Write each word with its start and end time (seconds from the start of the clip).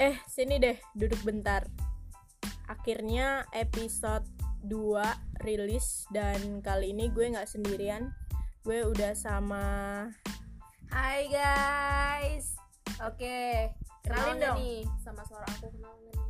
Eh, 0.00 0.16
sini 0.24 0.56
deh, 0.56 0.80
duduk 0.96 1.20
bentar. 1.20 1.68
Akhirnya 2.64 3.44
episode 3.52 4.24
2 4.64 4.96
rilis 5.44 6.08
dan 6.08 6.64
kali 6.64 6.96
ini 6.96 7.12
gue 7.12 7.28
nggak 7.28 7.44
sendirian. 7.44 8.08
Gue 8.64 8.80
udah 8.80 9.12
sama 9.12 9.64
Hai 10.88 11.28
guys. 11.28 12.56
Oke, 13.04 13.68
Kenalin 14.00 14.40
dong. 14.40 14.56
nih 14.56 14.88
sama 15.00 15.20
suara 15.22 15.44
aku 15.46 15.68
kenal 15.68 15.92
nggak 15.92 16.16
nih? 16.16 16.28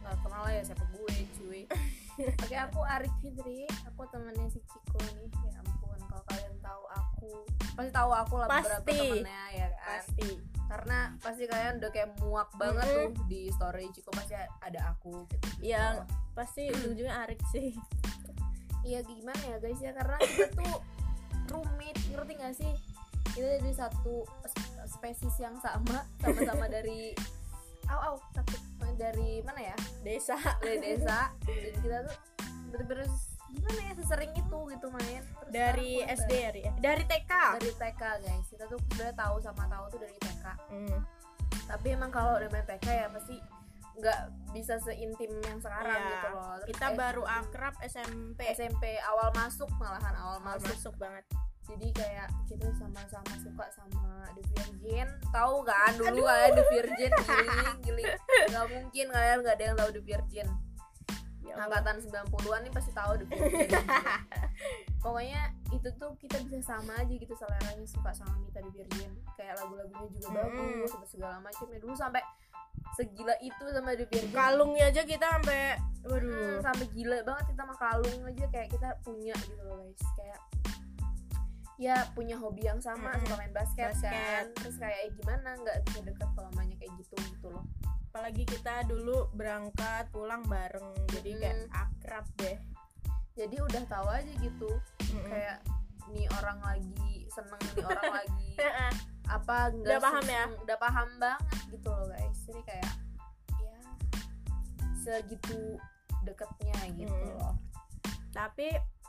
Nggak 0.00 0.16
kenal 0.20 0.44
ya 0.46 0.60
siapa 0.60 0.84
gue 0.92 1.14
cuy. 1.40 1.60
Oke, 2.44 2.56
aku 2.56 2.80
Arik 2.84 3.14
Fitri. 3.18 3.64
Aku 3.88 4.04
temennya 4.12 4.44
si 4.52 4.60
Ciko 4.68 5.00
nih. 5.16 5.28
Ya 5.48 5.56
ampun, 5.58 5.96
kalau 6.04 6.22
kalian 6.28 6.54
tahu 6.60 6.84
aku, 6.92 7.32
pasti 7.74 7.90
tahu 7.90 8.10
aku 8.12 8.34
lah 8.36 8.48
beberapa 8.52 8.84
Pasti. 8.84 8.92
temennya 8.92 9.44
ya 9.56 9.68
kan. 9.72 9.88
pasti. 9.88 10.30
Karena 10.70 11.18
pasti 11.18 11.50
kalian 11.50 11.82
udah 11.82 11.90
kayak 11.90 12.14
muak 12.22 12.54
banget 12.54 12.86
Mm-mm. 12.86 13.10
tuh 13.18 13.26
di 13.26 13.50
story 13.50 13.90
Ciko 13.90 14.14
pasti 14.14 14.38
ada 14.38 14.94
aku. 14.94 15.26
Gitu. 15.26 15.74
Yang 15.74 16.06
pasti 16.30 16.70
ujung-ujungnya 16.70 17.26
Arik 17.26 17.42
sih. 17.50 17.74
Iya 18.86 19.02
gimana 19.02 19.42
ya 19.44 19.58
guys 19.58 19.82
ya 19.82 19.90
karena 19.92 20.16
kita 20.22 20.46
tuh 20.56 20.78
roommate 21.50 22.00
ngerti 22.14 22.32
gak 22.38 22.54
sih 22.56 22.72
kita 23.34 23.58
dari 23.60 23.74
satu 23.74 24.24
sp- 24.46 24.86
spesies 24.88 25.36
yang 25.36 25.58
sama 25.60 26.06
sama-sama 26.22 26.64
dari 26.80 27.12
aw 27.90 28.14
aw 28.14 28.14
sakit 28.32 28.62
dari 28.96 29.40
mana 29.44 29.72
ya 29.72 29.76
Desa. 30.04 30.36
dari 30.60 30.78
desa 30.80 31.32
dan 31.44 31.72
kita 31.80 31.98
tuh 32.08 32.16
bener-bener 32.70 33.08
gimana 33.50 33.80
ya 33.82 33.92
sesering 33.96 34.32
itu 34.32 34.58
gitu 34.68 34.86
main 34.88 35.22
Terus 35.22 35.50
Dari 35.50 35.90
SD 36.04 36.32
ya? 36.32 36.50
Eh, 36.62 36.74
Dari 36.78 37.02
TK. 37.04 37.32
dari 37.56 37.70
TK 37.72 38.02
guys 38.20 38.46
kita 38.46 38.64
tuh 38.66 38.78
sebenarnya 38.80 39.14
tahu 39.16 39.36
sama 39.38 39.64
tahu 39.66 39.84
tuh 39.88 39.98
dari 40.00 40.16
TK 40.16 40.44
Hmm. 40.68 41.00
tapi 41.66 41.86
emang 41.90 42.08
kalau 42.08 42.36
udah 42.36 42.48
main 42.48 42.62
TK 42.64 42.86
ya 42.86 43.06
pasti 43.08 43.36
nggak 43.92 44.18
bisa 44.50 44.74
seintim 44.80 45.28
yang 45.40 45.58
sekarang 45.58 45.92
Iya. 45.92 46.08
gitu 46.08 46.28
loh 46.30 46.52
Terus 46.56 46.66
Kita 46.68 46.86
eh, 46.86 46.94
baru 46.96 47.22
akrab 47.22 47.74
SMP. 47.82 48.38
SMP 48.48 48.84
awal 49.02 49.28
masuk 49.32 49.68
malahan 49.74 50.14
awal 50.14 50.38
Awal 50.38 50.56
masuk 50.56 50.70
masuk 50.70 50.94
banget. 50.96 51.24
jadi 51.62 51.86
kayak 51.92 52.28
kita 52.44 52.66
sama-sama 52.74 53.30
suka 53.36 53.66
sama 53.70 54.02
The 54.32 54.42
Virgin 54.48 55.06
tahu 55.30 55.62
kan 55.62 55.92
dulu 55.94 56.22
kalian 56.24 56.52
The 56.52 56.64
Virgin 56.68 57.12
giling 57.14 57.78
giling 57.80 58.10
nggak 58.48 58.66
mungkin 58.68 59.06
kalian 59.06 59.36
nggak 59.38 59.54
ada 59.54 59.64
yang 59.64 59.76
tahu 59.76 59.90
The 59.92 60.02
Virgin 60.02 60.48
Ya 61.50 61.54
angkatan 61.58 61.96
90-an 61.98 62.60
nih 62.62 62.70
pasti 62.70 62.90
tahu 62.92 63.12
Virgin 63.20 63.74
pokoknya 65.02 65.40
itu 65.70 65.88
tuh 65.96 66.12
kita 66.16 66.36
bisa 66.40 66.58
sama 66.62 66.92
aja 66.94 67.10
gitu 67.10 67.32
seleranya 67.32 67.82
suka 67.84 68.10
sama 68.12 68.38
Mita 68.38 68.60
The 68.60 68.70
Virgin. 68.70 69.10
Kayak 69.34 69.58
lagu-lagunya 69.58 70.06
juga 70.12 70.28
Mm. 70.30 70.84
bagus 70.84 70.92
segala 71.06 71.36
macamnya 71.38 71.78
dulu 71.78 71.92
sampai 71.92 72.22
segila 72.92 73.34
itu 73.40 73.64
sama 73.66 73.90
The 73.92 74.06
Virgin. 74.06 74.30
Kalungnya 74.30 74.84
aja 74.88 75.02
kita 75.02 75.26
sampai 75.32 75.62
Hmm, 76.00 76.08
waduh. 76.08 76.60
sampai 76.62 76.86
gila 76.88 77.18
banget 77.22 77.44
kita 77.46 77.60
sama 77.60 77.74
kalung 77.76 78.20
aja 78.24 78.44
kayak 78.48 78.68
kita 78.70 78.88
punya 79.00 79.34
gitu 79.36 79.62
loh 79.62 79.76
guys. 79.80 80.00
Kayak 80.14 80.40
ya 81.76 81.96
punya 82.10 82.36
hobi 82.36 82.62
yang 82.62 82.76
sama 82.78 83.08
Mm-mm. 83.10 83.20
suka 83.22 83.34
main 83.36 83.52
basket, 83.52 83.88
Basket. 83.90 84.12
kan 84.12 84.44
terus 84.54 84.76
kayak 84.76 84.98
eh, 84.98 85.10
gimana? 85.14 85.56
Nggak 85.56 85.76
bisa 85.82 85.98
deket 86.02 86.28
kalau 86.30 86.50
mainnya 86.52 86.76
kayak 86.76 86.92
gitu 86.94 87.14
gitu 87.26 87.48
loh 87.48 87.64
Apalagi 88.10 88.42
kita 88.42 88.82
dulu 88.84 89.30
berangkat 89.32 90.10
pulang 90.10 90.42
bareng. 90.44 90.90
Jadi 91.08 91.30
kayak 91.36 91.56
Hmm. 91.64 91.74
akrab 91.78 92.26
deh. 92.36 92.58
jadi 93.30 93.56
udah 93.56 93.82
tahu 93.86 94.04
aja 94.10 94.32
gitu 94.36 94.68
Mm-mm. 94.68 95.24
kayak 95.24 95.64
nih 96.08 96.28
orang 96.34 96.60
lagi 96.60 97.24
seneng 97.30 97.56
nih 97.72 97.86
orang 97.86 98.12
lagi 98.20 98.48
apa 99.24 99.56
enggak 99.70 99.86
Udah 99.86 100.00
paham 100.02 100.24
ya? 100.28 100.44
udah 100.60 100.76
paham 100.76 101.08
banget 101.16 101.40
gitu 101.70 101.88
loh 101.88 102.06
guys 102.10 102.38
jadi 102.44 102.60
kayak 102.66 102.92
ya 103.56 103.78
segitu 104.94 105.78
deketnya 106.20 106.76
gitu 106.94 107.08
Mm. 107.08 107.32
loh 107.32 107.56
Tapi 108.30 108.68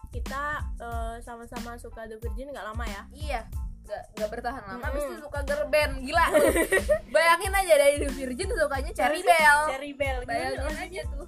kita 0.09 0.43
eh, 0.79 1.15
sama-sama 1.19 1.75
suka 1.75 2.05
The 2.05 2.17
Virgin 2.17 2.49
nggak 2.49 2.67
lama 2.67 2.83
ya. 2.83 3.01
Iya, 3.11 3.41
nggak 3.81 4.03
nggak 4.13 4.29
bertahan 4.29 4.61
lama, 4.61 4.73
Mm-mm. 4.73 4.85
habis 4.85 5.03
itu 5.03 5.15
suka 5.19 5.39
girl 5.41 5.65
band, 5.67 5.93
gila. 5.99 6.25
Bayangin 7.13 7.53
aja 7.53 7.73
dari 7.75 7.95
The 7.97 8.09
Virgin 8.09 8.49
sukanya 8.49 8.91
Cherry 8.91 9.21
Bell. 9.21 9.59
Cherry 9.67 9.93
Bell. 9.93 10.19
Bayangin 10.23 10.77
aja 10.77 11.01
tuh. 11.07 11.27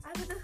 Apa 0.00 0.22
tuh? 0.22 0.40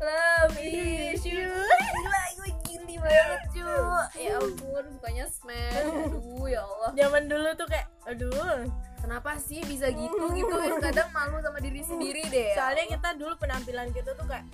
Love 0.00 0.56
issue. 0.56 1.60
Gila, 1.66 2.22
gue 2.32 2.50
gini 2.64 2.94
banget 2.96 3.42
cu. 3.50 3.68
Ya 4.16 4.34
ampun, 4.34 4.84
sukanya 4.90 5.24
Smash. 5.26 5.84
Aduh, 5.84 6.46
ya 6.46 6.60
Allah. 6.62 6.90
Zaman 6.94 7.22
dulu 7.26 7.48
tuh 7.54 7.66
kayak 7.66 7.86
aduh. 8.04 8.64
Kenapa 9.00 9.36
sih 9.36 9.60
bisa 9.62 9.88
gitu 9.88 10.24
gitu? 10.30 10.54
Kadang 10.78 11.08
malu 11.10 11.40
sama 11.40 11.56
diri 11.58 11.80
sendiri 11.80 12.20
deh. 12.26 12.52
ya 12.52 12.56
Soalnya 12.56 12.84
kita 12.90 13.08
dulu 13.16 13.32
penampilan 13.34 13.88
kita 13.90 14.12
tuh 14.12 14.24
kayak 14.24 14.44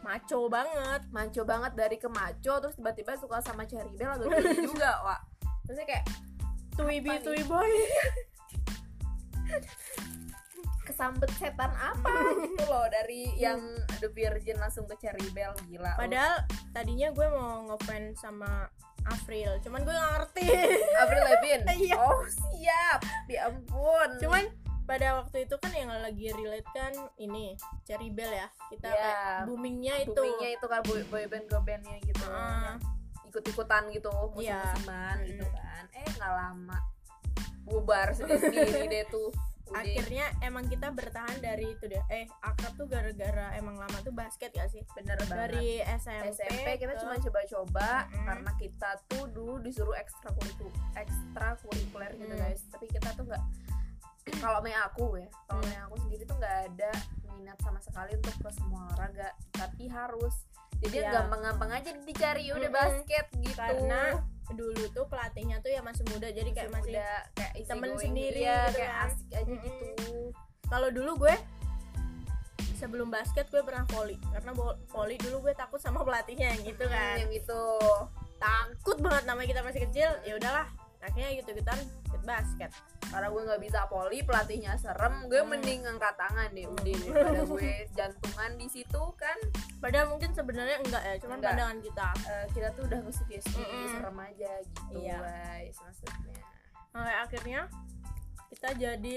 maco 0.00 0.46
banget. 0.46 1.00
maco 1.08 1.42
banget 1.44 1.72
dari 1.74 1.94
ke 1.94 2.06
maco 2.06 2.52
terus 2.58 2.74
tiba-tiba 2.74 3.14
suka 3.14 3.38
sama 3.40 3.62
Cherry 3.64 3.94
Bell 3.94 4.18
geli 4.18 4.58
juga, 4.66 4.90
Wak. 5.02 5.20
Terusnya 5.70 5.86
kayak 5.86 6.04
Twibi 6.74 7.06
nih? 7.08 7.22
twi 7.22 7.40
boy. 7.46 7.70
kesambet 10.82 11.30
setan 11.38 11.70
apa 11.72 12.10
gitu 12.40 12.66
loh 12.66 12.82
dari 12.90 13.30
yang 13.36 13.62
The 13.98 14.10
Virgin 14.10 14.58
langsung 14.58 14.84
ke 14.84 14.98
Cherry 14.98 15.30
Bell 15.30 15.54
gila 15.64 15.94
loh. 15.94 15.96
Padahal 15.96 16.34
tadinya 16.70 17.08
gue 17.08 17.26
mau 17.30 17.62
ngefans 17.68 18.18
sama 18.18 18.66
April, 19.06 19.56
cuman 19.62 19.80
gue 19.80 19.94
gak 19.94 20.10
ngerti. 20.12 20.46
Avril 20.98 21.22
Lavigne 21.24 21.72
Iya. 21.86 21.94
oh 21.96 22.26
siap 22.26 23.00
ya 23.24 23.46
ampun 23.46 24.08
cuman 24.18 24.44
pada 24.82 25.22
waktu 25.22 25.46
itu 25.46 25.54
kan 25.56 25.70
yang 25.70 25.88
lagi 25.88 26.34
relate 26.34 26.66
kan 26.74 26.90
ini 27.16 27.54
Cherry 27.86 28.10
Bell 28.10 28.28
ya. 28.28 28.50
Kita 28.66 28.90
Iya. 28.90 28.98
kayak 28.98 29.38
boomingnya 29.46 29.94
itu. 30.02 30.10
boomingnya 30.12 30.48
itu 30.58 30.66
kan 30.66 30.80
boy, 30.82 31.00
boy 31.06 31.24
band 31.24 31.46
girl 31.46 31.62
bandnya 31.62 31.96
gitu 32.02 32.24
Ah. 32.26 32.74
Ikut-ikutan 33.30 33.88
gitu 33.88 34.10
Iya. 34.36 34.58
musim-musiman 34.58 35.16
gitu 35.24 35.44
Mm. 35.44 35.54
kan 35.54 35.84
eh 35.92 36.08
nggak 36.10 36.32
lama 36.32 36.78
bubar 37.62 38.08
sendiri 38.10 38.42
deh 38.92 39.06
tuh 39.08 39.30
Udah. 39.64 39.86
akhirnya 39.86 40.26
emang 40.40 40.66
kita 40.66 40.90
bertahan 40.90 41.38
dari 41.38 41.70
itu 41.70 41.86
deh 41.86 42.02
eh 42.08 42.26
akrab 42.40 42.74
tuh 42.74 42.84
gara-gara 42.84 43.54
emang 43.54 43.78
lama 43.78 43.98
tuh 44.00 44.10
basket 44.10 44.50
ya 44.50 44.66
sih 44.66 44.82
bener 44.92 45.14
banget 45.22 45.38
dari 45.48 45.78
SMP, 45.96 46.34
SMP 46.34 46.68
kita 46.76 46.90
ke- 46.90 47.00
cuma 47.00 47.14
coba-coba 47.16 47.90
Mm-mm. 48.04 48.26
karena 48.26 48.50
kita 48.56 48.90
tuh 49.06 49.24
dulu 49.28 49.54
disuruh 49.60 49.94
ekstrakurikuler 49.94 50.74
ekstrakurikuler 50.96 52.10
gitu 52.16 52.34
Mm. 52.34 52.40
guys 52.40 52.60
tapi 52.66 52.86
kita 52.88 53.14
tuh 53.14 53.24
nggak 53.24 53.44
kalau 54.42 54.58
main 54.58 54.74
aku 54.82 55.16
ya 55.16 55.30
kalau 55.46 55.62
Mm. 55.62 55.68
main 55.68 55.82
aku 55.84 55.96
sendiri 56.00 56.22
tuh 56.24 56.36
nggak 56.36 56.56
ada 56.66 56.90
minat 57.30 57.58
sama 57.60 57.78
sekali 57.78 58.12
untuk 58.12 58.34
ke 58.36 58.50
semua 58.50 58.90
olahraga 58.90 59.30
tapi 59.50 59.86
harus 59.86 60.34
jadi 60.80 60.96
Iya. 60.98 61.10
gampang-gampang 61.12 61.70
aja 61.70 61.90
dicari 62.00 62.48
udah 62.48 62.60
Mm-mm. 62.66 62.72
basket 62.74 63.26
gitu 63.36 63.54
karena 63.54 64.02
dulu 64.50 64.84
tuh 64.90 65.06
pelatihnya 65.06 65.60
tuh 65.60 65.70
ya 65.70 65.78
masih 65.80 66.02
muda 66.08 66.26
jadi 66.26 66.50
kayak 66.50 66.70
masih 66.70 66.92
udah 66.96 67.12
kayak 67.32 67.52
temen 67.64 67.90
sendiri 67.94 68.40
ya, 68.42 68.66
gitu 68.66 68.76
kayak 68.76 68.92
kan. 68.92 69.06
asik 69.06 69.28
aja 69.30 69.44
Mm-mm. 69.46 69.62
gitu 69.62 69.86
kalau 70.66 70.88
dulu 70.90 71.12
gue 71.20 71.34
sebelum 72.74 73.08
basket 73.08 73.46
gue 73.46 73.60
pernah 73.60 73.84
volley 73.86 74.16
karena 74.32 74.50
volley 74.88 75.20
dulu 75.20 75.44
gue 75.44 75.52
takut 75.52 75.76
sama 75.76 76.00
pelatihnya 76.00 76.50
yang 76.50 76.62
gitu 76.64 76.82
Hmm, 76.82 76.94
kan 76.96 77.16
yang 77.20 77.30
gitu 77.30 77.62
takut 78.40 78.96
banget 78.98 79.24
namanya 79.28 79.48
kita 79.52 79.62
masih 79.62 79.80
kecil 79.84 80.10
ya 80.24 80.32
udahlah 80.34 80.66
akhirnya 81.00 81.30
gitu 81.34 81.50
gituan 81.52 81.80
ikut 82.04 82.22
basket 82.22 82.70
karena 83.02 83.26
gue 83.26 83.42
nggak 83.42 83.60
bisa 83.60 83.80
poli 83.86 84.20
pelatihnya 84.20 84.76
serem 84.76 85.26
gue 85.26 85.40
Hmm. 85.40 85.50
mending 85.50 85.80
angkat 85.82 86.14
tangan 86.14 86.48
deh 86.50 86.64
udah 86.64 86.84
daripada 86.94 87.40
gue 87.42 87.70
jantungan 87.98 88.50
di 88.54 88.68
situ 88.68 89.02
kan 89.14 89.38
padahal 89.78 90.06
mungkin 90.08 90.30
sebenarnya 90.30 90.76
enggak 90.78 91.02
ya 91.02 91.14
cuman 91.18 91.36
Enggak. 91.36 91.50
pandangan 91.50 91.78
kita 91.80 92.08
Eh, 92.22 92.46
kita 92.52 92.68
tuh 92.72 92.82
udah 92.84 93.00
ngesugesti 93.00 93.58
Mm-mm. 93.58 93.86
serem 93.90 94.18
aja 94.20 94.52
gitu 94.60 94.94
Iya. 94.94 95.18
guys 95.18 95.76
maksudnya 95.78 96.38
Sampai 96.90 97.14
akhirnya 97.16 97.60
kita 98.48 98.68
jadi 98.74 99.14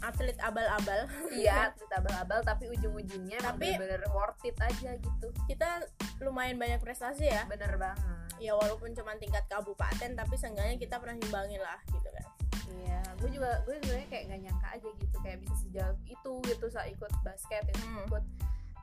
atlet 0.00 0.38
abal-abal 0.38 1.04
iya 1.30 1.54
atlet 1.68 1.92
abal-abal 1.92 2.40
tapi 2.40 2.68
ujung-ujungnya 2.68 3.36
Tapi- 3.38 3.76
bener-bener 3.76 4.00
worth 4.08 4.40
it 4.42 4.56
aja 4.56 4.94
gitu 4.94 5.28
kita 5.44 5.84
lumayan 6.18 6.56
banyak 6.56 6.78
prestasi 6.78 7.26
ya 7.26 7.44
bener 7.46 7.76
banget 7.76 8.00
ya 8.38 8.52
walaupun 8.52 8.92
cuma 8.92 9.12
tingkat 9.16 9.44
kabupaten 9.46 10.14
tapi 10.14 10.34
seenggaknya 10.34 10.76
kita 10.76 10.96
pernah 10.96 11.14
ngimbangin 11.14 11.60
lah 11.60 11.76
gitu 11.86 12.08
kan 12.08 12.24
iya 12.72 13.00
gue 13.16 13.28
juga 13.30 13.60
gue 13.62 13.76
sebenarnya 13.78 14.08
kayak 14.08 14.24
gak 14.26 14.40
nyangka 14.40 14.68
aja 14.70 14.88
gitu 14.96 15.16
kayak 15.20 15.38
bisa 15.38 15.54
sejauh 15.58 15.96
itu 16.04 16.32
gitu 16.46 16.66
saat 16.66 16.88
ikut 16.88 17.12
basket 17.20 17.64
itu 17.66 17.82
Hmm. 17.82 18.06
ikut 18.06 18.24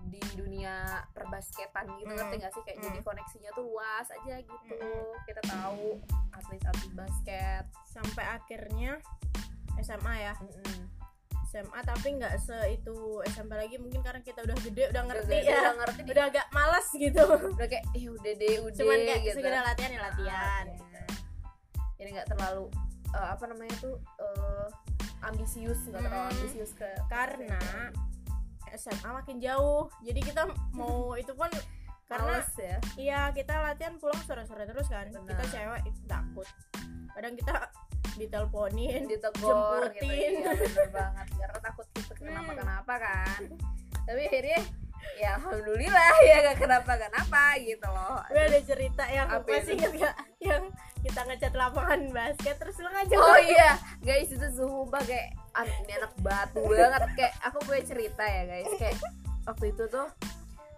di 0.08 0.22
dunia 0.36 0.76
perbasketan 1.12 1.84
gitu 1.96 2.06
Hmm. 2.06 2.16
ngerti 2.16 2.36
gak 2.38 2.54
sih 2.54 2.62
kayak 2.64 2.78
Hmm. 2.78 2.86
jadi 2.86 3.00
koneksinya 3.02 3.50
tuh 3.52 3.64
luas 3.66 4.08
aja 4.08 4.36
gitu 4.38 4.78
Hmm. 4.78 5.14
kita 5.26 5.42
tahu 5.44 5.98
atlet-atlet 6.32 6.94
basket 6.94 7.64
sampai 7.84 8.26
akhirnya 8.30 9.02
SMA 9.78 10.16
ya 10.22 10.34
Mm-mm. 10.38 10.82
SMA 11.48 11.80
tapi 11.82 12.20
nggak 12.20 12.36
se 12.38 12.58
itu 12.76 12.96
SMP 13.32 13.56
lagi. 13.56 13.80
Mungkin 13.80 14.04
karena 14.04 14.20
kita 14.20 14.44
udah 14.44 14.58
gede 14.60 14.84
udah 14.92 15.04
ngerti 15.08 15.38
udah, 15.40 15.48
ya. 15.48 15.60
udah 15.64 15.76
ngerti. 15.80 16.02
Udah 16.12 16.26
agak 16.28 16.46
malas 16.52 16.88
gitu. 16.92 17.24
Udah 17.56 17.68
kayak 17.68 17.86
eh 17.96 18.06
udah 18.12 18.34
deh 18.36 18.56
udah 18.68 18.78
cuman 18.78 19.00
kayak 19.08 19.22
gitu. 19.24 19.38
sekedar 19.40 19.64
latihan 19.64 19.92
ya 19.92 20.02
latihan. 20.04 20.66
Ah, 20.68 20.76
iya. 20.76 21.02
jadi 21.98 22.10
nggak 22.20 22.28
terlalu 22.30 22.66
eh, 23.10 23.28
apa 23.32 23.44
namanya 23.48 23.74
tuh 23.80 23.96
eh, 24.20 24.68
ambisius 25.24 25.80
nggak 25.88 26.02
terlalu 26.04 26.24
Hmm. 26.28 26.34
ambisius 26.36 26.72
ke 26.76 26.90
karena 27.08 27.62
SMA 28.76 29.10
makin 29.10 29.38
jauh. 29.40 29.88
Jadi 30.04 30.20
kita 30.22 30.44
mau 30.76 31.12
itu 31.22 31.32
pun 31.32 31.48
karena 32.08 32.40
Males 32.40 32.52
ya. 32.56 32.78
iya 32.96 33.20
kita 33.36 33.52
latihan 33.60 34.00
pulang 34.00 34.20
sore-sore 34.24 34.64
terus 34.64 34.88
kan. 34.88 35.08
Benar. 35.12 35.28
kita 35.28 35.44
cewek 35.52 35.82
itu 35.88 36.02
takut. 36.08 36.48
Kadang 37.12 37.34
kita 37.36 37.56
diteleponin 38.18 39.06
ditegur 39.06 39.82
gitu 39.92 40.04
Jemputin. 40.04 40.34
iya 40.36 40.52
bener 40.52 40.88
banget. 40.98 41.28
Karena 41.32 41.60
takut 41.62 41.88
kita 41.92 42.14
kenapa 42.14 42.42
Hmm. 42.48 42.60
kenapa 42.60 42.94
kan. 42.98 43.40
Tapi 44.04 44.22
akhirnya 44.24 44.62
ya 45.16 45.30
alhamdulillah 45.36 46.14
ya 46.30 46.36
gak 46.44 46.58
kenapa 46.60 46.92
kenapa 46.96 47.42
gitu 47.60 47.88
loh. 47.88 48.20
Gue 48.28 48.44
ada 48.44 48.60
cerita 48.62 49.04
yang 49.08 49.28
Apa 49.28 49.46
masih 49.46 49.62
itu? 49.64 49.72
inget 49.78 49.92
gak 50.00 50.16
yang 50.40 50.64
kita 51.00 51.22
ngecat 51.24 51.54
lapangan 51.54 52.02
basket 52.10 52.56
terus 52.58 52.76
lu 52.78 52.90
ngajak 52.90 53.16
oh 53.16 53.40
iya 53.40 53.70
guys 54.00 54.28
itu 54.28 54.48
sumpah 54.52 55.00
kayak 55.02 55.30
"Ah, 55.52 55.64
ini 55.64 55.94
anak 55.94 56.14
batu 56.20 56.60
banget. 56.64 57.02
Kayak 57.16 57.34
aku 57.42 57.58
gue 57.64 57.80
cerita 57.82 58.24
ya 58.24 58.44
guys. 58.46 58.68
Kayak 58.76 58.98
waktu 59.44 59.66
itu 59.72 59.84
tuh 59.88 60.08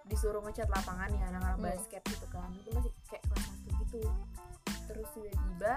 disuruh 0.04 0.40
ngecat 0.40 0.68
lapangan 0.68 1.10
ya 1.10 1.24
anak-anak 1.28 1.56
Hmm. 1.56 1.66
basket 1.66 2.02
gitu 2.04 2.26
kan. 2.28 2.50
Itu 2.52 2.68
masih 2.72 2.92
kayak 3.06 3.22
kelas 3.24 3.42
satu 3.42 3.68
gitu. 3.80 4.00
Terus 4.86 5.08
tiba-tiba 5.12 5.74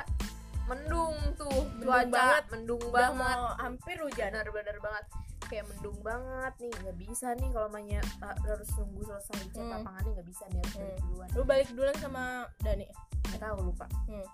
mendung 0.66 1.16
tuh 1.34 1.52
Mendung 1.52 1.84
cuaca 1.84 2.08
banget. 2.10 2.44
mendung 2.50 2.82
udah 2.82 2.94
banget 3.12 3.38
mau 3.38 3.52
hampir 3.58 3.96
hujan 3.98 4.30
benar-benar 4.30 4.78
banget 4.80 5.06
kayak 5.44 5.66
mendung 5.68 5.98
banget 6.00 6.54
nih 6.58 6.72
nggak 6.74 6.98
bisa 6.98 7.28
nih 7.34 7.50
kalau 7.52 7.68
mainnya 7.68 8.02
uh, 8.20 8.36
harus 8.44 8.70
nunggu 8.74 9.02
selesai 9.04 9.38
cat 9.46 9.60
Hmm. 9.60 9.72
lapangannya 9.74 10.12
nggak 10.14 10.28
bisa 10.28 10.44
nih 10.48 10.60
harus 10.60 10.74
balik 10.74 10.88
Hmm. 10.90 11.04
duluan 11.06 11.28
lu 11.30 11.42
balik 11.44 11.68
duluan 11.70 11.98
sama 11.98 12.24
Dani 12.58 12.86
nggak 13.26 13.40
tahu 13.40 13.58
lupa 13.62 13.86
Hmm. 14.06 14.26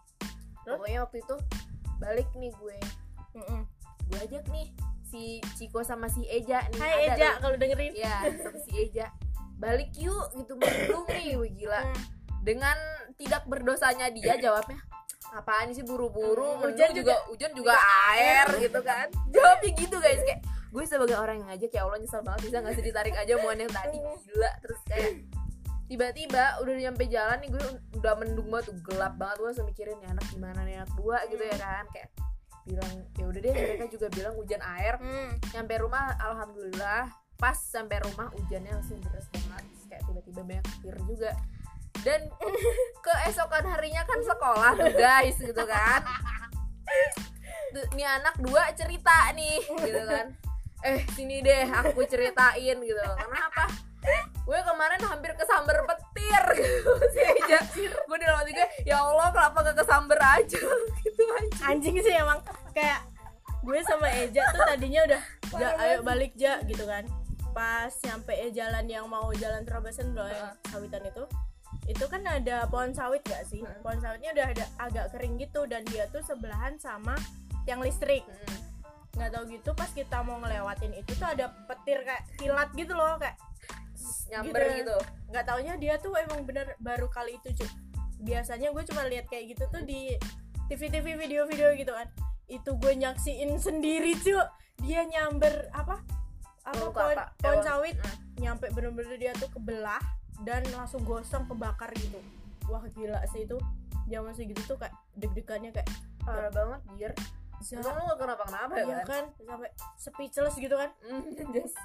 Terus? 0.60 0.76
pokoknya 0.76 1.00
waktu 1.02 1.18
itu 1.20 1.36
balik 1.98 2.30
nih 2.34 2.52
gue 2.54 2.78
Mm-mm. 3.32 3.62
gue 4.06 4.20
ajak 4.22 4.46
nih 4.48 4.68
si 5.04 5.22
Ciko 5.56 5.82
sama 5.82 6.06
si 6.08 6.22
Eja 6.24 6.62
nih 6.68 6.78
Hai 6.78 6.94
ada 7.04 7.16
Eja 7.16 7.30
kalau 7.38 7.56
dengerin 7.56 7.94
ya 7.94 8.16
sama 8.38 8.60
si 8.60 8.72
Eja 8.80 9.08
balik 9.56 9.92
yuk 9.94 10.30
gitu 10.34 10.54
mendung 10.56 11.04
nih 11.10 11.36
wih 11.36 11.52
gila 11.54 11.82
Hmm. 11.82 11.98
dengan 12.40 12.78
tidak 13.16 13.44
berdosanya 13.44 14.08
dia 14.08 14.38
jawabnya 14.38 14.78
apaan 15.36 15.72
sih 15.76 15.86
buru-buru? 15.86 16.58
Hmm, 16.58 16.72
hujan 16.72 16.90
hujan 16.92 17.00
juga 17.04 17.16
hujan 17.30 17.52
juga 17.54 17.74
air 18.12 18.48
gitu 18.66 18.80
kan? 18.82 19.08
Jawabnya 19.30 19.72
gitu 19.76 19.98
guys. 20.00 20.22
Kayak 20.24 20.42
gue 20.70 20.84
sebagai 20.86 21.18
orang 21.18 21.42
yang 21.42 21.48
ngajak 21.50 21.72
ya 21.74 21.82
Allah 21.86 21.98
nyesel 21.98 22.22
banget 22.22 22.42
bisa 22.50 22.58
nggak 22.62 22.76
sih 22.78 22.86
ditarik 22.86 23.16
aja 23.18 23.34
mohon 23.42 23.60
yang 23.60 23.74
tadi? 23.74 23.98
Gila 24.00 24.52
terus 24.64 24.80
kayak 24.88 25.12
tiba-tiba 25.90 26.44
udah 26.62 26.74
nyampe 26.78 27.04
jalan 27.10 27.38
nih 27.42 27.50
gue 27.50 27.64
udah 27.98 28.14
mendung 28.22 28.48
banget 28.50 28.66
tuh 28.74 28.78
gelap 28.86 29.14
banget. 29.18 29.36
Gue 29.42 29.48
langsung 29.52 29.68
mikirin 29.68 29.98
nih 30.02 30.10
anak 30.10 30.26
gimana 30.32 30.60
nih? 30.66 30.76
Anak 30.82 30.92
dua 30.98 31.18
gitu 31.30 31.44
ya 31.44 31.58
kan? 31.58 31.84
Kayak 31.94 32.10
bilang 32.70 32.92
ya 33.18 33.26
udah 33.26 33.40
deh 33.42 33.54
mereka 33.54 33.86
juga 33.90 34.08
bilang 34.14 34.34
hujan 34.38 34.62
air. 34.62 34.96
Hmm. 35.02 35.30
nyampe 35.54 35.74
rumah 35.82 36.16
alhamdulillah 36.22 37.10
pas 37.40 37.56
sampai 37.56 38.04
rumah 38.04 38.28
hujannya 38.36 38.72
langsung 38.72 39.00
deras 39.00 39.28
banget. 39.32 39.64
Terus 39.68 39.86
kayak 39.90 40.04
tiba-tiba 40.06 40.42
banyak 40.44 40.66
petir 40.76 40.96
juga 41.08 41.32
dan 42.04 42.22
keesokan 43.06 43.66
harinya 43.68 44.04
kan 44.08 44.20
sekolah 44.24 44.72
tuh 44.76 44.94
guys 44.96 45.38
gitu 45.40 45.64
kan. 45.68 46.02
Nih 47.94 48.08
anak 48.08 48.36
dua 48.42 48.72
cerita 48.74 49.30
nih 49.36 49.62
gitu 49.62 50.02
kan. 50.08 50.28
Eh 50.86 51.04
sini 51.14 51.44
deh 51.44 51.68
aku 51.68 52.08
ceritain 52.08 52.78
gitu. 52.80 53.04
Kenapa? 53.04 53.68
Gue 54.48 54.60
kemarin 54.66 55.02
hampir 55.06 55.36
kesamber 55.36 55.86
petir 55.86 56.44
gitu 56.60 56.94
sih 57.14 57.26
aja 57.28 57.60
gue 57.78 58.18
di 58.18 58.26
dalam 58.26 58.42
hati 58.42 58.52
gue 58.56 58.68
ya 58.88 58.98
Allah 59.04 59.30
kenapa 59.30 59.58
gak 59.70 59.78
kesamber 59.84 60.18
aja? 60.18 60.62
Gitu 61.06 61.22
aja 61.22 61.62
anjing 61.70 61.96
sih 62.02 62.16
emang 62.16 62.40
kayak 62.74 63.06
gue 63.60 63.80
sama 63.86 64.08
Eja 64.10 64.42
tuh 64.56 64.64
tadinya 64.66 65.04
udah 65.06 65.24
ja, 65.60 65.70
ayo 65.84 65.98
balik 66.02 66.34
ja 66.40 66.64
gitu 66.64 66.88
kan. 66.88 67.06
Pas 67.52 67.92
nyampe 68.08 68.34
eh, 68.34 68.50
jalan 68.56 68.86
yang 68.88 69.06
mau 69.06 69.30
jalan 69.36 69.68
Terobosan 69.68 70.16
yang 70.16 70.26
Heeh. 70.26 70.54
sawitan 70.72 71.04
itu 71.06 71.24
itu 71.90 72.06
kan 72.06 72.22
ada 72.22 72.70
pohon 72.70 72.94
sawit 72.94 73.26
gak 73.26 73.44
sih? 73.50 73.66
Heeh. 73.66 73.82
pohon 73.82 73.98
sawitnya 73.98 74.30
udah 74.38 74.48
ada 74.54 74.66
agak 74.78 75.06
kering 75.18 75.42
gitu 75.42 75.66
dan 75.66 75.82
dia 75.90 76.06
tuh 76.14 76.22
sebelahan 76.22 76.78
sama 76.78 77.18
tiang 77.66 77.82
listrik. 77.82 78.24
Hmm. 78.26 78.58
nggak 79.18 79.36
tahu 79.36 79.44
gitu 79.52 79.70
pas 79.76 79.90
kita 79.92 80.24
mau 80.24 80.40
ngelewatin 80.40 80.96
itu 80.96 81.12
tuh 81.18 81.28
ada 81.28 81.52
petir 81.68 82.08
kayak 82.08 82.24
kilat 82.40 82.70
gitu 82.72 82.94
loh 82.96 83.20
kayak 83.20 83.36
nyamber 84.32 84.64
gitu. 84.80 84.96
nggak 85.28 85.44
taunya 85.44 85.74
dia 85.76 86.00
tuh 86.00 86.16
emang 86.16 86.48
bener 86.48 86.78
baru 86.80 87.12
kali 87.12 87.36
itu 87.36 87.52
cuy 87.52 87.70
biasanya 88.24 88.72
gue 88.72 88.84
cuma 88.88 89.04
lihat 89.12 89.28
kayak 89.28 89.58
gitu 89.58 89.64
tuh 89.68 89.84
di 89.84 90.16
TV-TV 90.70 91.18
video-video 91.18 91.74
gitu 91.74 91.92
kan. 91.92 92.06
Itu 92.46 92.78
gue 92.78 92.94
nyaksiin 92.94 93.58
sendiri 93.58 94.14
cuy 94.22 94.38
dia 94.86 95.02
nyamber 95.04 95.68
apa? 95.74 95.98
Apa 96.64 96.78
Oh, 96.86 96.94
Pohon. 96.94 97.64
sawit 97.66 97.98
Hmm. 97.98 98.16
nyampe 98.38 98.70
bener-bener 98.72 99.18
dia 99.18 99.34
tuh 99.36 99.50
kebelah 99.50 100.00
dan 100.48 100.62
langsung 100.72 101.04
gosong 101.04 101.44
kebakar 101.48 101.92
gitu 101.96 102.20
wah 102.70 102.84
gila 102.96 103.20
sih 103.32 103.44
itu 103.44 103.58
zaman 104.10 104.34
segitu 104.34 104.62
tuh 104.66 104.78
kayak 104.80 104.96
deg-degannya 105.18 105.70
kayak 105.74 105.90
parah 106.26 106.50
banget 106.50 106.82
biar 106.98 107.12
za 107.60 107.76
Untung 107.76 107.92
lu 107.92 108.04
gak 108.08 108.20
kenapa-kenapa 108.24 108.74
ya 108.80 108.84
iya 108.88 108.98
kan? 109.04 109.06
kan 109.08 109.24
sampai 109.44 109.70
speechless 110.00 110.56
gitu 110.56 110.76
kan 110.80 110.90
just. 111.56 111.76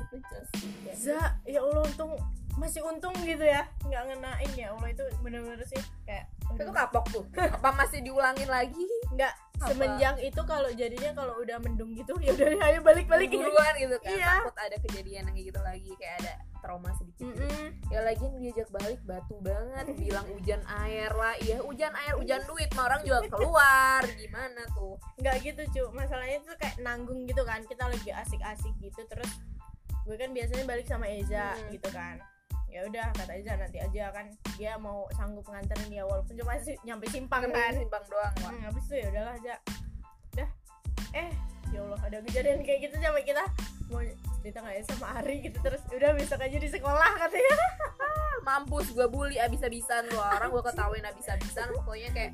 Ya. 0.86 0.94
za 0.94 1.20
ya 1.42 1.58
allah 1.66 1.82
untung 1.82 2.14
masih 2.54 2.86
untung 2.86 3.10
gitu 3.26 3.42
ya 3.42 3.66
nggak 3.82 4.14
ngenain 4.14 4.50
ya 4.54 4.70
allah 4.70 4.86
itu 4.86 5.02
bener-bener 5.18 5.58
sih 5.66 5.82
kayak 6.06 6.30
Itu 6.54 6.70
kapok 6.70 7.04
tuh. 7.10 7.24
Apa 7.58 7.74
masih 7.74 8.04
diulangin 8.06 8.46
lagi? 8.46 8.86
nggak 9.10 9.32
Apa? 9.58 9.74
semenjak 9.74 10.14
itu 10.22 10.38
kalau 10.46 10.70
jadinya 10.70 11.10
kalau 11.16 11.34
udah 11.42 11.58
mendung 11.58 11.90
gitu 11.98 12.14
ya 12.24 12.30
udah 12.30 12.70
ayo 12.70 12.78
balik 12.86 13.10
balik 13.10 13.34
Buruan 13.34 13.74
gitu 13.74 13.96
kan. 13.98 14.14
Iya. 14.14 14.34
Takut 14.38 14.56
ada 14.62 14.76
kejadian 14.78 15.26
yang 15.26 15.34
kayak 15.34 15.46
gitu 15.50 15.60
lagi 15.66 15.92
kayak 15.98 16.14
ada 16.22 16.32
trauma 16.64 16.88
sedikit. 16.96 17.28
Mm-mm. 17.28 17.76
Ya 17.92 18.00
lagi 18.00 18.24
diajak 18.40 18.72
balik 18.72 19.04
batu 19.04 19.36
banget, 19.44 19.84
bilang 20.00 20.24
hujan 20.32 20.64
air 20.80 21.12
lah. 21.12 21.36
Iya, 21.36 21.60
hujan 21.60 21.92
air, 21.92 22.16
hujan 22.16 22.40
duit, 22.48 22.72
mah 22.72 22.88
orang 22.88 23.00
juga 23.04 23.20
keluar. 23.28 24.00
Gimana 24.16 24.64
tuh? 24.72 24.96
nggak 25.14 25.36
gitu 25.40 25.62
cu 25.70 25.82
masalahnya 25.92 26.40
tuh 26.42 26.56
kayak 26.56 26.76
nanggung 26.80 27.24
gitu 27.24 27.42
kan 27.44 27.60
kita 27.64 27.84
lagi 27.86 28.10
asik-asik 28.12 28.74
gitu 28.76 29.00
terus 29.08 29.30
gue 30.04 30.16
kan 30.16 30.30
biasanya 30.32 30.64
balik 30.64 30.84
sama 30.84 31.08
Eza 31.08 31.56
Hmm. 31.56 31.70
gitu 31.72 31.88
kan 31.88 32.20
ya 32.68 32.84
udah 32.84 33.08
kata 33.14 33.32
Eza 33.38 33.54
nanti 33.56 33.78
aja 33.80 34.12
kan 34.12 34.26
dia 34.58 34.76
mau 34.76 35.08
sanggup 35.14 35.46
nganterin 35.48 35.88
dia 35.88 36.04
walaupun 36.04 36.34
cuma 36.36 36.58
nyampe 36.82 37.06
simpang 37.08 37.48
kan 37.48 37.72
simpang 37.72 38.04
doang, 38.10 38.34
Wak. 38.42 38.52
hmm, 38.52 38.62
habis 38.68 38.84
itu 38.84 38.94
ya 39.00 39.06
udahlah 39.16 39.34
aja 39.38 39.54
udah 40.34 40.48
eh 41.14 41.30
ya 41.74 41.80
Allah 41.82 42.00
ada 42.06 42.18
kejadian 42.22 42.62
kayak 42.62 42.80
gitu 42.86 42.96
sampai 43.02 43.24
kita. 43.26 43.44
Mau 43.90 44.00
cerita 44.40 44.58
nggak 44.62 44.74
ya 44.78 44.82
sama 44.86 45.06
Ari 45.18 45.36
gitu 45.42 45.58
terus? 45.58 45.82
Udah 45.90 46.10
besok 46.14 46.40
aja 46.40 46.58
di 46.62 46.68
sekolah 46.70 47.10
katanya. 47.18 47.56
Mampus 48.46 48.94
gue 48.94 49.06
bully 49.10 49.36
abis-abisan 49.42 50.06
tuh 50.06 50.22
orang 50.22 50.54
gue 50.54 50.62
ketawain 50.62 51.04
abis-abisan. 51.10 51.66
Pokoknya 51.74 52.10
kayak 52.14 52.32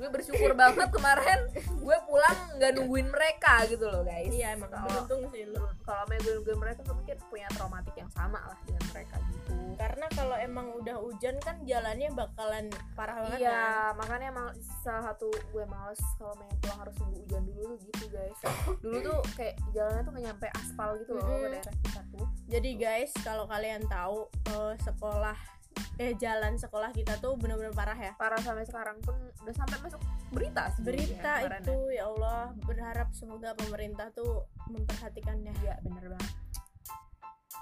gue 0.00 0.08
bersyukur 0.08 0.56
banget 0.56 0.88
kemarin 0.88 1.44
gue 1.52 1.96
pulang 2.08 2.38
nggak 2.56 2.72
nungguin 2.80 3.08
mereka 3.12 3.68
gitu 3.68 3.84
loh 3.84 4.00
guys. 4.00 4.32
Iya 4.32 4.56
emang 4.56 4.72
kalau 4.72 4.88
beruntung 4.88 5.28
sih 5.28 5.44
lu. 5.44 5.60
kalau 5.84 6.02
main 6.08 6.20
gue 6.24 6.32
nungguin 6.40 6.56
mereka 6.56 6.80
tuh 6.80 6.96
mungkin 6.96 7.16
punya 7.28 7.48
traumatik 7.52 7.92
yang 8.00 8.08
sama 8.08 8.40
lah 8.40 8.56
dengan 8.64 8.84
mereka 8.96 9.20
gitu. 9.28 9.52
Karena 9.76 10.06
kalau 10.12 10.36
emang 10.40 10.66
udah 10.76 10.96
hujan 11.04 11.36
kan 11.44 11.56
jalannya 11.68 12.08
bakalan 12.16 12.72
parah 12.96 13.16
banget 13.28 13.38
kan? 13.38 13.44
iya 13.44 13.64
makanya 13.96 14.26
emang 14.32 14.48
salah 14.80 15.12
satu 15.12 15.28
gue 15.52 15.64
males 15.68 16.00
kalau 16.16 16.32
main 16.40 16.54
pulang 16.64 16.78
harus 16.80 16.96
nunggu 16.96 17.16
hujan 17.20 17.42
dulu 17.44 17.60
tuh 17.60 17.78
gitu 17.84 18.04
guys. 18.08 18.38
Dulu 18.80 18.96
tuh 19.04 19.18
kayak 19.36 19.54
jalannya 19.76 20.02
tuh 20.08 20.12
nyampe 20.16 20.46
aspal 20.56 20.88
gitu 20.96 21.12
loh 21.16 21.24
ke 21.28 21.32
Mm-mm. 21.36 21.52
daerah 21.52 21.76
kita 21.84 22.00
tuh. 22.08 22.26
Jadi 22.48 22.70
guys, 22.80 23.12
kalau 23.20 23.44
kalian 23.44 23.84
tahu 23.84 24.24
eh, 24.48 24.74
sekolah 24.80 25.59
eh 25.96 26.12
jalan 26.14 26.54
sekolah 26.54 26.90
kita 26.90 27.16
tuh 27.16 27.34
bener-bener 27.34 27.70
parah 27.70 27.94
ya. 27.94 28.12
parah 28.14 28.38
sampai 28.38 28.62
sekarang 28.62 28.98
pun 29.00 29.12
udah 29.40 29.54
sampai 29.54 29.76
masuk 29.80 30.00
berita 30.30 30.70
sih 30.70 30.82
Berita 30.82 31.32
kemarin 31.40 31.60
itu 31.60 31.76
ya 31.90 32.02
Allah, 32.06 32.42
berharap 32.60 33.08
semoga 33.10 33.50
pemerintah 33.54 34.08
tuh 34.10 34.44
memperhatikannya 34.66 35.52
ya. 35.60 35.74
Bener 35.80 36.08
banget 36.08 36.32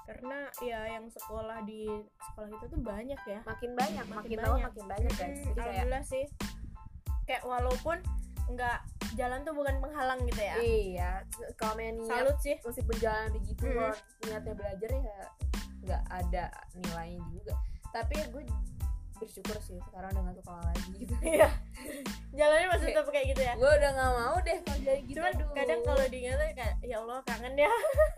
karena 0.04 0.38
ya 0.58 0.80
yang 0.88 1.04
sekolah 1.06 1.60
di 1.62 1.84
sekolah 2.18 2.48
kita 2.48 2.64
tuh 2.66 2.80
banyak 2.80 3.20
ya. 3.20 3.40
makin 3.44 3.70
banyak 3.74 4.04
makin, 4.08 4.16
Makin 4.16 4.38
banyak. 4.40 4.64
makin 4.64 4.84
banyak 4.86 5.12
guys 5.12 5.28
Hmm, 5.28 5.44
jadi 5.44 5.52
kayak 5.52 5.68
Alhamdulillah 5.68 6.02
sih. 6.02 6.24
Kayak 7.22 7.42
walaupun 7.44 7.96
nggak 8.48 8.78
jalan 9.14 9.40
tuh 9.44 9.52
bukan 9.52 9.76
penghalang 9.78 10.20
gitu 10.24 10.40
ya. 10.40 10.54
iya 10.58 11.10
kalau 11.54 11.76
main 11.76 11.92
niat 11.94 12.08
Salut 12.08 12.38
sih. 12.40 12.56
meskipun 12.58 12.96
jalan 12.98 13.26
begitu 13.34 13.62
Mm. 13.62 13.74
kalau 13.74 13.92
niatnya 14.22 14.54
belajar 14.54 14.90
ya 14.90 15.18
nggak 15.78 16.02
ada 16.08 16.44
nilainya 16.74 17.24
juga 17.28 17.54
tapi 17.90 18.14
gue 18.28 18.42
bersyukur 19.16 19.58
sih 19.58 19.74
sekarang 19.84 20.10
udah 20.10 20.22
nggak 20.24 20.36
sekolah 20.38 20.62
lagi 20.64 20.90
gitu 20.96 21.14
Iya. 21.20 21.48
Jalannya 22.38 22.66
masih 22.70 22.86
tetap 22.88 23.06
kayak 23.08 23.26
gitu 23.28 23.42
ya. 23.42 23.52
gue 23.54 23.70
udah 23.72 23.90
nggak 23.90 24.12
mau 24.14 24.36
deh 24.38 24.58
kalau 24.60 24.78
jadi 24.80 25.00
gitu 25.02 25.16
Cuman 25.16 25.32
aduh. 25.34 25.48
kadang 25.52 25.80
kalau 25.82 26.04
diingat 26.06 26.38
kayak 26.52 26.74
ya 26.80 26.96
Allah 26.96 27.18
kangen 27.24 27.54
ya. 27.56 27.72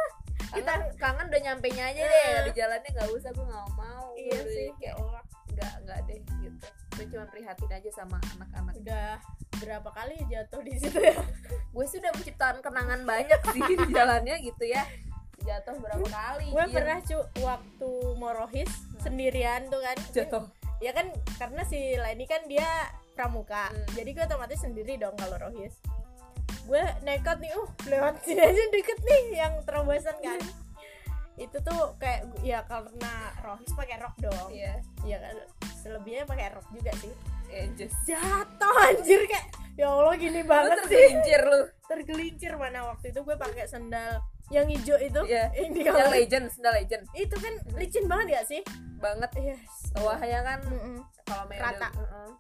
kangen, 0.53 0.81
kangen 0.99 1.27
udah 1.27 1.41
nyampe 1.41 1.67
nya 1.71 1.85
aja 1.87 2.01
Eh. 2.01 2.09
deh 2.09 2.43
di 2.43 2.53
jalannya 2.55 2.91
nggak 2.91 3.09
usah 3.09 3.31
gue 3.31 3.45
nggak 3.45 3.67
mau 3.73 4.07
iya 4.15 4.35
Gue 4.37 4.51
sih, 4.51 4.67
ya 4.67 4.73
kayak 4.77 4.95
Allah. 4.99 5.23
nggak 5.51 5.73
nggak 5.81 5.99
deh 6.05 6.19
gitu 6.39 6.67
gue 6.91 7.05
cuma 7.09 7.25
prihatin 7.27 7.71
aja 7.71 7.91
sama 7.95 8.17
anak-anak 8.29 8.75
Udah 8.77 9.11
berapa 9.57 9.91
kali 9.91 10.15
jatuh 10.27 10.61
di 10.61 10.75
situ 10.75 10.99
ya 10.99 11.17
gue 11.71 11.85
sih 11.87 11.97
udah 11.97 12.13
menciptakan 12.13 12.59
kenangan 12.61 13.01
banyak 13.05 13.41
sih 13.47 13.63
di 13.63 13.87
jalannya 13.91 14.37
gitu 14.43 14.65
ya 14.67 14.85
jatuh 15.43 15.77
berapa 15.77 16.05
kali 16.05 16.47
gue 16.49 16.59
Iya. 16.61 16.73
pernah 16.73 16.99
cu 17.01 17.19
waktu 17.41 17.91
mau 18.15 18.33
rohis 18.33 18.71
sendirian 18.99 19.67
tuh 19.67 19.81
kan. 19.81 19.97
Jatuh. 20.11 20.45
Ya 20.79 20.91
kan 20.91 21.09
karena 21.37 21.63
si 21.63 21.77
Leni 21.95 22.25
kan 22.25 22.45
dia 22.45 22.69
pramuka 23.13 23.69
Hmm. 23.69 23.85
jadi 23.93 24.11
gue 24.11 24.25
otomatis 24.25 24.59
sendiri 24.59 24.97
dong 24.97 25.13
kalau 25.15 25.37
rohis. 25.39 25.77
Gue 26.63 26.81
nekat 27.01 27.37
nih 27.39 27.53
uh 27.53 27.69
lewat 27.87 28.23
sini 28.23 28.41
aja 28.41 28.63
deket 28.71 28.99
nih 29.01 29.25
yang 29.37 29.53
terobosan 29.63 30.17
kan. 30.19 30.41
Itu 31.37 31.57
tuh 31.59 31.97
kayak 31.97 32.21
ya 32.41 32.65
karena 32.65 33.13
rohis 33.41 33.73
pakai 33.73 33.97
rok 33.99 34.17
dong. 34.19 34.49
Iya. 34.51 34.81
Ya 35.03 35.19
kan 35.19 35.37
selebihnya 35.79 36.25
pakai 36.25 36.53
rok 36.53 36.69
juga 36.71 36.93
sih. 36.99 37.13
Eh 37.49 37.67
just. 37.75 37.97
Jatuh 38.05 38.75
anjir 38.87 39.25
kayak 39.27 39.47
ya 39.75 39.89
allah 39.89 40.13
gini 40.15 40.41
lu 40.41 40.49
banget 40.49 40.79
sih. 40.85 40.93
tergelincir 40.93 41.41
lu. 41.43 41.59
Tergelincir 41.87 42.53
mana 42.55 42.85
waktu 42.87 43.11
itu 43.11 43.21
gue 43.21 43.37
pakai 43.37 43.65
sendal 43.67 44.21
yang 44.51 44.67
hijau 44.67 44.99
itu? 44.99 45.21
Iya. 45.31 45.45
yang 45.63 45.71
di 45.73 45.81
yang 45.87 46.11
legend 46.11 46.47
sendal 46.51 46.75
legend 46.75 47.03
itu 47.15 47.37
kan 47.39 47.53
licin 47.79 48.05
banget 48.11 48.27
ya 48.35 48.41
sih? 48.45 48.61
Banget. 48.99 49.31
Yes 49.39 49.81
bawahnya 49.95 50.41
kan 50.47 50.59
Mm-mm. 50.71 50.97
kalau 51.27 51.45
main 51.51 51.61
Rata. 51.61 51.89
Heeh. 51.91 52.31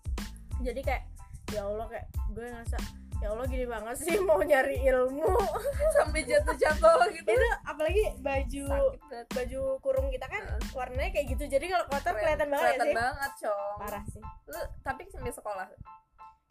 jadi 0.60 0.80
kayak 0.84 1.02
ya 1.50 1.66
allah 1.66 1.86
kayak 1.90 2.06
gue 2.30 2.46
ngerasa 2.46 2.78
ya 3.20 3.26
allah 3.36 3.46
gini 3.50 3.66
banget 3.66 3.96
sih 4.00 4.16
mau 4.28 4.40
nyari 4.40 4.76
ilmu. 4.86 5.34
Sampai 5.98 6.22
jatuh-jatuh 6.24 7.10
gitu. 7.16 7.26
Itu 7.26 7.48
apalagi 7.66 8.04
baju 8.22 8.64
sakit 8.70 9.26
baju 9.34 9.60
kurung 9.82 10.08
kita 10.14 10.26
kan 10.30 10.42
Heeh. 10.46 10.70
warnanya 10.72 11.10
kayak 11.10 11.26
gitu. 11.34 11.44
Jadi 11.50 11.66
kalau 11.68 11.84
kotor 11.90 12.14
kelihatan 12.16 12.48
banget 12.48 12.64
ya 12.64 12.70
kelihatan 12.70 12.86
sih? 12.86 12.96
banget 12.96 13.32
cong 13.42 13.76
parah 13.82 14.04
sih. 14.08 14.22
Lu 14.46 14.60
tapi 14.86 15.02
sampai 15.10 15.32
sekolah? 15.34 15.66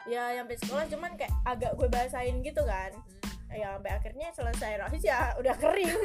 Ya 0.08 0.24
sampai 0.36 0.56
sekolah 0.58 0.84
cuman 0.90 1.12
kayak 1.16 1.34
agak 1.48 1.72
gue 1.80 1.88
bahasain 1.88 2.36
gitu 2.44 2.62
kan. 2.68 2.92
Hmm. 2.92 3.19
Ya 3.50 3.76
sampai 3.76 3.92
akhirnya 3.92 4.28
selesai 4.32 4.72
rohis 4.78 5.04
ya 5.04 5.34
udah 5.38 5.56
kering. 5.58 5.90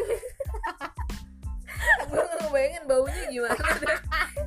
Gue 2.09 2.23
nggak 2.23 2.39
ngebayangin 2.47 2.85
baunya 2.87 3.25
gimana 3.29 3.61
deh. 3.77 3.99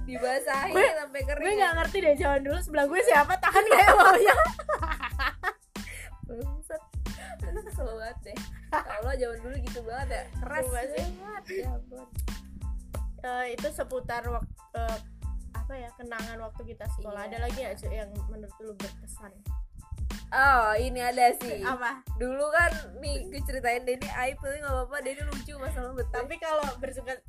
Dibasahin 0.08 0.74
Gue- 0.74 0.96
sampai 0.96 1.22
kering 1.27 1.44
gue 1.44 1.60
nggak 1.60 1.74
ngerti 1.77 1.98
deh 2.01 2.13
zaman 2.18 2.42
dulu 2.42 2.58
sebelah 2.63 2.86
gue 2.88 3.01
siapa 3.04 3.34
tahan 3.38 3.66
kayak 3.68 3.92
baunya. 3.94 4.36
Bangsat. 6.27 6.82
Kesel 7.48 7.88
banget 7.88 8.18
deh. 8.32 8.38
Kalau 8.72 9.12
zaman 9.13 9.38
dulu 9.44 9.56
gitu 9.62 9.80
banget 9.86 10.08
ya. 10.10 10.24
Keras 10.42 10.66
banget 10.72 10.89
ya 10.96 11.68
ampun. 11.68 12.08
Eh, 13.18 13.46
itu 13.58 13.68
seputar 13.74 14.24
waktu 14.30 14.84
apa 15.51 15.74
ya 15.75 15.89
kenangan 16.00 16.38
waktu 16.39 16.62
kita 16.63 16.86
sekolah. 16.96 17.27
Iya. 17.27 17.30
ada 17.34 17.38
lagi 17.50 17.62
Cuk, 17.75 17.92
yang 17.92 18.10
menurut 18.32 18.56
lu 18.63 18.72
berkesan 18.77 19.34
oh 20.30 20.72
ini 20.76 21.00
ada 21.00 21.32
sih. 21.36 21.60
Apa? 21.60 22.04
Dulu 22.16 22.46
kan 22.50 22.72
nih 22.98 23.28
gue 23.28 23.42
ceritain 23.42 23.82
Denny 23.82 24.06
aib 24.06 24.38
tapi 24.38 24.58
nggak 24.58 24.74
apa-apa 24.74 24.98
Denny 25.00 25.24
lucu 25.24 25.54
masalah 25.56 25.92
betul. 25.92 26.14
Tapi 26.14 26.36
kalau 26.36 26.66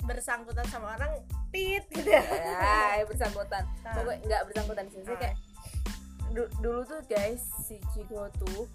bersangkutan 0.03 0.67
sama 0.67 0.95
orang 0.95 1.13
tit 1.49 1.85
gitu. 1.89 2.11
Ya 2.11 3.05
bersangkutan. 3.05 3.63
Nah. 3.81 3.95
pokoknya 3.95 4.23
nggak 4.25 4.43
bersangkutan 4.45 4.87
sih 4.89 5.01
Saya 5.01 5.13
Ah. 5.13 5.21
kayak 5.21 5.37
du- 6.31 6.53
dulu 6.59 6.81
tuh 6.83 7.01
guys 7.07 7.41
si 7.63 7.79
Ciko 7.89 8.29
tuh 8.37 8.67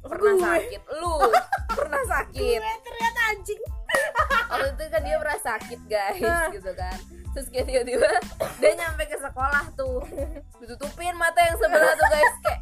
pernah 0.00 0.32
gue. 0.32 0.42
sakit. 0.42 0.82
Lu 0.94 1.12
pernah 1.78 2.02
sakit. 2.02 2.40
Gue 2.56 2.72
ternyata 2.80 3.20
anjing. 3.28 3.62
Waktu 4.48 4.66
itu 4.72 4.84
kan 4.88 5.00
dia 5.00 5.16
pernah 5.16 5.40
sakit 5.40 5.80
guys 5.86 6.22
Nah. 6.22 6.48
gitu 6.50 6.72
kan. 6.72 6.98
Terus 7.30 7.46
kayak 7.46 7.66
tiba-tiba 7.68 8.10
dia 8.58 8.72
nyampe 8.74 9.04
ke 9.04 9.16
sekolah 9.16 9.64
tuh 9.72 10.02
ditutupin 10.60 11.14
mata 11.14 11.38
yang 11.38 11.54
sebelah 11.54 11.92
tuh 11.92 12.08
guys 12.08 12.34
kayak 12.40 12.60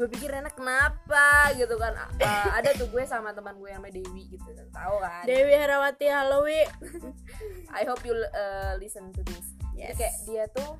gue 0.00 0.08
pikir 0.08 0.32
enak 0.32 0.56
kenapa 0.56 1.28
gitu 1.52 1.76
kan? 1.76 1.92
Ah, 1.92 2.56
ada 2.56 2.72
tuh 2.72 2.88
gue 2.88 3.04
sama 3.04 3.30
teman 3.30 3.52
gue 3.54 3.68
yang 3.68 3.78
namanya 3.78 4.00
Dewi 4.00 4.32
gitu 4.32 4.48
kan 4.48 4.64
tahu 4.72 4.96
kan? 4.96 5.22
Dewi 5.22 5.52
Herawati 5.52 6.08
Halowi 6.08 6.60
I 7.78 7.84
hope 7.84 8.00
you 8.02 8.16
uh, 8.16 8.76
listen 8.76 9.12
to 9.12 9.20
this. 9.22 9.44
Jadi 9.70 9.76
Yes. 9.78 9.96
kayak 9.96 10.16
dia 10.24 10.44
tuh 10.50 10.70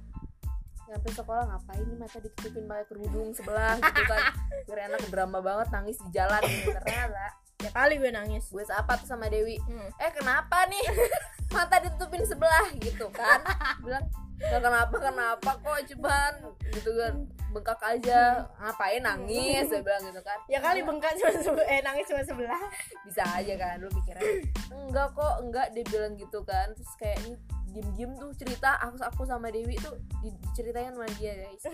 nyampe 0.87 1.09
sekolah 1.11 1.47
ngapain 1.47 1.85
nih 1.85 1.97
mata 1.97 2.17
ditutupin 2.19 2.65
pakai 2.65 2.85
kerudung 2.87 3.29
sebelah? 3.31 3.77
Gitu 3.77 4.03
kan. 4.03 4.23
Gue 4.65 4.77
enak 4.79 5.05
drama 5.07 5.39
banget 5.39 5.69
nangis 5.71 6.01
di 6.01 6.11
jalan 6.11 6.41
gitu. 6.41 6.73
Ternyata 6.75 7.27
ya 7.61 7.71
kali 7.71 7.95
gue 7.97 8.11
nangis. 8.11 8.49
Gue 8.49 8.65
sapa 8.65 8.97
tuh 8.97 9.05
sama 9.07 9.29
Dewi 9.29 9.61
Hmm. 9.61 9.89
eh 9.97 10.11
kenapa 10.11 10.65
nih 10.67 10.81
mata 11.51 11.77
ditutupin 11.83 12.23
sebelah 12.23 12.67
gitu 12.79 13.07
kan. 13.11 13.43
Bilang 13.83 14.07
nggak 14.41 14.61
kenapa 14.65 14.97
kenapa 14.97 15.51
kok 15.61 15.79
cuman 15.95 16.33
gitu 16.73 16.91
kan. 16.97 17.15
Bengkak 17.51 17.83
aja 17.83 18.47
ngapain 18.63 19.03
nangis? 19.03 19.67
Saya 19.67 19.83
bilang 19.83 20.07
gitu 20.07 20.23
kan. 20.23 20.39
Ya 20.47 20.63
kali 20.63 20.87
bengkak 20.87 21.19
cuma 21.19 21.35
sebelah 21.35 21.67
eh 21.67 21.81
nangis 21.83 22.07
cuma 22.07 22.23
sebelah. 22.23 22.63
Bisa 23.03 23.23
aja 23.27 23.55
kan 23.59 23.83
lu 23.83 23.91
pikirnya. 23.91 24.47
Enggak 24.71 25.11
kok 25.19 25.35
enggak 25.43 25.67
dia 25.75 25.85
bilang 25.91 26.15
gitu 26.15 26.39
kan. 26.47 26.71
Terus 26.79 26.93
kayak 26.97 27.19
ini 27.27 27.35
diem 27.71 27.89
diem 27.95 28.13
tuh 28.19 28.31
cerita 28.35 28.79
aku 28.83 28.99
aku 29.03 29.23
sama 29.27 29.51
Dewi 29.51 29.79
tuh 29.79 29.95
di, 30.23 30.31
diceritain 30.31 30.95
sama 30.95 31.11
dia 31.19 31.35
guys. 31.35 31.67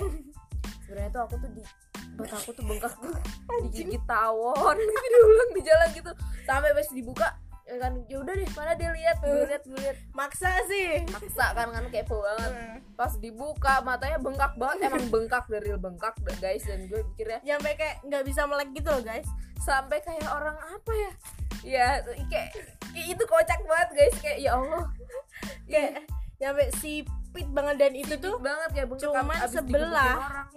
Sebenarnya 0.88 1.10
tuh 1.12 1.22
aku 1.28 1.34
tuh 1.44 1.50
di 1.52 1.62
mata 2.16 2.36
aku 2.40 2.50
tuh 2.56 2.64
bengkak 2.64 2.92
tuh 2.96 3.12
digigit 3.68 4.00
tawon. 4.08 4.74
Gitu 4.80 4.92
dia 5.12 5.20
bilang 5.28 5.50
di 5.52 5.62
jalan 5.62 5.88
gitu. 5.92 6.12
Sampai 6.48 6.72
pas 6.72 6.88
dibuka 6.88 7.28
ya 7.66 7.76
kan 7.82 7.92
ya 8.06 8.16
udah 8.22 8.34
deh 8.38 8.46
mana 8.54 8.72
dia 8.78 8.90
lihat 8.94 9.16
gue 9.18 9.42
lihat 9.50 9.62
gue 9.66 9.80
lihat. 9.82 9.98
Maksa 10.14 10.50
sih. 10.70 11.02
Maksa 11.10 11.50
kan 11.50 11.74
kan 11.74 11.84
kepo 11.90 12.22
banget. 12.22 12.52
Hmm. 12.54 12.78
pas 12.96 13.12
dibuka 13.20 13.84
matanya 13.84 14.16
bengkak 14.16 14.56
banget 14.56 14.88
emang 14.88 15.04
bengkak 15.12 15.44
dari 15.52 15.76
bengkak 15.76 16.16
guys 16.40 16.64
dan 16.64 16.88
gue 16.88 17.04
pikirnya 17.12 17.44
sampai 17.44 17.76
kayak 17.76 18.00
nggak 18.08 18.24
bisa 18.24 18.48
melek 18.48 18.70
gitu 18.72 18.88
loh 18.88 19.02
guys. 19.02 19.28
Sampai 19.60 19.98
kayak 20.00 20.30
orang 20.30 20.56
apa 20.56 20.92
ya? 20.94 21.10
Ya 21.66 21.86
kayak, 22.06 22.54
kayak 22.94 23.06
itu 23.18 23.22
kocak 23.26 23.60
banget 23.66 23.88
guys. 23.98 24.16
Kayak 24.22 24.38
ya 24.40 24.50
Allah. 24.56 24.84
Kayak 25.66 25.90
sampai 26.38 26.66
sipit 26.78 27.48
banget 27.50 27.76
dan 27.82 27.92
itu 27.98 28.14
tuh 28.16 28.38
banget 28.38 28.70
kayak 28.72 28.88
bengkak 28.88 29.10
cuman 29.10 29.38
sebelah. 29.50 30.14
orang. 30.22 30.48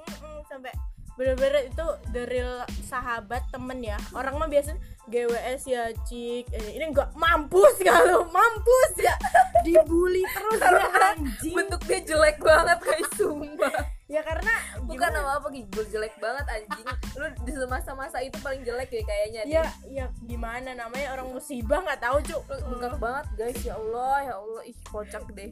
Sampai 0.46 0.72
bener-bener 1.20 1.68
itu 1.68 1.88
the 2.16 2.24
real 2.32 2.64
sahabat 2.88 3.44
temen 3.52 3.84
ya. 3.84 4.00
Orang 4.16 4.40
mah 4.40 4.48
biasanya 4.48 4.80
GWS 5.12 5.62
ya 5.68 5.92
cik. 6.08 6.48
Eh, 6.48 6.80
ini 6.80 6.96
enggak 6.96 7.12
mampus 7.12 7.76
lu? 7.84 8.24
Mampus 8.32 8.94
ya. 9.04 9.12
Dibully 9.68 10.24
terus 10.24 10.64
ya 10.64 10.88
anjing. 11.12 11.56
bentuknya 11.60 12.00
jelek 12.08 12.40
banget 12.40 12.80
guys 12.80 13.12
sumpah. 13.20 13.84
Ya 14.08 14.24
karena 14.24 14.56
bukan 14.88 15.10
nama 15.12 15.44
apa 15.44 15.52
gitu 15.52 15.84
jelek 15.92 16.16
banget 16.24 16.48
anjing. 16.48 16.88
Lu 17.20 17.28
di 17.44 17.52
masa-masa 17.68 18.24
itu 18.24 18.40
paling 18.40 18.64
jelek 18.64 18.88
ya 18.88 19.04
kayaknya 19.04 19.42
ya 19.44 19.66
ya 19.92 20.06
gimana? 20.24 20.72
Namanya 20.72 21.20
orang 21.20 21.36
musibah 21.36 21.84
nggak 21.84 22.00
tahu 22.00 22.24
cuk. 22.24 22.42
Bengkak 22.48 22.96
banget 22.96 23.28
guys. 23.36 23.60
Ya 23.68 23.76
Allah 23.76 24.16
ya 24.24 24.34
Allah. 24.40 24.62
Ih 24.64 24.78
kocak 24.88 25.28
deh. 25.36 25.52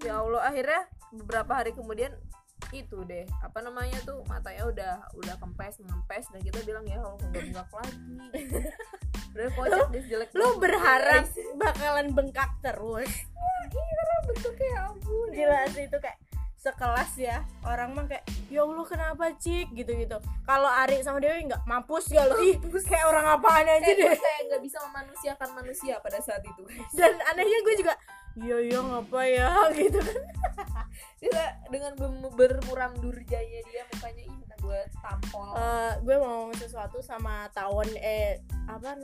Ya 0.00 0.24
Allah 0.24 0.48
akhirnya 0.48 0.88
beberapa 1.12 1.52
hari 1.60 1.76
kemudian 1.76 2.16
itu 2.74 2.98
deh 3.06 3.22
apa 3.38 3.58
namanya 3.62 3.98
tuh 4.02 4.24
matanya 4.26 4.64
udah 4.66 4.94
udah 5.14 5.34
kempes 5.38 5.78
ngempes 5.78 6.26
dan 6.34 6.40
kita 6.42 6.58
bilang 6.66 6.82
ya 6.88 6.98
Allah 6.98 7.22
nggak 7.30 7.42
bengkak 7.50 7.68
lagi. 7.70 8.14
Udah 9.34 9.48
kocak 9.54 9.86
deh 9.94 10.02
jelek 10.10 10.30
lu 10.34 10.48
berharap 10.58 11.24
bakalan 11.58 12.06
bengkak 12.14 12.50
terus? 12.62 13.10
Iya, 13.74 14.16
bentuknya 14.30 14.68
ya 14.70 14.80
ampun 14.90 15.28
gila 15.34 15.60
sih 15.74 15.84
itu 15.90 15.98
kayak 15.98 16.18
sekelas 16.54 17.12
ya. 17.20 17.36
Orang 17.66 17.92
mah 17.92 18.06
kayak 18.08 18.24
ya 18.48 18.62
Allah 18.64 18.86
kenapa 18.86 19.24
cik? 19.36 19.74
Gitu 19.74 19.90
gitu 19.94 20.16
kalau 20.46 20.70
Ari 20.70 21.02
sama 21.02 21.18
Dewi 21.20 21.46
nggak 21.46 21.62
mampus 21.68 22.10
ya 22.10 22.24
lo 22.24 22.38
ih 22.40 22.56
kayak 22.62 23.06
orang 23.06 23.26
apaan 23.38 23.66
aja 23.68 23.84
kayak 23.84 23.98
deh. 23.98 24.18
kayak 24.18 24.40
nggak 24.50 24.62
bisa 24.62 24.78
memanusiakan 24.88 25.50
manusia 25.52 25.94
pada 26.00 26.18
saat 26.22 26.42
itu 26.42 26.62
guys. 26.64 26.90
Dan 26.94 27.18
anehnya 27.34 27.58
gue 27.62 27.74
juga 27.78 27.94
iya 28.34 28.56
iya 28.62 28.78
ngapa 28.82 29.20
ya? 29.26 29.50
Gitu 29.78 29.98
kan 29.98 30.22
dia 31.24 31.56
dengan 31.72 31.92
bermuram 32.36 32.92
durjanya 33.00 33.60
dia 33.64 33.82
mukanya 33.88 34.24
nah 34.44 34.58
gue 34.60 34.80
tampol. 35.00 35.50
Eh, 35.56 35.92
gue 36.04 36.16
mau 36.20 36.30
ngomong 36.44 36.58
sesuatu 36.60 36.98
sama 37.00 37.48
tawon 37.56 37.88
eh 37.96 38.44
apa 38.68 38.96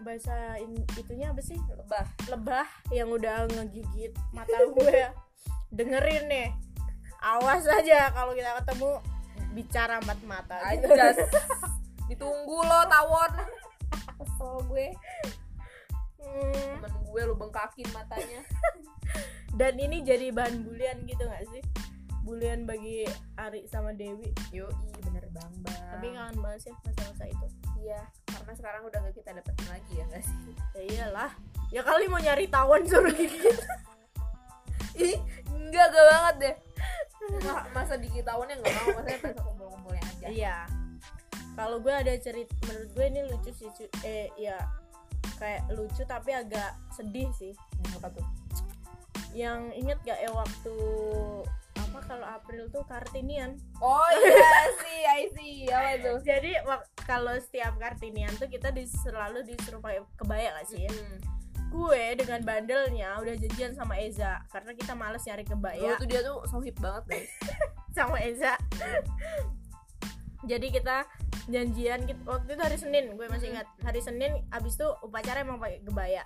bahasa 0.00 0.56
in- 0.60 0.88
itunya 0.96 1.28
apa 1.32 1.40
sih? 1.44 1.56
Lebah. 1.56 2.04
Lebah 2.32 2.66
yang 2.92 3.12
udah 3.12 3.48
ngegigit 3.52 4.16
mata 4.32 4.56
gue 4.76 5.12
dengerin 5.68 6.24
nih 6.32 6.48
awas 7.20 7.66
aja 7.68 8.08
kalau 8.14 8.32
kita 8.32 8.56
ketemu 8.64 8.90
bicara 9.52 9.96
mat 10.08 10.20
mata. 10.24 10.56
Gitu. 10.72 10.88
ditunggu 12.08 12.58
lo 12.64 12.80
tawon. 12.88 13.32
Kesel 14.18 14.56
gue 14.66 14.88
Hmm, 16.38 16.74
temen 16.86 17.02
gue 17.02 17.22
lu 17.26 17.34
bengkakin 17.34 17.88
matanya. 17.90 18.40
Dan 19.58 19.74
ini 19.82 20.06
jadi 20.06 20.30
bahan 20.30 20.62
bulian 20.62 21.02
gitu 21.10 21.26
gak 21.26 21.42
sih? 21.50 21.62
Bulian 22.22 22.62
bagi 22.68 23.08
Ari 23.34 23.66
sama 23.66 23.90
Dewi. 23.90 24.30
Yoi 24.54 24.70
bener 25.02 25.26
bang 25.34 25.52
bang. 25.66 25.82
Tapi 25.98 26.06
kangen 26.14 26.38
banget 26.38 26.70
sih 26.70 26.72
masa-masa 26.86 27.24
itu. 27.26 27.46
Iya 27.82 28.02
karena 28.28 28.52
sekarang 28.54 28.82
udah 28.86 28.98
gak 29.02 29.14
kita 29.18 29.30
dapetin 29.34 29.66
lagi 29.66 29.92
ya 29.98 30.04
gak 30.12 30.22
sih? 30.22 30.54
Ya 30.76 30.82
iyalah. 30.86 31.30
Ya 31.74 31.80
kali 31.82 32.06
mau 32.06 32.22
nyari 32.22 32.46
tawon 32.46 32.86
suruh 32.86 33.12
gigit. 33.12 33.58
Ih 35.08 35.18
enggak 35.50 35.86
gak 35.90 36.06
banget 36.06 36.34
deh. 36.38 36.54
Ma- 37.44 37.66
masa 37.74 37.98
dikit 37.98 38.24
tahunnya 38.24 38.56
nggak 38.62 38.72
mau 38.72 38.86
maksudnya 38.96 39.18
pas 39.20 39.32
kumpul-kumpulnya 39.42 40.02
aja. 40.06 40.26
Iya. 40.30 40.56
Kalau 41.58 41.82
gue 41.82 41.90
ada 41.90 42.14
cerita 42.22 42.54
menurut 42.70 42.90
gue 42.94 43.04
ini 43.10 43.20
lucu 43.26 43.50
sih 43.50 43.68
eh 44.06 44.30
ya 44.38 44.56
kayak 45.38 45.62
lucu 45.72 46.02
tapi 46.04 46.34
agak 46.34 46.74
sedih 46.92 47.30
sih. 47.38 47.54
Apa 47.96 48.10
tuh? 48.12 48.26
Yang 49.32 49.60
inget 49.78 49.98
gak 50.04 50.18
ya 50.18 50.30
waktu 50.34 50.76
apa 51.78 51.98
kalau 52.04 52.26
April 52.26 52.68
tuh 52.68 52.84
Kartinian? 52.84 53.56
Oh 53.80 54.10
iya 54.12 54.52
sih 54.82 55.00
I 55.06 55.22
see. 55.32 55.56
Apa 55.70 55.92
tuh? 56.04 56.18
Jadi 56.26 56.52
kalau 57.06 57.32
setiap 57.40 57.78
Kartinian 57.80 58.34
tuh 58.36 58.50
kita 58.50 58.74
dis- 58.74 58.92
selalu 59.00 59.46
disuruh 59.46 59.80
pakai 59.80 60.04
kebaya 60.18 60.52
gak 60.58 60.68
sih 60.68 60.84
ya? 60.84 60.92
Hmm. 60.92 61.18
gue 61.68 62.16
dengan 62.16 62.40
bandelnya 62.48 63.20
udah 63.20 63.36
janjian 63.44 63.76
sama 63.76 64.00
Eza 64.00 64.40
karena 64.48 64.72
kita 64.72 64.96
males 64.96 65.20
nyari 65.28 65.44
kebaya. 65.44 66.00
Tuh 66.00 66.08
dia 66.08 66.24
tuh 66.24 66.40
sohib 66.48 66.72
banget 66.80 67.04
guys. 67.04 67.30
Sama 67.96 68.16
Eza 68.24 68.56
jadi 70.46 70.66
kita 70.70 70.96
janjian 71.50 72.06
kita, 72.06 72.20
waktu 72.22 72.54
itu 72.54 72.62
hari 72.62 72.78
Senin 72.78 73.04
gue 73.18 73.26
masih 73.26 73.50
ingat. 73.50 73.66
Hari 73.82 73.98
Senin 73.98 74.38
abis 74.54 74.78
itu 74.78 74.86
upacara 75.02 75.42
emang 75.42 75.58
pakai 75.58 75.82
kebaya. 75.82 76.22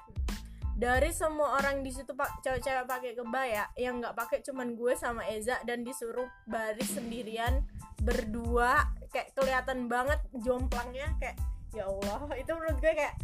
Dari 0.77 1.15
semua 1.15 1.61
orang 1.61 1.85
di 1.85 1.93
situ 1.95 2.13
pak 2.17 2.43
cewek-cewek 2.43 2.89
pakai 2.89 3.13
kebaya 3.15 3.71
yang 3.77 4.03
nggak 4.03 4.17
pakai 4.17 4.41
cuman 4.43 4.75
gue 4.75 4.93
sama 4.99 5.23
Eza 5.29 5.61
dan 5.65 5.85
disuruh 5.87 6.29
baris 6.45 6.93
sendirian 6.93 7.65
berdua. 8.05 8.85
Kayak 9.13 9.33
kelihatan 9.37 9.89
banget 9.89 10.21
jomplangnya 10.45 11.09
kayak 11.17 11.41
ya 11.73 11.89
Allah. 11.89 12.29
Itu 12.43 12.53
menurut 12.59 12.79
gue 12.85 12.93
kayak 12.93 13.15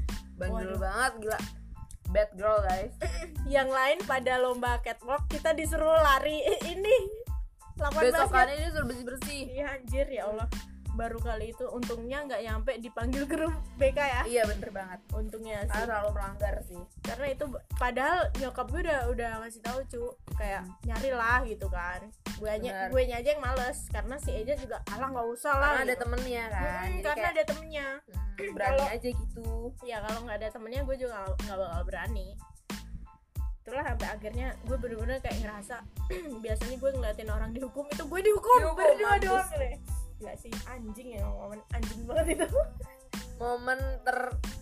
bandel 0.41 0.73
Waduh. 0.73 0.81
banget 0.81 1.13
gila. 1.21 1.41
Bad 2.09 2.31
girl 2.41 2.59
guys. 2.65 2.95
Yang 3.45 3.69
lain 3.69 3.99
pada 4.09 4.41
lomba 4.41 4.81
catwalk 4.81 5.29
kita 5.29 5.53
disuruh 5.53 6.01
lari. 6.01 6.41
Ini 6.65 6.97
besokannya 7.79 8.55
dia 8.59 8.71
suruh 8.75 8.87
bersih 8.91 9.07
bersih 9.07 9.43
iya 9.55 9.67
anjir 9.79 10.07
ya 10.11 10.27
Allah 10.27 10.51
baru 10.99 11.19
kali 11.19 11.55
itu 11.55 11.63
untungnya 11.65 12.27
nggak 12.27 12.43
nyampe 12.43 12.73
dipanggil 12.77 13.23
grup 13.25 13.55
BK 13.79 13.99
ya. 13.99 14.23
Iya 14.27 14.43
bener 14.45 14.71
banget. 14.71 14.99
Untungnya 15.15 15.63
sih. 15.63 15.71
Karena 15.71 15.87
terlalu 15.87 16.11
melanggar 16.13 16.55
sih. 16.61 16.83
Karena 17.01 17.27
itu 17.31 17.45
padahal 17.73 18.19
nyokap 18.35 18.67
gue 18.67 18.81
udah 18.83 19.01
udah 19.09 19.31
ngasih 19.41 19.63
tahu 19.63 19.79
cu 19.87 20.03
kayak 20.35 20.67
nyari 20.83 21.11
lah 21.15 21.47
gitu 21.47 21.71
kan. 21.71 22.03
Gue 22.35 22.51
nya 22.59 22.91
gue 22.91 23.03
aja 23.03 23.23
yang 23.25 23.39
males 23.39 23.87
karena 23.89 24.19
si 24.19 24.31
Eja 24.33 24.55
juga 24.55 24.83
alah 24.91 25.09
nggak 25.09 25.29
usah 25.29 25.55
lah 25.55 25.71
karena 25.73 25.83
ada 25.85 25.95
gitu. 25.95 26.03
temennya 26.03 26.45
kan 26.49 26.67
Hmm, 26.85 26.99
karena 27.01 27.15
kayak, 27.17 27.31
ada 27.31 27.43
temennya. 27.47 27.87
Hmm, 28.03 28.51
berani 28.59 28.75
Kalau- 28.75 28.91
aja 28.91 29.09
gitu. 29.15 29.49
Ya 29.83 29.97
kalau 30.03 30.19
nggak 30.27 30.37
ada 30.37 30.49
temennya 30.51 30.81
gue 30.83 30.97
juga 30.99 31.15
nggak- 31.39 31.59
bakal 31.59 31.83
berani. 31.85 32.29
Itulah 33.59 33.85
sampai 33.85 34.09
akhirnya 34.09 34.49
gue 34.65 34.77
bener-bener 34.77 35.19
kayak 35.21 35.39
ngerasa 35.39 35.77
biasanya 36.45 36.77
gue 36.77 36.91
ngeliatin 36.91 37.29
orang 37.29 37.51
dihukum 37.53 37.85
itu 37.87 38.03
gue 38.03 38.21
dihukum, 38.25 38.59
Dihukum, 38.59 38.81
berdua 38.81 39.15
doang 39.21 39.51
deh 39.55 39.77
Gak 40.19 40.37
sih 40.37 40.51
anjing 40.65 41.15
ya 41.15 41.25
momen 41.25 41.61
anjing 41.71 42.01
banget 42.05 42.27
itu. 42.37 42.49
Momen 43.39 43.79
ter 44.03 44.19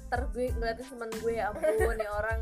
ter 0.06 0.20
gue 0.30 0.46
ngeliatin 0.52 0.86
temen 0.86 1.10
gue 1.18 1.32
ya 1.34 1.50
ampun 1.50 1.96
nih 1.96 2.10
orang. 2.10 2.38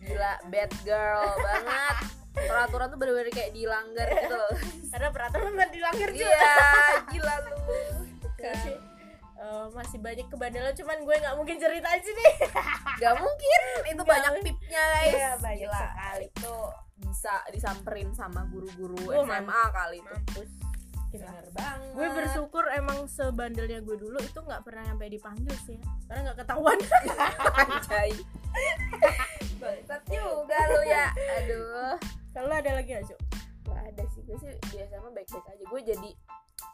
Gila 0.00 0.32
bad 0.48 0.72
girl 0.82 1.24
banget. 1.40 1.96
Peraturan 2.34 2.86
tuh 2.90 2.98
bener-bener 2.98 3.30
kayak 3.30 3.52
dilanggar 3.52 4.08
gitu 4.10 4.34
loh. 4.34 4.52
Karena 4.90 5.08
peraturan 5.10 5.50
nggak 5.54 5.70
dilanggar 5.70 6.10
juga. 6.10 6.30
Iya 6.30 6.58
gila 7.12 7.34
lu. 7.42 7.56
Gak 8.34 8.56
Eh, 9.34 9.66
masih 9.76 10.00
banyak 10.00 10.24
kebandelan 10.32 10.72
cuman 10.72 10.98
gue 11.04 11.16
nggak 11.20 11.36
mungkin 11.36 11.56
ceritain 11.60 12.00
sini 12.00 12.26
Gak 13.02 13.14
mungkin. 13.18 13.60
Itu 13.84 14.00
Nggak 14.00 14.08
banyak 14.08 14.32
tipnya 14.40 14.82
guys. 14.88 15.12
Iya, 15.12 15.30
banyak 15.36 15.68
Gila, 15.68 15.82
sekali. 15.84 16.24
itu 16.24 16.54
bisa 17.04 17.34
disamperin 17.52 18.08
sama 18.16 18.40
guru-guru 18.48 18.96
Oh, 19.04 19.20
SMA 19.20 19.62
kali 19.68 20.00
itu. 20.00 20.08
Mampus 20.08 20.50
Gila. 21.14 21.24
bener 21.24 21.46
banget 21.50 21.90
gue 21.90 22.08
bersyukur 22.12 22.64
emang 22.70 22.98
sebandelnya 23.06 23.78
gue 23.80 23.96
dulu 23.96 24.18
itu 24.18 24.34
nggak 24.36 24.62
pernah 24.62 24.82
sampai 24.84 25.08
dipanggil 25.08 25.56
sih 25.60 25.76
ya. 25.76 25.86
karena 26.04 26.20
nggak 26.24 26.38
ketahuan 26.40 26.78
Anjay 27.60 28.10
Bangsat 29.56 30.02
juga 30.06 30.58
lu 30.68 30.80
ya 30.84 31.06
Aduh 31.38 31.96
kalau 32.30 32.50
ada 32.52 32.70
lagi 32.72 32.90
nggak 32.90 33.06
Cuk? 33.06 33.20
Gak 33.64 33.84
ada 33.88 34.04
sih 34.08 34.20
Gue 34.22 34.36
sih 34.36 34.50
di 34.50 34.76
SMA 34.82 35.08
baik-baik 35.08 35.46
aja 35.48 35.64
Gue 35.64 35.80
jadi 35.82 36.10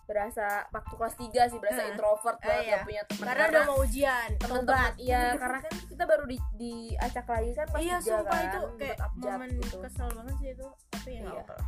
berasa 0.02 0.46
waktu 0.68 0.94
kelas 0.94 1.14
3 1.16 1.22
sih 1.46 1.58
Berasa 1.58 1.80
Hmm. 1.80 1.90
introvert 1.90 2.38
Ah, 2.38 2.44
banget 2.44 2.62
iya. 2.62 2.72
Gak 2.72 2.82
punya 2.82 3.02
teman 3.06 3.24
karena 3.24 3.44
udah 3.46 3.62
mau 3.64 3.78
ujian 3.78 4.28
teman-teman. 4.36 4.90
Iya 4.98 5.22
karena 5.36 5.58
kan 5.60 5.72
kita 5.86 6.04
baru 6.04 6.24
di, 6.26 6.36
diacak 6.54 7.26
lagi 7.26 7.50
kan 7.54 7.66
pas 7.66 7.78
iya 7.78 7.96
sumpah 7.98 8.26
kan, 8.26 8.44
itu 8.44 8.60
kayak 8.76 8.96
momen 9.14 9.50
gitu. 9.54 9.76
kesel 9.78 10.08
banget 10.10 10.34
sih 10.36 10.48
itu 10.50 10.66
tapi 10.90 11.08
ya 11.10 11.20
nggak 11.20 11.30
Iya. 11.30 11.42
apa-apa 11.42 11.52
lah. 11.54 11.66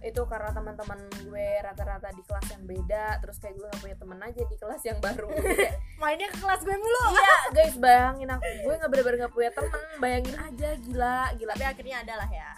Itu 0.00 0.22
karena 0.24 0.50
teman-teman 0.50 0.94
gue 1.20 1.48
rata-rata 1.58 2.08
di 2.10 2.22
kelas 2.22 2.46
yang 2.48 2.62
beda 2.64 3.18
terus 3.18 3.36
kayak 3.36 3.54
gue 3.54 3.66
gak 3.66 3.80
punya 3.80 3.96
temen 3.96 4.18
aja 4.20 4.42
di 4.42 4.56
kelas 4.56 4.82
yang 4.82 4.98
baru. 4.98 5.26
Mainnya 6.00 6.28
ke 6.28 6.38
kelas 6.38 6.60
gue 6.62 6.76
mulu. 6.76 7.02
Iya 7.10 7.36
guys 7.50 7.74
bayangin 7.76 8.28
aku 8.28 8.46
gue 8.62 8.74
nggak 8.74 8.88
bener-bener 8.88 9.16
gak 9.20 9.34
punya 9.34 9.50
temen 9.50 9.80
bayangin 9.98 10.36
aja 10.36 10.68
gila 10.80 11.18
gila. 11.34 11.52
Tapi 11.52 11.66
akhirnya 11.66 11.96
ada 12.00 12.14
lah 12.16 12.30
ya. 12.30 12.50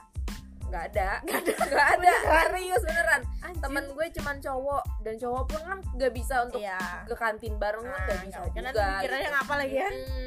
Nggak 0.70 0.85
ada 0.92 1.09
nggak 1.24 1.38
ada. 1.40 1.53
nggak 1.66 1.88
ada. 1.96 2.12
Serius 2.44 2.83
beneran. 2.85 3.20
Anjir. 3.40 3.61
temen 3.61 3.85
gue 3.88 4.07
cuman 4.14 4.37
cowok 4.38 4.83
dan 5.00 5.14
cowok 5.16 5.42
pun 5.44 5.61
kan 5.61 5.79
nggak 5.96 6.12
bisa 6.12 6.35
untuk 6.44 6.61
iya. 6.61 6.79
ke 7.03 7.14
kantin 7.14 7.55
bareng 7.57 7.83
kan 7.83 7.98
nggak 7.98 8.14
Ah, 8.14 8.22
bisa 8.22 8.38
juga 8.44 8.85
pikirannya 9.00 9.24
gitu. 9.24 9.35
ngapa 9.35 9.55
lagi 9.57 9.74
ya? 9.74 9.88
Mm-mm. 9.90 10.26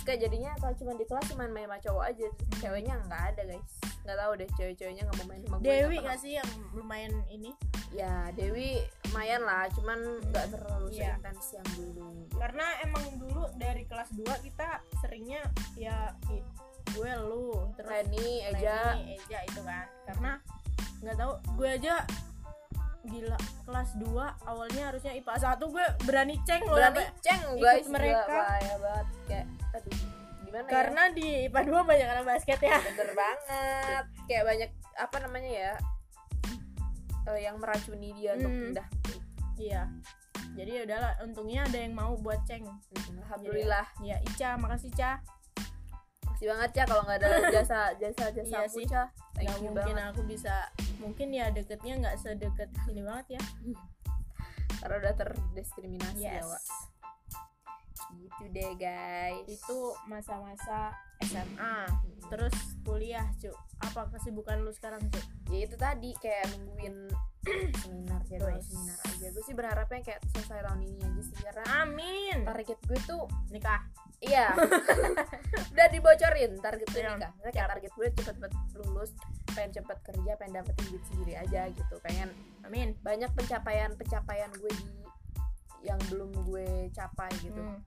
Kayak 0.00 0.20
jadinya 0.26 0.50
kalau 0.58 0.74
cuma 0.74 0.92
di 0.96 1.04
kelas 1.04 1.24
cuma 1.28 1.44
main 1.46 1.68
sama 1.68 1.78
cowok 1.78 2.04
aja 2.08 2.26
Terus 2.26 2.58
ceweknya 2.58 2.94
nggak 3.06 3.22
ada 3.34 3.42
guys. 3.46 3.72
Nggak 4.00 4.16
tahu 4.16 4.32
deh 4.34 4.48
cewek-ceweknya 4.56 5.02
nggak 5.04 5.16
mau 5.16 5.26
main 5.28 5.40
sama 5.44 5.56
gue 5.56 5.64
Dewi 5.64 5.96
nggak 6.00 6.18
sih 6.18 6.32
yang 6.36 6.50
lumayan 6.72 7.14
ini? 7.28 7.50
Ya 7.90 8.14
Dewi 8.32 8.68
lumayan 9.10 9.42
lah 9.42 9.66
cuman 9.74 9.98
nggak 10.30 10.46
terlalu 10.50 10.86
Iya. 10.94 11.14
seintens 11.18 11.46
yang 11.54 11.68
dulu. 11.76 12.08
Karena 12.32 12.66
emang 12.82 13.04
dulu 13.18 13.42
dari 13.54 13.82
kelas 13.84 14.10
2 14.14 14.24
kita 14.40 14.68
seringnya 14.98 15.42
ya 15.76 16.16
gue 16.90 17.12
lu 17.22 17.70
terus 17.78 17.86
Reni 17.86 18.42
Eja. 18.50 18.98
Leni, 18.98 19.14
Eja 19.14 19.38
itu 19.46 19.60
kan. 19.62 19.86
Karena 20.08 20.32
nggak 21.00 21.16
tahu 21.16 21.32
gue 21.56 21.68
aja 21.70 21.94
gila 23.00 23.38
kelas 23.64 23.90
2 23.96 24.12
awalnya 24.44 24.82
harusnya 24.92 25.12
IPA 25.14 25.56
1 25.56 25.72
gue 25.72 25.86
berani 26.04 26.36
ceng 26.44 26.62
loh 26.64 26.76
berani 26.76 27.04
ceng 27.20 27.40
ikut 27.56 27.64
guys 27.64 27.86
mereka. 27.88 28.28
bahaya 28.28 28.74
banget. 28.76 29.06
Kayak 29.24 29.46
aduh 29.72 29.96
gimana 30.44 30.64
ya? 30.66 30.70
Karena 30.70 31.02
di 31.10 31.26
IPA 31.48 31.60
2 31.64 31.90
banyak 31.90 32.08
anak 32.08 32.24
basket 32.28 32.60
ya. 32.60 32.78
Bener 32.84 33.10
banget. 33.16 34.04
Kayak 34.28 34.44
banyak 34.44 34.70
apa 34.94 35.16
namanya 35.24 35.50
ya 35.50 35.72
eh, 37.28 37.40
yang 37.40 37.56
meracuni 37.56 38.12
dia 38.12 38.36
untuk 38.36 38.52
Hmm. 38.52 38.62
pindah. 38.68 38.86
Iya. 39.56 39.82
Jadi 40.50 40.70
ya 40.72 40.82
udahlah 40.82 41.12
untungnya 41.22 41.60
ada 41.64 41.78
yang 41.78 41.94
mau 41.94 42.12
buat 42.16 42.42
ceng. 42.44 42.66
Alhamdulillah. 43.24 43.86
Ya 44.02 44.18
Ica 44.20 44.56
makasih 44.56 44.90
Ca 44.92 45.20
makasih 46.40 46.56
banget 46.56 46.70
ya 46.72 46.84
kalau 46.88 47.02
nggak 47.04 47.18
ada 47.20 47.28
jasa 47.52 47.78
jasa 48.00 48.24
jasa 48.32 48.56
Iya 48.64 48.68
sih. 48.72 48.84
Ca 48.88 49.02
thank 49.36 49.52
you 49.60 49.68
mungkin 49.76 49.92
banget 49.92 50.08
aku 50.08 50.20
bisa 50.24 50.54
mungkin 50.96 51.28
ya 51.36 51.52
deketnya 51.52 51.94
nggak 52.00 52.16
sedekat 52.16 52.68
ini 52.88 53.04
banget 53.04 53.36
ya 53.36 53.42
karena 54.80 54.94
udah 55.04 55.14
terdiskriminasi 55.20 56.24
ya 56.24 56.40
yes 56.40 56.48
Wak. 56.48 56.62
Gitu 58.20 58.42
deh 58.52 58.72
guys. 58.76 59.44
Itu 59.48 59.96
masa-masa 60.04 60.92
SMA 61.24 61.88
terus 62.30 62.54
kuliah 62.86 63.26
cu 63.42 63.50
apa 63.80 64.06
kesibukan 64.14 64.62
lu 64.62 64.70
sekarang 64.70 65.02
cu 65.10 65.18
ya 65.50 65.66
itu 65.66 65.74
tadi 65.74 66.14
kayak 66.22 66.46
nungguin 66.54 67.10
seminar 67.82 68.20
ya 68.28 68.38
Wes. 68.44 68.68
seminar 68.68 68.98
aja. 69.08 69.26
Gue 69.32 69.44
sih 69.44 69.56
berharapnya 69.56 70.00
kayak 70.04 70.20
selesai 70.30 70.60
tahun 70.62 70.80
ini 70.84 71.00
aja 71.00 71.22
sih 71.24 71.36
karena 71.40 71.64
amin. 71.82 72.38
target 72.44 72.78
gue 72.84 72.98
tuh 73.08 73.24
nikah. 73.48 73.80
Iya. 74.20 74.52
Udah 75.72 75.86
dibocorin 75.88 76.52
target 76.60 76.88
gue 76.92 77.00
Iya. 77.00 77.16
nikah. 77.16 77.30
Maksudnya 77.34 77.52
kayak 77.56 77.68
target 77.72 77.92
gue 77.96 78.06
cepet-cepet 78.20 78.52
lulus 78.84 79.10
pengen 79.50 79.70
cepet 79.82 79.98
kerja 80.06 80.32
pengen 80.38 80.52
dapetin 80.62 80.84
duit 80.92 81.04
sendiri 81.08 81.34
aja 81.40 81.60
gitu. 81.72 81.94
Pengen 82.04 82.28
amin. 82.68 82.94
banyak 83.00 83.32
pencapaian 83.32 83.90
pencapaian 83.96 84.52
gue 84.54 84.70
di 84.70 84.86
yang 85.80 85.98
belum 86.12 86.30
gue 86.44 86.92
capai 86.92 87.32
gitu. 87.40 87.56
Hmm. 87.56 87.80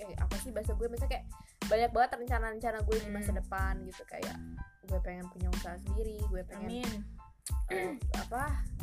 Eh 0.00 0.16
apa 0.16 0.34
sih 0.36 0.50
bahasa 0.50 0.72
gue? 0.72 0.86
Misalnya 0.86 1.12
kayak 1.14 1.26
banyak 1.62 1.90
banget 1.90 2.10
rencana-rencana 2.18 2.78
gue 2.82 2.96
di 2.98 3.08
masa 3.08 3.30
Hmm. 3.30 3.38
depan 3.38 3.72
gitu. 3.84 4.02
Kayak 4.04 4.36
gue 4.82 4.98
pengen 5.00 5.26
punya 5.28 5.48
usaha 5.50 5.76
sendiri 5.78 6.18
gue 6.22 6.42
pengen 6.42 6.68
amin. 6.72 6.92
eh, 7.68 7.92
apa 8.16 8.42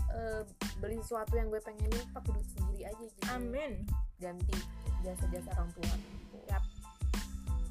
eh, 0.10 0.42
beli 0.78 0.98
sesuatu 0.98 1.34
yang 1.34 1.48
gue 1.48 1.60
pengenin 1.60 2.06
pakai 2.10 2.32
duit 2.32 2.48
sendiri 2.50 2.82
aja 2.86 3.02
gitu. 3.02 3.22
Amin. 3.28 3.84
Ganti 4.18 4.58
jasa-jasa 5.00 5.50
orang 5.54 5.70
tua 5.72 5.94
gitu. 5.94 6.38
Yap. 6.46 6.64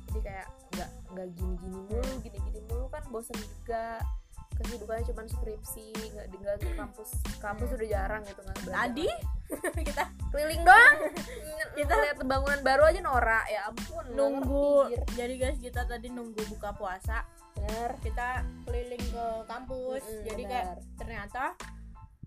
jadi 0.06 0.20
kayak 0.22 0.46
nggak 0.70 0.90
nggak 1.10 1.28
gini-gini 1.30 1.78
mulu 1.82 2.12
gini-gini 2.20 2.60
mulu 2.64 2.86
kan 2.88 3.04
bosen 3.06 3.36
juga 3.36 4.00
kesibukannya 4.56 5.04
cuma 5.06 5.22
skripsi 5.24 5.86
nggak 5.92 6.28
tinggal 6.28 6.54
ke 6.56 6.70
kampus 6.72 7.10
kampus 7.38 7.68
Hmm. 7.68 7.76
udah 7.76 7.88
jarang 7.88 8.22
gitu 8.24 8.40
belajar 8.40 8.72
tadi? 8.72 9.08
kita 9.88 10.02
keliling 10.28 10.62
doang? 10.62 10.96
Kita- 11.76 12.00
lihat 12.02 12.18
bangunan 12.20 12.60
baru 12.60 12.82
aja 12.84 13.00
norak 13.00 13.46
ya 13.46 13.68
ampun 13.68 14.04
nunggu. 14.12 14.90
jadi 15.12 15.34
guys 15.36 15.58
kita 15.58 15.84
tadi 15.84 16.08
nunggu 16.08 16.42
buka 16.50 16.72
puasa. 16.72 17.22
Bener. 17.54 17.94
Kita 18.00 18.42
keliling 18.64 19.04
ke 19.06 19.26
kampus. 19.46 20.02
Mm-mm, 20.02 20.24
jadi 20.24 20.42
bener. 20.42 20.50
kayak 20.50 20.66
ternyata 20.96 21.44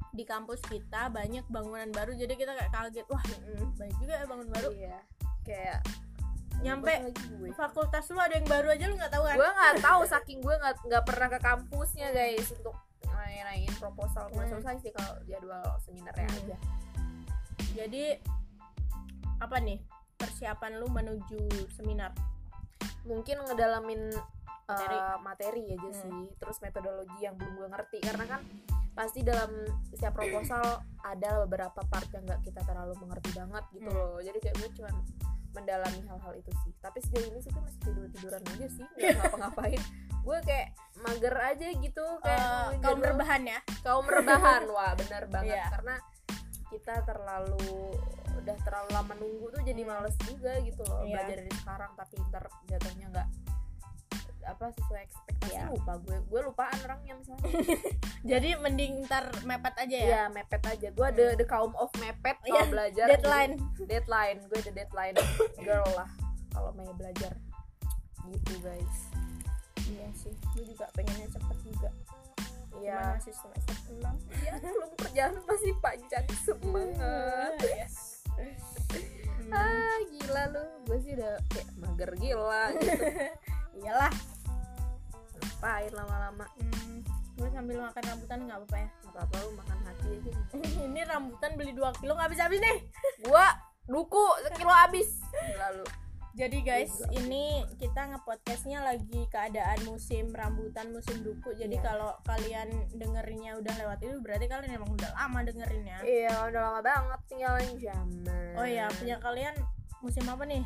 di 0.10 0.24
kampus 0.24 0.60
kita 0.64 1.10
banyak 1.10 1.46
bangunan 1.48 1.90
baru. 1.90 2.14
Jadi 2.14 2.34
kita 2.34 2.56
kayak 2.56 2.72
kaget 2.72 3.06
wah 3.08 3.24
banyak 3.76 3.98
juga 4.00 4.14
ya 4.16 4.26
bangunan 4.26 4.52
baru. 4.52 4.70
Iya. 4.74 5.00
Kayak 5.44 5.80
nyampe 6.60 6.92
gue 7.32 7.52
fakultas 7.52 8.04
lu 8.08 8.20
ada 8.20 8.34
yang 8.34 8.46
baru 8.46 8.68
aja 8.70 8.86
lu 8.86 8.96
nggak 8.96 9.10
tahu 9.10 9.24
kan 9.24 9.36
gue 9.36 9.50
nggak 9.50 9.76
tahu 9.80 10.02
saking 10.06 10.40
gue 10.40 10.56
nggak 10.56 10.76
nggak 10.84 11.04
pernah 11.04 11.28
ke 11.28 11.40
kampusnya 11.40 12.08
guys 12.12 12.48
untuk 12.52 12.76
naik-naikin 13.06 13.76
proposal 13.76 14.28
gue 14.28 14.40
Hmm. 14.40 14.52
selesai 14.54 14.76
sih 14.80 14.92
kalau 14.92 15.16
jadwal 15.24 15.64
seminarnya 15.80 16.26
Hmm. 16.26 16.40
aja 16.42 16.58
jadi 17.74 18.06
apa 19.40 19.58
nih 19.58 19.80
persiapan 20.16 20.72
lu 20.78 20.88
menuju 20.90 21.40
seminar 21.72 22.12
mungkin 23.04 23.40
ngedalamin 23.42 24.12
uh, 24.12 24.68
Materi. 24.70 24.98
materi 25.22 25.64
aja 25.70 25.90
Hmm. 25.90 25.96
sih 25.96 26.20
terus 26.36 26.60
metodologi 26.60 27.18
yang 27.20 27.34
belum 27.34 27.56
gue 27.56 27.70
ngerti 27.70 27.98
karena 28.00 28.26
kan 28.28 28.42
pasti 28.92 29.24
dalam 29.24 29.48
setiap 29.88 30.12
proposal 30.14 30.60
ada 31.00 31.40
beberapa 31.42 31.80
part 31.88 32.12
yang 32.12 32.28
nggak 32.28 32.44
kita 32.44 32.60
terlalu 32.62 32.92
mengerti 33.00 33.32
banget 33.32 33.64
gitu 33.72 33.88
Hmm. 33.88 33.96
loh 33.98 34.20
jadi 34.20 34.38
kayak 34.38 34.56
gue 34.58 34.70
cuman 34.76 34.96
mendalami 35.52 36.02
hal-hal 36.06 36.34
itu 36.34 36.52
sih. 36.64 36.72
Tapi 36.78 37.00
sejauh 37.02 37.26
ini 37.30 37.40
sih 37.40 37.50
gue 37.50 37.64
masih 37.64 37.80
tidur 37.82 38.06
tiduran 38.14 38.42
aja 38.46 38.68
sih 38.70 38.86
nggak 38.86 39.16
ngapa-ngapain. 39.20 39.82
Gue 40.22 40.38
kayak 40.46 40.68
mager 41.00 41.36
aja 41.36 41.68
gitu 41.74 42.06
kayak 42.22 42.44
ngomongin 42.46 42.82
kaum 42.82 43.00
rebahan 43.02 43.42
ya? 43.44 43.60
Kaum 43.82 44.06
rebahan 44.06 44.62
wah 44.76 44.94
benar 44.94 45.24
banget. 45.28 45.58
Iya. 45.58 45.66
karena 45.74 45.96
kita 46.70 46.96
terlalu 47.02 47.98
udah 48.40 48.58
terlalu 48.62 48.90
lama 48.94 49.14
nunggu 49.18 49.46
tuh 49.52 49.62
jadi 49.66 49.82
males 49.84 50.16
juga 50.24 50.54
gitu 50.62 50.82
loh 50.86 51.02
Iya. 51.02 51.14
belajar 51.18 51.36
dari 51.42 51.54
sekarang. 51.58 51.92
Tapi 51.98 52.16
ntar 52.30 52.44
jatuhnya 52.70 53.06
nggak 53.10 53.28
apa 54.50 54.66
sesuai 54.72 55.02
ekspektasi 55.04 55.52
Iya. 55.52 55.70
lupa 55.70 55.94
gue. 56.00 56.18
Gue 56.26 56.42
lupaan 56.44 56.78
orangnya 56.80 57.14
misalnya. 57.16 57.46
Jadi 58.32 58.50
mending 58.58 59.06
ntar 59.06 59.26
mepet 59.42 59.76
aja 59.78 59.96
ya? 59.96 60.08
Ya 60.08 60.24
mepet 60.28 60.62
aja. 60.62 60.88
Gue 60.90 61.08
the 61.12 61.34
the 61.36 61.46
kaum 61.46 61.72
of 61.76 61.90
mepet 61.96 62.38
kalau 62.40 62.50
Iya, 62.52 62.64
belajar. 62.66 63.06
deadline. 63.08 63.54
Jadi, 63.76 63.86
deadline. 63.92 64.38
Gue 64.46 64.60
the 64.62 64.74
deadline. 64.74 65.16
Girl 65.58 65.88
lah 65.94 66.10
kalau 66.50 66.74
mau 66.74 66.92
belajar. 66.92 67.34
Gitu 68.26 68.54
guys. 68.60 68.96
Iya 69.88 70.08
sih. 70.14 70.34
Gue 70.52 70.66
juga 70.66 70.86
pengennya 70.92 71.30
cepet 71.30 71.58
juga. 71.64 71.90
Iya, 72.72 73.18
masih 73.18 73.34
semester 73.34 73.76
enam? 73.92 74.16
Iya 74.40 74.54
belum 74.58 74.92
kerjaan 74.96 75.34
masih 75.44 75.74
panjang 75.80 76.28
semangat. 76.40 77.54
Yes. 77.60 78.24
Hmm, 78.30 79.52
ah 79.52 80.00
gila 80.08 80.44
lu. 80.50 80.64
Gue 80.86 80.98
sih 81.02 81.12
udah 81.12 81.34
kayak 81.50 81.68
mager 81.76 82.12
gila 82.16 82.64
gitu. 82.78 83.04
iyalah 83.80 84.12
ngapain 85.60 85.92
lama-lama. 85.92 86.48
Hmm, 86.56 87.04
gue 87.36 87.50
sambil 87.52 87.84
makan 87.84 88.04
rambutan 88.08 88.40
nggak 88.48 88.58
apa-apa 88.64 88.78
ya? 88.80 88.88
Nggak 89.12 89.12
apa-apa 89.28 89.36
lu 89.44 89.52
makan 89.60 89.80
hati 89.84 90.08
aja 90.16 90.32
ini 90.88 91.02
rambutan 91.04 91.52
beli 91.60 91.72
2 91.76 92.00
kilo 92.00 92.16
nggak 92.16 92.28
habis 92.32 92.40
habis 92.40 92.60
nih. 92.64 92.78
Gua 93.28 93.46
duku 93.84 94.24
sekilo 94.48 94.72
habis. 94.72 95.20
Lalu 95.60 95.84
jadi 96.40 96.64
guys 96.64 97.04
ini 97.12 97.68
kita 97.76 98.16
ngepodcastnya 98.16 98.80
lagi 98.80 99.28
keadaan 99.28 99.84
musim 99.84 100.32
rambutan 100.32 100.96
musim 100.96 101.20
duku. 101.28 101.52
Jadi 101.60 101.76
Iya. 101.76 101.84
kalau 101.84 102.16
kalian 102.24 102.72
dengerinnya 102.96 103.60
udah 103.60 103.74
lewat 103.84 104.00
itu 104.00 104.16
berarti 104.24 104.48
kalian 104.48 104.80
emang 104.80 104.96
udah 104.96 105.12
lama 105.12 105.44
dengerinnya. 105.44 106.00
Iya 106.08 106.48
udah 106.48 106.62
lama 106.72 106.80
banget 106.80 107.20
tinggalin 107.28 107.76
zaman. 107.76 108.56
Oh 108.56 108.64
ya 108.64 108.88
punya 108.96 109.20
kalian 109.20 109.52
musim 110.00 110.24
apa 110.32 110.48
nih 110.48 110.64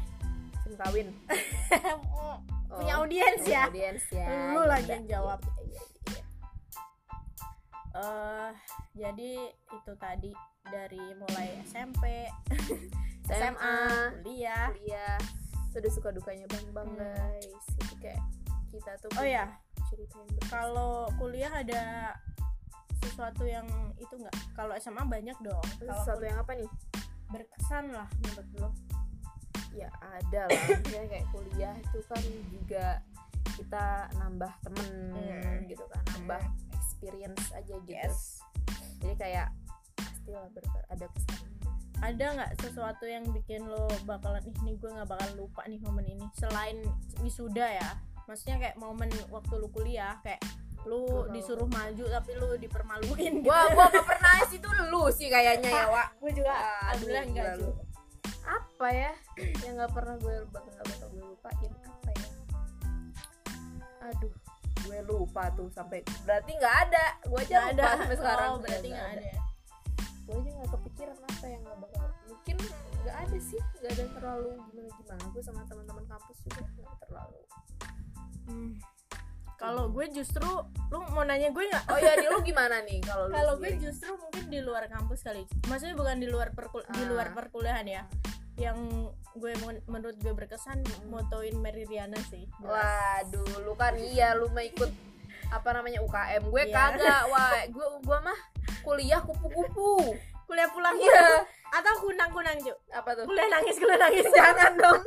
musim 0.63 0.75
kawin 0.77 1.07
punya 2.69 2.93
Oh, 2.95 3.01
audiens 3.01 3.43
ya? 3.43 3.67
audiens 3.67 4.01
ya 4.09 4.25
Lu 4.49 4.59
Iya, 4.59 4.65
lagi 4.65 4.83
iya, 4.83 4.93
yang 4.95 5.05
jawab. 5.07 5.39
iya, 5.61 5.61
iya, 5.61 5.83
iya. 6.09 6.23
eh 7.93 8.51
jadi 8.93 9.31
itu 9.51 9.91
tadi 9.95 10.31
dari 10.65 11.03
mulai 11.13 11.61
SMP 11.63 12.25
SMA 13.23 13.77
kuliah. 14.19 14.73
kuliah. 14.73 15.17
Itu 15.69 15.77
udah 15.77 15.91
suka 15.91 16.09
dukanya 16.11 16.45
bang 16.47 16.65
bang 16.71 16.89
Hmm. 16.89 16.97
guys 16.97 17.65
itu 17.77 17.95
kayak 17.99 18.21
kita 18.67 18.91
tuh 18.97 19.09
oh 19.11 19.21
punya 19.21 19.37
ya 19.37 19.45
kalau 20.49 21.05
kuliah 21.15 21.51
ada 21.51 22.13
sesuatu 22.99 23.45
yang 23.45 23.69
itu 23.95 24.13
nggak? 24.15 24.33
Kalau 24.51 24.73
SMA 24.75 25.03
banyak 25.03 25.37
dong. 25.39 25.61
Kalau 25.77 25.93
sesuatu 26.01 26.23
yang 26.23 26.39
apa 26.39 26.57
nih? 26.57 26.69
Berkesan 27.29 27.91
lah 27.91 28.09
menurut 28.19 28.47
lo 28.57 28.69
ya 29.73 29.89
ada 30.01 30.41
lah 30.47 30.61
Maksudnya 30.69 31.03
kayak 31.09 31.27
kuliah 31.29 31.73
itu 31.75 31.99
kan 32.05 32.21
juga 32.49 32.85
kita 33.53 33.85
nambah 34.17 34.51
temen 34.61 34.91
Hmm. 35.13 35.59
gitu 35.65 35.83
kan 35.89 36.01
nambah 36.17 36.41
experience 36.73 37.43
aja 37.51 37.73
gitu 37.81 37.91
yes 37.91 38.39
jadi 39.01 39.13
kayak 39.17 39.47
pastilah 39.97 40.47
ada 40.89 41.05
kesannya 41.11 41.51
ada 42.03 42.25
nggak 42.35 42.51
sesuatu 42.59 43.05
yang 43.07 43.23
bikin 43.31 43.63
lo 43.63 43.87
bakalan 44.03 44.43
ih 44.43 44.55
nih 44.61 44.75
gue 44.75 44.89
nggak 44.91 45.07
bakal 45.07 45.29
lupa 45.35 45.63
nih 45.65 45.79
momen 45.79 46.03
ini 46.03 46.25
selain 46.35 46.83
wisuda 47.19 47.63
ya 47.63 47.89
maksudnya 48.23 48.59
kayak 48.59 48.75
momen 48.75 49.07
waktu 49.27 49.53
lu 49.55 49.67
kuliah 49.67 50.19
kayak 50.19 50.39
lu 50.83 51.07
disuruh 51.31 51.63
maju 51.63 52.03
tapi 52.11 52.35
lu 52.35 52.59
dipermaluin 52.59 53.39
gitu. 53.39 53.47
Wah, 53.47 53.71
gua 53.71 53.87
gak 53.87 54.03
pernah 54.03 54.35
sih 54.51 54.59
itu 54.59 54.67
lu 54.91 55.07
sih 55.15 55.31
kayaknya 55.31 55.71
ya, 55.71 55.87
Wak. 55.87 56.07
gue 56.19 56.31
juga 56.35 56.51
Aduh, 56.51 56.75
alhamdulillah 56.83 57.23
enggak 57.23 57.45
gila 57.47 57.55
lu. 57.55 57.63
Ju. 57.63 57.71
Apa 58.43 58.87
ya 58.89 59.11
yang 59.63 59.77
gak 59.77 59.91
pernah 59.91 60.15
gue 60.17 60.35
bakal 60.49 60.71
gak 60.73 60.85
bakal 60.85 61.07
gue 61.09 61.23
lupain 61.25 61.71
apa 61.81 62.09
ya? 62.11 62.27
Aduh, 64.03 64.33
gue 64.83 64.99
lupa 65.05 65.43
tuh 65.53 65.67
sampai 65.69 66.03
berarti 66.21 66.51
nggak 66.53 66.75
ada. 66.83 67.05
Gue 67.23 67.39
aja 67.41 67.55
Nggak 67.65 67.73
lupa 67.73 67.97
sampai 67.97 68.17
sekarang. 68.17 68.49
oh, 68.49 68.59
berarti 68.59 68.87
nggak 68.89 69.09
ada 69.09 69.23
ya 69.25 69.39
Gue 70.23 70.35
aja 70.37 70.49
nggak 70.53 70.69
kepikiran 70.71 71.17
apa 71.21 71.45
yang 71.45 71.61
nggak 71.61 71.77
bakal. 71.79 72.03
Mungkin 72.25 72.55
nggak 72.99 73.17
ada 73.17 73.37
sih, 73.39 73.61
nggak 73.77 73.91
ada 73.91 74.01
yang 74.01 74.13
terlalu 74.13 74.49
gimana 74.65 74.89
gimana. 74.93 75.23
Gue 75.29 75.41
sama 75.41 75.61
teman-teman 75.65 76.03
kampus 76.05 76.37
juga 76.41 76.61
nggak 76.65 76.97
terlalu. 77.01 77.39
Hmm. 78.43 78.75
kalau 79.55 79.87
gue 79.87 80.03
justru 80.11 80.43
lu 80.91 80.99
mau 81.07 81.23
nanya 81.23 81.47
gue 81.47 81.63
nggak 81.63 81.87
Oh 81.87 81.95
ya, 81.95 82.19
di 82.19 82.27
lu 82.27 82.43
gimana 82.51 82.83
nih 82.83 82.99
kalau 82.99 83.31
kalau 83.31 83.55
gue 83.55 83.71
justru 83.79 84.11
mungkin 84.13 84.51
di 84.51 84.59
luar 84.59 84.91
kampus 84.91 85.23
kali 85.23 85.47
maksudnya 85.63 85.95
bukan 85.95 86.19
di 86.19 86.27
luar 86.27 86.51
perkul 86.51 86.83
di 86.83 86.99
Ah. 86.99 87.07
luar 87.07 87.31
perkuliahan 87.31 87.87
ya 87.87 88.03
yang 88.55 88.77
gue 89.33 89.51
men- 89.59 89.81
menurut 89.87 90.13
gue 90.15 90.29
berkesan 90.31 90.77
motoin 91.07 91.57
Mary 91.57 91.83
Riana 91.83 92.17
sih 92.23 92.45
jelas. 92.55 93.25
Waduh, 93.25 93.65
lu 93.65 93.73
kan 93.73 93.97
iya 93.97 94.33
lu 94.33 94.45
mah 94.47 94.61
ikut 94.61 94.91
apa 95.49 95.69
namanya 95.71 95.99
UKM. 95.99 96.43
Gue 96.47 96.63
Iya. 96.63 96.73
kagak, 96.93 97.21
wah. 97.27 97.61
Gue 97.67 97.85
gua 98.01 98.17
mah 98.21 98.39
kuliah 98.81 99.19
kupu-kupu. 99.19 100.13
kuliah 100.43 100.67
pulang 100.67 100.93
Iya. 100.93 101.49
atau 101.71 101.93
kunang-kunang 101.99 102.59
cu 102.59 102.69
Apa 102.91 103.15
tuh? 103.15 103.25
kuliah 103.25 103.47
nangis 103.49 103.73
kuliah 103.75 103.97
nangis 103.97 104.27
Jangan 104.29 104.73
dong. 104.75 105.01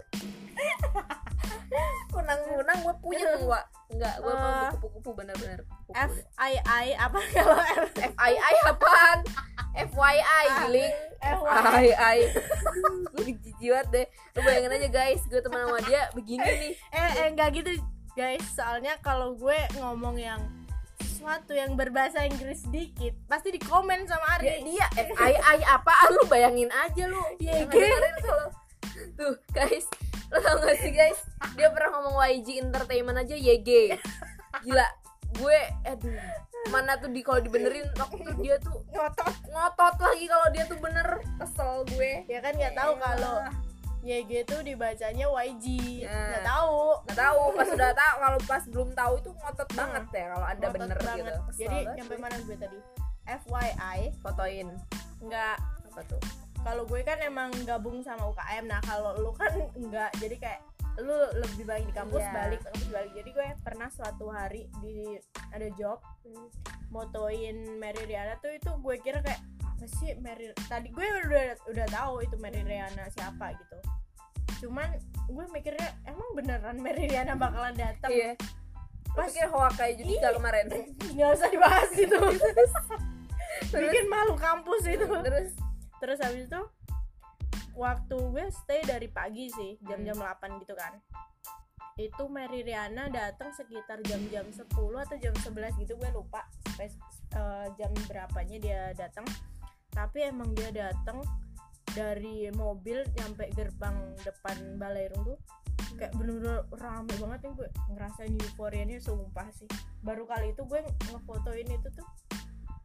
Kunang-kunang 2.08 2.78
gue 2.80 2.94
puyeng, 2.98 3.42
Wak. 3.44 3.64
Enggak, 3.86 4.14
gue 4.18 4.26
Eh. 4.26 4.34
mau 4.34 4.74
kupu-kupu 4.74 5.10
bener-bener 5.14 5.62
F 5.88 6.10
I 6.36 6.58
I 6.58 6.88
apa 6.96 7.18
kalau 7.36 7.54
F 7.54 7.90
FII 7.94 8.56
apaan? 8.66 9.18
FYI, 9.76 10.44
giling. 10.64 10.94
FYI. 11.20 11.60
FII. 11.92 12.18
Gue 13.12 13.24
jijik 13.36 13.56
banget 13.60 13.88
deh. 13.92 14.06
Lu 14.32 14.38
bayangin 14.40 14.72
aja 14.72 14.88
guys, 14.88 15.20
gue 15.28 15.40
teman 15.44 15.68
sama 15.68 15.80
dia 15.84 16.02
begini 16.16 16.44
nih. 16.44 16.72
eh, 16.96 17.10
eh 17.20 17.26
enggak 17.28 17.48
gitu 17.60 17.72
guys 18.16 18.40
soalnya 18.56 18.96
kalau 19.04 19.36
gue 19.36 19.58
ngomong 19.76 20.16
yang 20.16 20.40
sesuatu 21.04 21.52
yang 21.52 21.76
berbahasa 21.76 22.24
Inggris 22.24 22.64
dikit 22.72 23.12
pasti 23.28 23.52
di 23.52 23.60
komen 23.60 24.08
sama 24.08 24.40
dia, 24.40 24.56
Ari 24.56 24.72
dia 24.72 24.86
FII 24.96 25.60
apaan 25.68 26.16
lu 26.16 26.24
bayangin 26.24 26.72
aja 26.72 27.04
lu 27.12 27.20
dengerin 27.36 28.16
kalau 28.24 28.48
tuh 29.20 29.36
guys 29.52 29.84
lo 30.32 30.40
tau 30.40 30.56
gak 30.64 30.80
sih 30.80 30.96
guys 30.96 31.20
dia 31.60 31.68
pernah 31.68 32.00
ngomong 32.00 32.16
YG 32.24 32.64
Entertainment 32.64 33.20
aja 33.20 33.36
YG 33.36 34.00
gila 34.64 34.88
gue 35.36 35.58
aduh 35.84 36.16
mana 36.68 36.96
tuh 36.96 37.08
di 37.08 37.20
kalau 37.20 37.38
dibenerin 37.38 37.86
waktu 37.92 38.18
tuh 38.20 38.36
dia 38.38 38.56
tuh 38.58 38.76
ngotot. 38.88 39.32
ngotot 39.46 39.94
lagi 39.96 40.24
kalau 40.24 40.46
dia 40.50 40.64
tuh 40.64 40.78
bener. 40.78 41.08
Kesel 41.36 41.72
gue. 41.88 42.12
Ya 42.26 42.38
kan 42.40 42.52
nggak 42.52 42.74
tahu 42.74 42.92
kalau 42.96 43.36
YG 44.00 44.30
tuh 44.44 44.60
dibacanya 44.60 45.26
YG 45.26 45.64
Ya. 46.00 46.14
nggak 46.32 46.44
tahu. 46.44 46.78
Nggak 47.04 47.18
tahu 47.18 47.40
pas 47.52 47.68
udah 47.68 47.92
tahu 47.92 48.14
kalau 48.16 48.38
pas 48.42 48.62
belum 48.64 48.90
tahu 48.92 49.12
itu 49.16 49.30
ngotot 49.32 49.68
banget 49.72 50.04
ya 50.12 50.24
kalau 50.30 50.46
anda 50.46 50.58
Ngotot 50.64 50.76
bener 50.78 50.98
banget. 51.00 51.18
gitu 51.18 51.32
Kesel 51.42 51.58
jadi 51.58 51.76
banget. 51.76 51.94
nyampe 51.96 52.12
gue. 52.12 52.22
mana 52.22 52.36
gue 52.38 52.56
tadi 52.56 52.78
FYI 53.26 53.98
fotoin. 54.20 54.68
Nggak. 55.18 55.56
Apa 55.88 56.00
tuh? 56.06 56.20
Kalau 56.60 56.82
gue 56.82 57.00
kan 57.00 57.18
emang 57.20 57.50
gabung 57.62 57.98
sama 58.00 58.26
UKM 58.26 58.66
nah 58.66 58.80
kalau 58.80 59.14
lu 59.16 59.30
kan 59.32 59.50
enggak 59.72 60.10
jadi 60.16 60.36
kayak 60.36 60.60
lu 60.98 61.12
lebih 61.36 61.64
banyak 61.64 61.86
di 61.86 61.94
kampus 61.94 62.20
Iya. 62.20 62.32
balik 62.32 62.60
kampus 62.62 62.88
balik. 62.88 63.12
Jadi 63.12 63.30
gue 63.30 63.46
pernah 63.60 63.88
suatu 63.88 64.26
hari 64.28 64.64
di 64.80 65.16
ada 65.50 65.68
job 65.72 66.00
motoin 66.88 67.56
Mary 67.76 68.02
Riana 68.04 68.38
tuh 68.38 68.50
itu 68.50 68.70
gue 68.72 68.96
kira 68.98 69.20
kayak 69.20 69.40
apa 69.60 69.84
sih 69.92 70.16
Mary 70.16 70.48
tadi 70.66 70.88
gue 70.88 71.04
udah 71.26 71.44
udah 71.68 71.86
tahu 71.86 72.14
itu 72.22 72.36
Mary 72.36 72.62
Riana 72.62 73.04
siapa 73.10 73.52
gitu. 73.52 73.76
Cuman 74.64 74.88
gue 75.26 75.44
mikirnya 75.50 75.84
emang 76.04 76.32
beneran 76.32 76.76
Mary 76.78 77.04
Riana 77.06 77.34
bakalan 77.34 77.74
datang 77.74 78.08
iya. 78.08 78.32
Pas- 79.06 79.24
pas 79.24 79.28
pikir 79.28 79.48
Hoa 79.48 79.68
kayak 79.72 79.94
Judika 79.96 80.28
Ih. 80.28 80.34
kemarin? 80.34 80.66
Nggak 81.16 81.30
usah 81.34 81.48
dibahas 81.48 81.88
gitu 81.90 82.16
bikin 83.72 84.04
malu 84.06 84.36
kampus 84.36 84.84
itu. 84.86 85.04
Terus? 85.04 85.50
Terus 85.96 86.18
habis 86.20 86.44
itu 86.44 86.60
waktu 87.76 88.16
gue 88.16 88.46
stay 88.50 88.80
dari 88.82 89.06
pagi 89.06 89.52
sih 89.52 89.76
jam-jam 89.84 90.16
Hmm. 90.16 90.32
8 90.32 90.60
gitu 90.64 90.72
kan. 90.72 90.96
Itu 91.96 92.28
Mary 92.28 92.60
Riana 92.60 93.08
datang 93.08 93.52
sekitar 93.52 94.00
jam-jam 94.04 94.44
10 94.48 94.64
atau 94.96 95.16
jam 95.16 95.32
11 95.32 95.76
gitu 95.76 95.96
gue 95.96 96.10
lupa 96.10 96.44
spes- 96.72 97.00
eh, 97.32 97.66
jam 97.76 97.92
berapanya 98.08 98.56
dia 98.56 98.80
datang. 98.92 99.24
Tapi 99.92 100.24
emang 100.24 100.52
dia 100.52 100.68
datang 100.72 101.20
dari 101.92 102.48
mobil 102.52 103.00
sampai 103.16 103.48
gerbang 103.52 103.96
depan 104.20 104.76
Balairung 104.76 105.24
tuh 105.24 105.38
kayak 105.96 106.12
bener-bener 106.12 106.60
rame 106.76 107.08
banget 107.16 107.40
nih 107.48 107.52
gue 107.56 107.68
ngerasain 107.92 108.32
euforianya 108.36 108.98
sumpah 109.00 109.48
sih. 109.52 109.68
Baru 110.00 110.28
kali 110.28 110.52
itu 110.52 110.64
gue 110.64 110.80
ngefotoin 111.08 111.68
itu 111.70 111.88
tuh. 111.88 112.08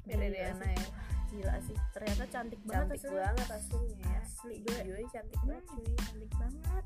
Mary 0.07 0.31
Riana 0.31 0.67
ya 0.67 0.85
gila 1.31 1.55
sih. 1.63 1.77
Ternyata 1.95 2.23
cantik, 2.27 2.61
banget 2.67 2.99
cantik 2.99 2.99
aslinya. 3.01 3.23
banget 3.23 3.47
aslinya 3.55 4.07
ya 4.07 4.19
asli 4.21 4.55
gue 4.61 4.73
videonya 4.75 5.09
cantik 5.09 5.41
banget 5.47 5.63
Hmm, 5.65 5.75
cuy 5.79 5.95
cantik 5.95 6.31
banget. 6.37 6.85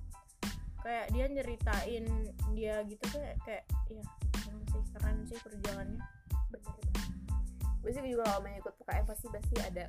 Kayak 0.86 1.06
dia 1.10 1.26
nyeritain 1.34 2.06
dia 2.54 2.76
gitu 2.86 3.04
kayak 3.10 3.36
kayak 3.42 3.64
ya 3.90 4.04
emang 4.46 4.58
sih 4.70 4.82
keren 4.94 5.18
sih 5.26 5.38
perjuangannya. 5.42 6.02
Bener 6.54 6.62
banget 6.62 6.94
gue 7.86 7.94
sih 7.94 8.02
juga 8.02 8.26
kalau 8.26 8.42
main 8.42 8.58
ikut 8.58 8.74
UKM 8.82 9.06
pasti 9.06 9.28
pasti 9.30 9.56
ada 9.62 9.86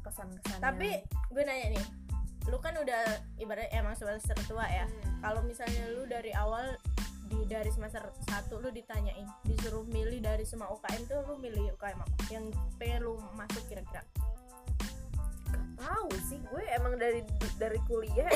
kesan-kesan 0.00 0.64
tapi 0.64 1.04
gue 1.28 1.42
nanya 1.44 1.76
nih 1.76 1.84
lu 2.48 2.56
kan 2.60 2.76
udah 2.76 3.20
ibaratnya 3.40 3.80
emang 3.80 3.96
semester 3.96 4.36
tua 4.44 4.68
ya. 4.68 4.84
Kalau 5.24 5.40
misalnya 5.48 5.88
lu 5.96 6.04
dari 6.04 6.28
awal 6.36 6.76
di 7.34 7.50
dari 7.50 7.70
semester 7.74 8.06
1 8.30 8.62
lu 8.62 8.70
ditanyain 8.70 9.26
disuruh 9.42 9.82
milih 9.90 10.22
dari 10.22 10.46
semua 10.46 10.70
UKM 10.70 11.02
tuh 11.10 11.18
lu 11.26 11.34
milih 11.42 11.74
UKM 11.74 11.98
apa? 11.98 12.14
Yang 12.30 12.54
pengen 12.78 13.00
lu 13.02 13.18
masuk 13.34 13.62
kira-kira? 13.66 14.06
Gak 15.50 15.66
tahu 15.82 16.08
sih 16.30 16.38
gue 16.38 16.62
emang 16.78 16.94
dari 16.94 17.26
dari 17.58 17.78
kuliah 17.90 18.30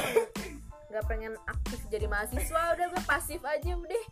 nggak 0.88 1.04
pengen 1.04 1.36
aktif 1.44 1.84
jadi 1.92 2.08
mahasiswa 2.08 2.62
udah 2.72 2.86
gue 2.88 3.02
pasif 3.04 3.40
aja 3.44 3.76
udah. 3.76 4.04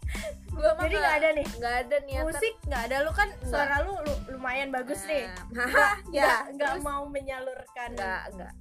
Gue 0.53 0.71
mah 0.77 0.85
jadi 0.85 0.97
nggak 1.01 1.17
ada 1.17 1.29
nih? 1.33 1.47
nggak 1.57 1.77
ada 1.83 1.97
niatan. 2.05 2.27
Musik 2.29 2.55
nggak 2.69 2.83
ada 2.93 2.97
lu 3.01 3.13
kan 3.17 3.29
suara 3.49 3.77
lu, 3.81 3.93
lu 4.05 4.13
lumayan 4.37 4.69
bagus 4.69 5.01
nih. 5.09 5.25
Nah, 5.57 5.97
ya 6.17 6.45
ya 6.47 6.53
nggak 6.53 6.85
mau 6.85 7.09
menyalurkan 7.09 7.97
nggak 7.97 8.23
nggak 8.37 8.53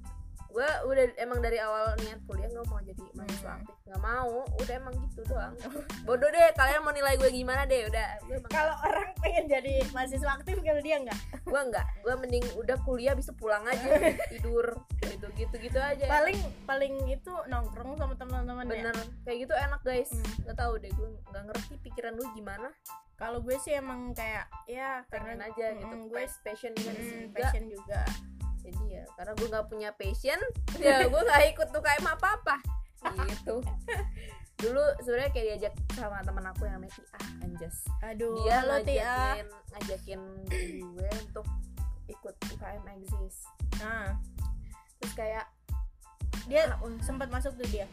gue 0.48 0.68
udah 0.84 1.04
emang 1.16 1.38
dari 1.38 1.56
awal 1.56 1.92
niat 1.98 2.20
kuliah 2.22 2.46
nggak 2.46 2.66
mau 2.66 2.80
jadi 2.80 3.04
mahasiswa 3.12 3.44
Hmm. 3.46 3.58
aktif. 3.58 3.74
Nggak 3.86 4.02
mau 4.02 4.30
udah 4.56 4.74
emang 4.74 4.94
gitu 5.00 5.20
doang. 5.26 5.54
Bodoh 6.06 6.28
deh 6.28 6.46
kalian 6.52 6.80
mau 6.80 6.90
nilai 6.90 7.14
gue 7.14 7.30
gimana 7.30 7.62
deh 7.62 7.84
udah. 7.84 8.08
Gue 8.22 8.36
emang 8.36 8.50
kalau 8.50 8.74
orang 8.82 9.10
pengen 9.18 9.44
jadi 9.46 9.74
mahasiswa 9.90 10.30
aktif 10.32 10.56
kalau 10.58 10.80
dia 10.80 10.96
nggak? 10.98 11.20
Gue 11.42 11.60
nggak. 11.62 11.86
Gue 12.00 12.14
mending 12.16 12.46
udah 12.56 12.76
kuliah 12.82 13.12
bisa 13.12 13.30
pulang 13.32 13.62
aja 13.64 13.86
tidur 14.32 14.66
gitu 15.00 15.26
gitu 15.34 15.54
gitu 15.60 15.78
aja. 15.78 16.04
Paling 16.04 16.38
paling 16.64 16.94
itu 17.06 17.32
nongkrong 17.46 17.94
sama 17.94 18.14
teman-teman 18.14 18.64
ya. 18.66 18.90
Bener. 18.90 18.96
Kayak 19.22 19.38
gitu 19.44 19.54
enak 19.54 19.80
guys. 19.82 20.10
Hmm. 20.10 20.24
nggak 20.42 20.56
tahu 20.56 20.72
deh 20.76 20.90
gue 20.90 21.08
nggak 21.26 21.42
ngerti 21.44 21.74
pikiran 21.80 22.12
lu 22.12 22.24
gimana. 22.32 22.68
Kalau 23.14 23.40
gue 23.40 23.56
sih 23.56 23.72
emang 23.72 24.12
kayak 24.12 24.44
ya 24.66 25.00
pengen 25.06 25.40
karena 25.40 25.48
aja 25.48 25.66
gitu 25.72 25.88
Mm, 25.88 26.04
gue 26.06 26.20
gue 26.20 26.44
passion 26.44 26.72
juga 26.74 26.90
mm, 26.92 27.00
juga 27.00 27.40
passion 27.40 27.64
juga. 27.66 28.00
ya 28.04 28.04
karena 29.16 29.32
gue 29.32 29.48
nggak 29.48 29.66
punya 29.66 29.90
passion 29.92 30.40
ya 30.84 31.04
gue 31.04 31.20
nggak 31.20 31.44
ikut 31.52 31.68
tuh 31.70 31.80
kayak 31.80 32.04
apa 32.04 32.28
apa 32.36 32.56
gitu. 33.28 33.60
Dulu 34.56 34.80
sebenarnya 35.04 35.30
kayak 35.30 35.46
diajak 35.46 35.74
sama 35.92 36.24
teman 36.24 36.48
aku 36.48 36.64
yang 36.64 36.80
namanya 36.80 36.96
Tia 36.96 37.18
Anjas. 37.40 37.76
Aduh 38.02 38.32
dia 38.40 38.64
halo 38.64 38.76
Tia. 38.80 39.04
ngajakin 39.36 39.46
ngajakin 39.70 40.20
gue 40.96 41.10
untuk 41.22 41.46
ikut 42.06 42.34
UKM 42.50 42.84
Exist. 42.94 43.44
Nah 43.78 44.16
terus 44.96 45.12
kayak 45.12 45.44
dia 46.48 46.66
ah, 46.66 46.80
sempat 47.00 47.28
masuk 47.28 47.52
tuh 47.54 47.68
dia? 47.68 47.84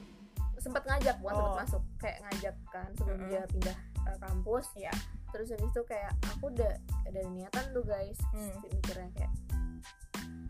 Sempat 0.55 0.87
ngajak 0.87 1.19
bukan 1.19 1.35
sempat 1.35 1.51
Oh. 1.51 1.59
masuk. 1.59 1.83
Kayak 1.99 2.17
ngajak 2.23 2.55
kan 2.71 2.89
sebelum 2.95 3.19
Mm-mm. 3.19 3.29
dia 3.29 3.41
pindah 3.51 3.77
uh, 4.07 4.17
kampus. 4.19 4.65
Iya. 4.75 4.93
terus 5.33 5.49
habis 5.49 5.65
itu 5.65 5.81
kayak 5.83 6.13
aku 6.29 6.53
udah 6.53 6.77
ada 7.09 7.21
niatan 7.33 7.65
tuh 7.73 7.81
guys 7.81 8.21
Hmm. 8.29 8.53
mikirnya 8.69 9.09
kayak 9.17 9.33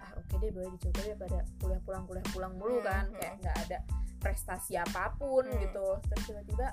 ah 0.04 0.12
oke 0.20 0.34
deh 0.38 0.52
boleh 0.52 0.70
dicoba 0.76 1.00
daripada 1.02 1.40
kuliah 1.58 1.82
pulang 1.88 2.04
kuliah 2.04 2.28
pulang 2.36 2.54
mulu 2.60 2.78
Hmm, 2.80 2.88
kan 2.88 3.06
hmm. 3.08 3.16
kayak 3.18 3.34
nggak 3.40 3.56
ada 3.68 3.78
prestasi 4.20 4.74
apa 4.76 5.16
pun 5.16 5.48
Hmm. 5.48 5.60
gitu 5.64 5.88
terus 6.12 6.24
tiba-tiba 6.28 6.68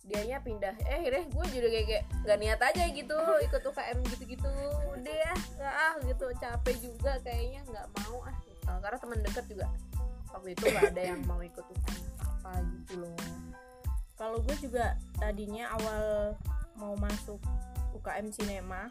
dianya 0.00 0.42
pindah 0.42 0.74
eh 0.90 0.96
akhirnya 1.06 1.22
gue 1.28 1.44
juga 1.54 1.68
kayak 1.70 1.86
kayak 1.86 2.04
nggak 2.26 2.38
niat 2.40 2.60
aja 2.62 2.82
gitu 2.90 3.18
ikut 3.46 3.62
UKM 3.62 3.98
gitu-gitu 4.10 4.54
udah 4.90 5.14
ya 5.14 5.32
nggak 5.54 5.74
ah 5.76 5.94
gitu 6.02 6.26
capek 6.34 6.76
juga 6.82 7.12
kayaknya 7.22 7.60
nggak 7.68 7.86
mau 7.94 8.18
ah 8.26 8.34
gitu. 8.42 8.58
karena 8.66 8.98
teman 8.98 9.18
dekat 9.22 9.44
juga 9.46 9.66
waktu 10.34 10.48
itu 10.54 10.64
nggak 10.66 10.86
ada 10.94 11.02
yang 11.14 11.20
mau 11.30 11.38
ikut 11.38 11.62
UKM 11.62 12.02
apa 12.22 12.50
gitu 12.74 12.94
loh 13.06 13.14
kalau 14.18 14.36
gue 14.42 14.56
juga 14.58 14.98
tadinya 15.16 15.70
awal 15.78 16.34
mau 16.74 16.92
masuk 16.98 17.38
UKM 17.94 18.32
sinema 18.34 18.90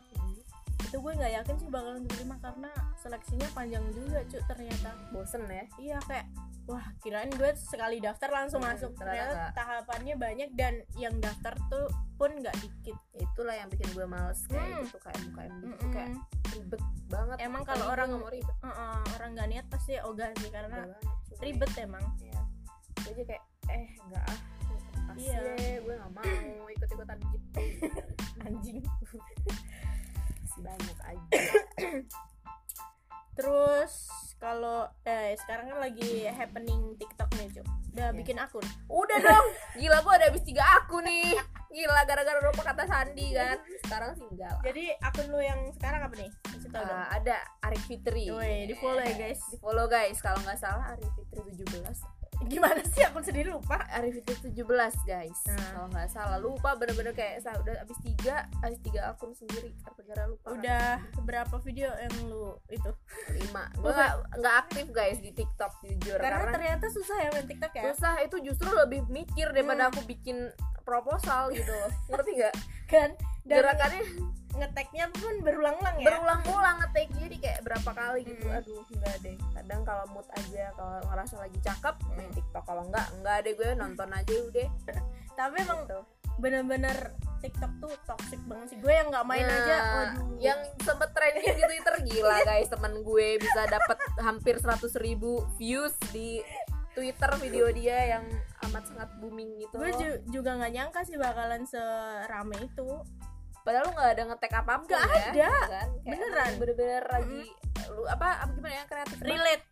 itu 0.89 0.97
gue 0.97 1.13
nggak 1.13 1.34
yakin 1.36 1.56
sih 1.56 1.69
bakalan 1.69 2.02
diterima 2.02 2.36
karena 2.39 2.69
seleksinya 2.95 3.45
panjang 3.54 3.86
juga 3.93 4.25
cuy 4.25 4.41
ternyata. 4.43 4.89
Bosen 5.10 5.45
ya? 5.45 5.65
Iya 5.78 5.97
kayak 6.04 6.25
wah 6.65 6.82
kirain 6.99 7.30
gue 7.30 7.49
sekali 7.56 7.97
daftar 7.97 8.30
langsung 8.32 8.60
Hmm, 8.60 8.73
masuk. 8.73 8.91
ternyata. 8.93 9.13
Ternyata 9.21 9.34
nggak. 9.36 9.54
tahapannya 9.56 10.15
banyak 10.17 10.49
dan 10.54 10.73
yang 10.95 11.13
daftar 11.15 11.54
tuh 11.67 11.86
pun 12.15 12.34
nggak 12.36 12.58
dikit. 12.58 12.97
Itulah 13.15 13.54
yang 13.56 13.69
bikin 13.69 13.86
gue 13.91 14.04
males 14.04 14.41
kayak 14.43 14.65
Hmm. 14.65 14.82
ikut 14.84 14.97
UKM 14.99 15.21
UKM 15.30 15.52
gitu. 15.54 15.65
Mm-mm. 15.67 15.91
kayak 15.91 16.12
ribet 16.49 16.82
banget. 17.08 17.38
Emang 17.39 17.62
kalau 17.63 17.86
orang- 17.88 18.10
nggak 18.10 18.21
mau 18.21 18.32
ribet. 18.32 18.56
Heeh, 18.60 18.99
orang 19.13 19.30
nggak 19.32 19.47
niat 19.47 19.65
pasti 19.67 19.93
ogah 19.99 20.30
sih 20.36 20.49
karena 20.49 20.78
banget, 20.84 21.02
ribet 21.39 21.71
emang. 21.78 22.06
Ya 22.19 22.41
gue 22.99 23.12
aja 23.12 23.23
kayak 23.28 23.43
eh 23.69 23.86
enggak 24.02 24.25
ah 24.25 24.39
Iya. 25.15 25.38
deh 25.52 25.75
gue 25.80 25.93
nggak 25.95 26.12
mau 26.12 26.25
ikut 26.67 26.88
ikutan 26.88 27.17
gitu. 27.28 27.60
Anjing 28.45 28.78
banyak 30.60 30.98
aja. 31.04 31.28
Terus 33.39 33.93
kalau 34.39 34.88
eh 35.04 35.36
sekarang 35.39 35.72
kan 35.72 35.80
lagi 35.80 36.28
happening 36.28 36.95
TikTok 37.00 37.28
nih 37.39 37.48
cuy 37.56 37.63
udah 37.89 38.13
Iya. 38.13 38.15
bikin 38.15 38.38
akun. 38.38 38.63
Udah 38.88 39.17
dong. 39.19 39.45
Gila 39.76 39.98
gue 40.06 40.13
ada 40.13 40.26
habis 40.30 40.43
tiga 40.45 40.63
aku 40.80 41.02
nih. 41.02 41.36
Gila 41.74 42.02
gara-gara 42.06 42.39
lupa 42.39 42.62
kata 42.72 42.84
Sandi 42.86 43.34
kan. 43.34 43.58
Sekarang 43.84 44.13
lah. 44.15 44.56
Jadi 44.63 44.93
akun 45.02 45.28
lu 45.34 45.39
yang 45.41 45.60
sekarang 45.76 46.06
apa 46.06 46.15
nih? 46.15 46.32
Dong. 46.69 46.86
Uh, 46.86 47.06
ada 47.10 47.41
Arif 47.65 47.82
Fitri. 47.89 48.30
Woi, 48.30 48.69
di 48.69 48.76
follow 48.78 49.02
ya 49.02 49.15
guys. 49.17 49.41
di 49.50 49.58
follow 49.58 49.89
guys. 49.89 50.22
Kalau 50.22 50.38
nggak 50.45 50.60
salah 50.62 50.93
Arif 50.93 51.10
Fitri 51.17 51.41
17 51.65 52.18
gimana 52.47 52.82
sih? 52.88 53.04
Akun 53.04 53.23
sendiri 53.25 53.52
lupa. 53.52 53.84
Arif 53.91 54.23
Fitri 54.23 54.54
17 54.56 54.63
guys. 55.04 55.39
Nah. 55.49 55.58
kalau 55.75 55.88
nggak 55.91 56.08
salah. 56.08 56.38
Lupa 56.39 56.78
bener-bener 56.80 57.12
kayak 57.12 57.43
saya 57.43 57.60
udah 57.60 57.84
habis 57.84 57.99
tiga 57.99 58.47
habis 58.63 58.80
tiga 58.80 59.12
akun 59.12 59.36
sendiri. 59.36 59.75
Gara-gara 59.84 60.23
lupa. 60.30 60.47
Udah 60.56 60.88
berapa 61.28 61.56
video 61.62 61.89
yang 61.99 62.13
lu 62.32 62.56
itu? 62.71 62.91
Lima. 63.36 63.67
Gue 63.82 63.91
nggak 63.91 64.56
aktif 64.65 64.86
guys 64.89 65.19
di 65.19 65.36
TikTok 65.36 65.71
jujur. 65.84 66.17
Karena, 66.17 66.47
karena, 66.47 66.54
ternyata 66.56 66.86
susah 66.89 67.17
ya 67.19 67.30
main 67.36 67.47
TikTok 67.49 67.73
ya? 67.75 67.84
Susah 67.91 68.13
itu 68.23 68.36
justru 68.41 68.69
lebih 68.71 69.06
mikir 69.12 69.52
daripada 69.52 69.89
Hmm. 69.89 69.91
aku 69.95 70.02
bikin 70.06 70.52
proposal 70.89 71.43
gitu 71.52 71.75
ngerti 72.08 72.32
nggak? 72.36 72.56
Kan? 72.86 73.10
Dan 73.45 73.56
gerakannya 73.62 74.04
ngeteknya 74.52 75.06
pun 75.13 75.34
berulang-ulang 75.39 75.95
ya? 75.95 76.06
berulang-ulang 76.06 76.75
ngetik 76.80 77.08
jadi 77.15 77.36
kayak 77.38 77.60
berapa 77.63 77.91
kali 77.91 78.19
gitu. 78.25 78.43
Hmm. 78.43 78.58
aduh 78.58 78.82
enggak 78.89 79.15
deh. 79.21 79.38
Kadang 79.54 79.82
kalau 79.84 80.06
mood 80.10 80.28
aja 80.32 80.65
kalau 80.73 80.97
ngerasa 81.06 81.36
lagi 81.38 81.60
cakep 81.60 81.95
main 82.10 82.25
Hmm. 82.25 82.36
TikTok. 82.36 82.63
Kalau 82.63 82.84
enggak 82.84 83.06
enggak 83.13 83.38
deh 83.39 83.54
gue 83.54 83.69
nonton 83.73 84.10
aja 84.10 84.34
udah. 84.43 84.67
Tapi 85.38 85.56
emang 85.60 85.82
gitu. 85.86 85.99
bener-bener 86.39 86.97
TikTok 87.39 87.71
tuh 87.80 87.91
toxic 88.06 88.39
banget 88.43 88.67
sih. 88.69 88.78
Gue 88.78 88.91
yang 88.91 89.08
nggak 89.08 89.23
main 89.23 89.43
Nah, 89.43 89.56
aja 89.56 89.75
waduh. 89.78 90.39
yang 90.39 90.60
sempet 90.78 91.10
trending 91.10 91.45
di 91.49 91.63
Twitter 91.65 91.95
gila 92.06 92.38
guys. 92.43 92.67
Temen 92.67 92.93
gue 92.99 93.28
bisa 93.38 93.62
dapat 93.65 93.95
hampir 94.19 94.56
100.000 94.58 94.75
ribu 94.97 95.32
views 95.56 95.91
di 96.10 96.43
Twitter 96.99 97.31
video 97.39 97.65
dia 97.71 97.97
yang 98.13 98.25
amat 98.62 98.83
sangat 98.85 99.09
booming 99.17 99.55
gitu 99.57 99.73
gue 99.73 99.91
ju- 99.95 100.21
juga 100.29 100.53
nggak 100.53 100.71
nyangka 100.71 100.99
sih 101.01 101.15
bakalan 101.15 101.63
serame 101.63 102.59
itu 102.59 102.89
padahal 103.62 103.88
lu 103.88 103.93
nggak 103.93 104.12
ada 104.12 104.23
ngetek 104.25 104.53
apa 104.53 104.71
apa 104.73 104.83
Nggak 104.85 105.01
ya, 105.31 105.47
ada. 105.47 105.51
kan? 105.69 105.88
Kayak 105.97 106.12
Beneran. 106.12 106.51
bener-bener 106.57 107.03
lagi 107.05 107.41
lu 107.89 108.03
apa 108.05 108.27
apa 108.39 108.51
gimana 108.51 108.73
ya 108.73 108.83
kreatif 108.85 109.17
banget. 109.17 109.29
relate 109.29 109.65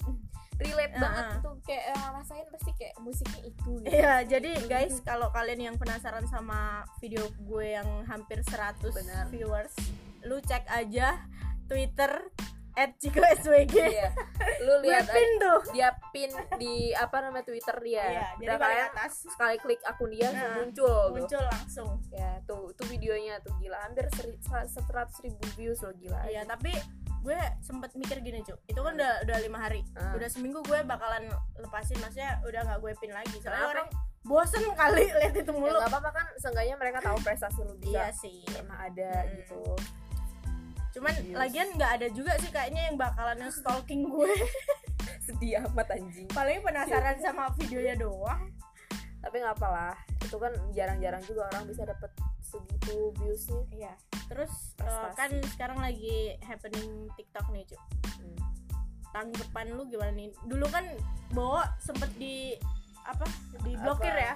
relate 0.58 0.90
Uh-uh. 0.92 1.04
banget 1.04 1.26
tuh 1.40 1.56
kayak 1.62 1.84
yang 1.88 2.10
rasain 2.12 2.48
pasti 2.50 2.72
kayak 2.74 2.96
musiknya 2.98 3.42
itu 3.44 3.72
gitu. 3.78 3.88
Iya, 3.88 4.14
jadi 4.26 4.52
guys 4.66 4.96
kalau 5.02 5.30
kalian 5.30 5.62
yang 5.64 5.76
penasaran 5.76 6.26
sama 6.26 6.60
video 6.98 7.22
gue 7.38 7.68
yang 7.74 7.86
hampir 8.04 8.42
100 8.42 8.82
Benar. 8.88 9.30
viewers, 9.30 9.74
lu 10.24 10.40
cek 10.40 10.66
aja 10.68 11.22
Twitter 11.66 12.32
@ciko_swg. 12.78 13.74
Iya. 13.74 14.10
Lu 14.60 14.74
lihat 14.80 15.06
pin 15.08 15.30
tuh. 15.38 15.60
dia 15.72 15.90
pin 16.10 16.30
di 16.56 16.94
apa 16.94 17.18
namanya 17.20 17.44
Twitter 17.44 17.74
dia. 17.80 18.06
Iya, 18.06 18.28
jadi 18.38 18.56
kalian 18.56 18.88
atas 18.92 19.14
sekali 19.26 19.58
klik 19.58 19.82
akun 19.82 20.10
dia 20.10 20.30
Nah, 20.30 20.62
muncul 20.62 20.86
tuh. 20.86 21.12
muncul 21.12 21.44
langsung. 21.44 21.90
Ya, 22.10 22.38
tuh 22.44 22.70
itu 22.70 22.84
videonya 22.88 23.42
tuh 23.42 23.58
gila 23.58 23.82
hampir 23.82 24.06
seratus 24.68 25.18
ribu 25.20 25.42
views 25.54 25.82
loh 25.82 25.94
gila. 25.96 26.22
Iya, 26.24 26.46
tapi 26.46 26.70
gue 27.18 27.36
sempet 27.60 27.92
mikir 27.94 28.22
gini 28.22 28.40
cuy 28.40 28.56
itu 28.64 28.78
kan 28.78 28.94
udah 28.94 29.20
udah 29.22 29.38
lima 29.42 29.60
hari 29.60 29.84
Ah. 29.94 30.16
udah 30.16 30.30
seminggu 30.32 30.64
gue 30.64 30.80
bakalan 30.82 31.28
lepasin 31.58 32.00
maksudnya 32.00 32.40
udah 32.42 32.62
nggak 32.64 32.80
gue 32.80 32.92
pin 32.96 33.12
lagi 33.12 33.36
soalnya 33.36 33.52
Kenapa? 33.60 33.74
orang 33.74 33.88
bosen 34.24 34.64
kali 34.72 35.04
lihat 35.18 35.36
itu 35.36 35.44
ya 35.46 35.52
mulu 35.52 35.76
nggak 35.76 35.92
apa-apa 35.92 36.10
kan 36.14 36.26
seenggaknya 36.38 36.76
mereka 36.78 37.04
tahu 37.04 37.20
prestasi 37.20 37.60
lu 37.62 37.76
bisa 37.76 37.92
iya 37.92 38.08
sih 38.14 38.48
pernah 38.48 38.80
ada 38.80 39.12
Hmm. 39.18 39.34
gitu 39.34 39.60
cuman 40.98 41.14
Serius. 41.14 41.38
lagian 41.38 41.68
nggak 41.72 41.92
ada 41.94 42.08
juga 42.10 42.34
sih 42.38 42.50
kayaknya 42.50 42.82
yang 42.84 42.98
bakalan 42.98 43.38
yang 43.38 43.54
stalking 43.54 44.02
gue 44.04 44.34
sedih 45.26 45.62
amat 45.64 45.94
anjing 45.94 46.26
paling 46.28 46.58
penasaran 46.60 47.18
sama 47.18 47.54
videonya 47.54 47.94
doang 47.96 48.50
tapi 49.20 49.36
nggak 49.38 49.54
apalah 49.54 49.94
itu 50.18 50.36
kan 50.36 50.50
jarang-jarang 50.72 51.22
juga 51.22 51.46
orang 51.48 51.64
bisa 51.66 51.84
dapet 51.84 52.10
segitu 52.42 53.12
viewsnya 53.16 53.62
iya 53.70 53.94
terus 54.26 54.74
Prestasi. 54.74 55.16
kan 55.16 55.32
sekarang 55.50 55.80
lagi 55.80 56.34
happening 56.42 56.88
TikTok 57.14 57.46
nih 57.50 57.64
cuy 57.66 57.80
Hmm. 58.18 58.38
tanggapan 59.14 59.68
lu 59.72 59.86
gimana 59.86 60.10
nih 60.12 60.34
dulu 60.44 60.66
kan 60.68 60.84
bawa 61.30 61.70
sempet 61.78 62.10
di 62.16 62.58
apa 63.00 63.24
diblokir 63.62 64.10
Apa? 64.12 64.24
ya 64.24 64.36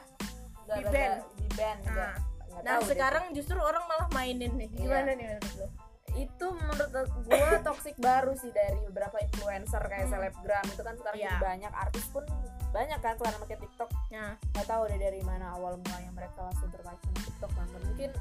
Nggak- 0.61 0.77
Di 0.77 0.83
ban. 0.87 1.11
di 1.35 1.47
ban 1.51 1.77
Nah. 1.77 1.91
nggak- 1.91 2.17
nggak 2.47 2.61
nah 2.61 2.69
tahu 2.69 2.79
deh. 2.79 2.89
sekarang 2.89 3.23
justru 3.31 3.57
orang 3.57 3.83
malah 3.85 4.07
mainin 4.11 4.51
nih 4.53 4.69
Iya. 4.69 4.77
gimana 4.77 5.09
nih 5.11 5.25
menurut 5.29 5.53
lu 5.55 5.67
itu 6.13 6.45
menurut 6.45 6.89
gue 7.23 7.47
toxic 7.61 7.95
baru 7.97 8.33
sih 8.33 8.49
dari 8.49 8.77
beberapa 8.85 9.17
influencer 9.17 9.81
kayak 9.81 10.07
Hmm. 10.07 10.13
selebgram. 10.13 10.65
Itu 10.67 10.81
kan 10.81 10.95
sekarang 10.95 11.19
Iya. 11.19 11.29
jadi 11.29 11.39
banyak. 11.41 11.71
Artis 11.71 12.05
pun 12.09 12.23
banyak 12.71 12.99
kan 12.99 13.13
sekarang 13.15 13.39
pakai 13.41 13.57
TikTok. 13.59 13.89
Nah. 14.09 14.31
Nggak 14.51 14.65
tahu 14.65 14.81
deh 14.87 14.99
dari 14.99 15.21
mana 15.21 15.45
awal 15.53 15.75
mulanya 15.77 16.11
mereka 16.11 16.39
langsung 16.41 16.67
sama 16.71 16.95
TikTok 17.17 17.51
kan. 17.51 17.67
Mungkin 17.69 18.11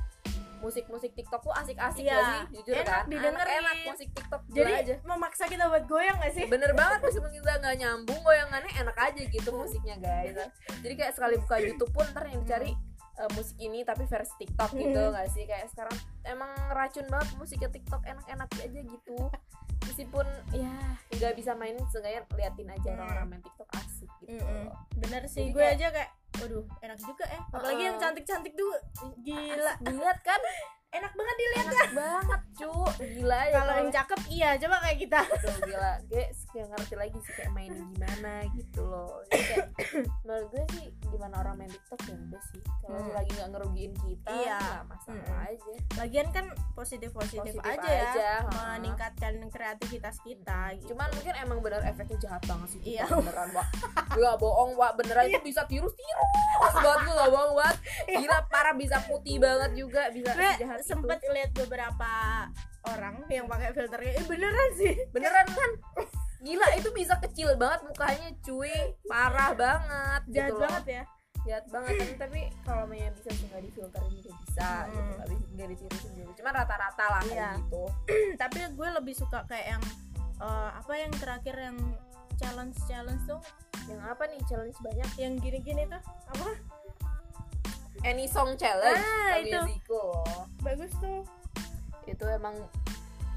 musik-musik 0.60 1.16
TikTok 1.16 1.40
tuh 1.40 1.54
asik-asik 1.56 2.04
Iya. 2.04 2.12
gak 2.12 2.24
sih? 2.28 2.40
Jujur 2.60 2.74
Enak 2.76 2.86
kan? 2.86 3.04
didengerin. 3.08 3.54
enak 3.64 3.76
musik 3.88 4.08
TikTok 4.12 4.42
jadi 4.52 4.72
aja. 4.76 4.94
memaksa 5.02 5.44
kita 5.48 5.64
buat 5.66 5.84
goyang 5.88 6.20
gak 6.20 6.32
sih? 6.36 6.44
Bener 6.46 6.76
banget 6.76 7.00
meskipun 7.00 7.32
kita 7.32 7.52
nggak 7.56 7.76
nyambung 7.80 8.20
goyangannya 8.20 8.72
enak 8.76 8.92
aja 8.94 9.22
gitu 9.24 9.48
musiknya 9.50 9.96
guys. 9.96 10.36
Jadi 10.84 10.94
kayak 10.94 11.16
sekali 11.16 11.40
buka 11.40 11.56
YouTube 11.58 11.88
pun 11.90 12.04
ntar 12.06 12.28
yang 12.28 12.44
dicari 12.44 12.76
eh, 13.20 13.30
musik 13.30 13.56
ini 13.58 13.80
tapi 13.82 14.04
versi 14.04 14.32
TikTok 14.38 14.70
gitu 14.74 14.96
Hmm. 14.98 15.12
nggak 15.12 15.28
sih 15.28 15.44
kayak 15.44 15.68
sekarang 15.68 15.92
emang 16.24 16.48
racun 16.70 17.04
banget 17.06 17.28
musiknya 17.36 17.68
TikTok 17.68 18.00
enak-enak 18.02 18.48
aja 18.50 18.80
gitu 18.80 19.16
meskipun 19.82 20.24
ya 20.50 20.72
nggak 21.10 21.34
bisa 21.34 21.52
mainin 21.52 21.84
seenggaknya 21.86 22.24
liatin 22.30 22.68
aja 22.70 22.88
Hmm. 22.88 22.98
orang-orang 22.98 23.26
main 23.30 23.42
TikTok 23.42 23.68
asik 23.74 24.10
gitu 24.20 24.40
Mm-mm. 24.40 24.66
bener 24.96 25.22
sih 25.26 25.44
Jadi 25.44 25.52
gue 25.52 25.60
kayak- 25.60 25.76
aja 25.76 25.86
kayak 25.90 26.10
waduh 26.32 26.64
enak 26.80 26.98
juga 26.98 27.24
ya 27.26 27.40
apalagi 27.44 27.68
Uh-uh. 27.74 27.84
yang 27.84 27.96
cantik-cantik 27.98 28.52
tuh 28.54 28.72
gila 29.18 29.72
dilihat 29.78 30.18
kan 30.22 30.40
enak 30.90 31.12
banget 31.14 31.36
dilihat 31.36 31.66
enak 31.66 31.92
banget 31.94 32.40
cu 32.52 32.72
gila 32.98 33.40
ya 33.40 33.54
kalau 33.56 33.74
yang 33.78 33.90
cakep 33.90 34.20
iya 34.26 34.50
coba 34.58 34.76
kayak 34.82 34.98
kita 34.98 35.20
Aduh, 35.22 35.56
gila 35.62 35.92
gue 36.04 36.24
kayak 36.50 36.66
ngerti 36.68 36.94
lagi 36.98 37.18
sih 37.22 37.32
kayak 37.32 37.52
main 37.54 37.70
gimana 37.72 38.32
gitu 38.50 38.82
loh 38.82 39.22
Jadi 39.24 39.44
kayak 39.46 39.66
menurut 40.26 40.46
gue 40.50 40.64
sih 40.74 40.84
gimana 41.06 41.34
orang 41.38 41.54
main 41.56 41.70
TikTok 41.70 42.00
ya 42.04 42.16
udah 42.18 42.42
sih 42.44 42.62
kalau 42.80 42.98
Hmm. 43.00 43.14
lagi 43.14 43.30
nggak 43.32 43.50
ngerugiin 43.50 43.92
kita 43.96 44.30
Iya. 44.34 44.58
nggak 44.58 44.84
masalah 44.84 45.22
Mm-mm. 45.22 45.46
aja 45.46 45.72
lagian 45.96 46.28
kan 46.30 46.46
positif 46.74 47.10
positif, 47.12 47.54
Positif 47.54 47.62
aja, 47.64 47.86
ya 47.86 48.02
aja, 48.04 48.30
ha. 48.42 48.50
meningkatkan 48.74 49.34
kreativitas 49.46 50.16
kita 50.20 50.60
gitu. 50.74 50.90
cuman 50.90 51.06
mungkin 51.12 51.34
emang 51.38 51.58
bener 51.60 51.80
efeknya 51.82 52.18
jahat 52.20 52.42
banget 52.44 52.68
sih 52.68 52.80
Iya. 52.90 53.06
Beneran 53.06 53.48
wak 53.54 53.66
gak 54.10 54.36
bohong 54.36 54.74
wak 54.74 54.98
beneran 54.98 55.22
itu 55.28 55.38
bisa 55.40 55.62
tirus 55.64 55.94
tirus 55.94 56.28
banget 56.74 57.00
gue 57.00 57.14
gak 57.14 57.30
bohong 57.30 57.54
banget 57.54 57.76
gila 58.10 58.38
parah 58.44 58.74
bisa 58.74 58.96
putih 59.06 59.36
banget 59.38 59.70
juga 59.72 60.02
bisa 60.10 60.30
jahat 60.34 60.79
sempet 60.82 61.20
lihat 61.26 61.50
beberapa 61.52 62.10
orang 62.86 63.24
yang 63.28 63.46
pakai 63.46 63.72
filternya. 63.72 64.12
Eh 64.18 64.26
beneran 64.26 64.70
sih. 64.76 64.94
Beneran 65.12 65.46
kan? 65.48 65.70
gila 66.40 66.72
itu 66.72 66.88
bisa 66.96 67.20
kecil 67.20 67.52
banget 67.60 67.84
mukanya 67.84 68.32
cuy. 68.40 68.72
Parah 69.04 69.52
banget 69.52 70.22
jahat 70.32 70.48
gitu 70.48 70.54
loh. 70.56 70.62
banget 70.64 70.84
ya. 70.88 71.02
Jahat 71.40 71.66
banget 71.68 71.92
tapi, 71.96 72.14
tapi 72.16 72.40
kalau 72.64 72.84
mainnya 72.88 73.12
bisa 73.12 73.30
sih 73.32 73.46
nggak 73.48 73.62
difilterin 73.64 74.12
juga 74.20 74.32
bisa 74.44 74.68
Hmm. 74.68 74.88
gitu 74.88 75.00
bisa 75.20 75.24
nggak 75.52 75.68
ditirusin 75.68 76.10
juga. 76.16 76.32
Cuman 76.36 76.52
rata-rata 76.56 77.04
lah 77.04 77.22
kayak 77.24 77.36
Iya. 77.36 77.50
gitu. 77.60 77.82
Tapi 78.42 78.58
gue 78.72 78.88
lebih 78.96 79.14
suka 79.16 79.38
kayak 79.44 79.66
yang 79.76 79.82
eh, 80.40 80.70
apa 80.72 80.92
yang 80.96 81.12
terakhir 81.12 81.56
yang 81.60 81.76
challenge 82.40 82.76
challenge 82.88 83.22
tuh? 83.28 83.40
Yang 83.84 84.00
apa 84.08 84.22
nih? 84.24 84.40
Challenge 84.48 84.78
banyak. 84.80 85.10
Yang 85.20 85.32
gini-gini 85.44 85.82
tuh. 85.88 86.00
Apa 86.32 86.48
any 88.02 88.24
song 88.24 88.54
challenge 88.54 88.98
Ah, 88.98 89.36
itu. 89.38 89.58
Zico 89.68 90.24
bagus 90.60 90.92
tuh. 90.96 91.20
Itu 92.04 92.24
emang 92.26 92.56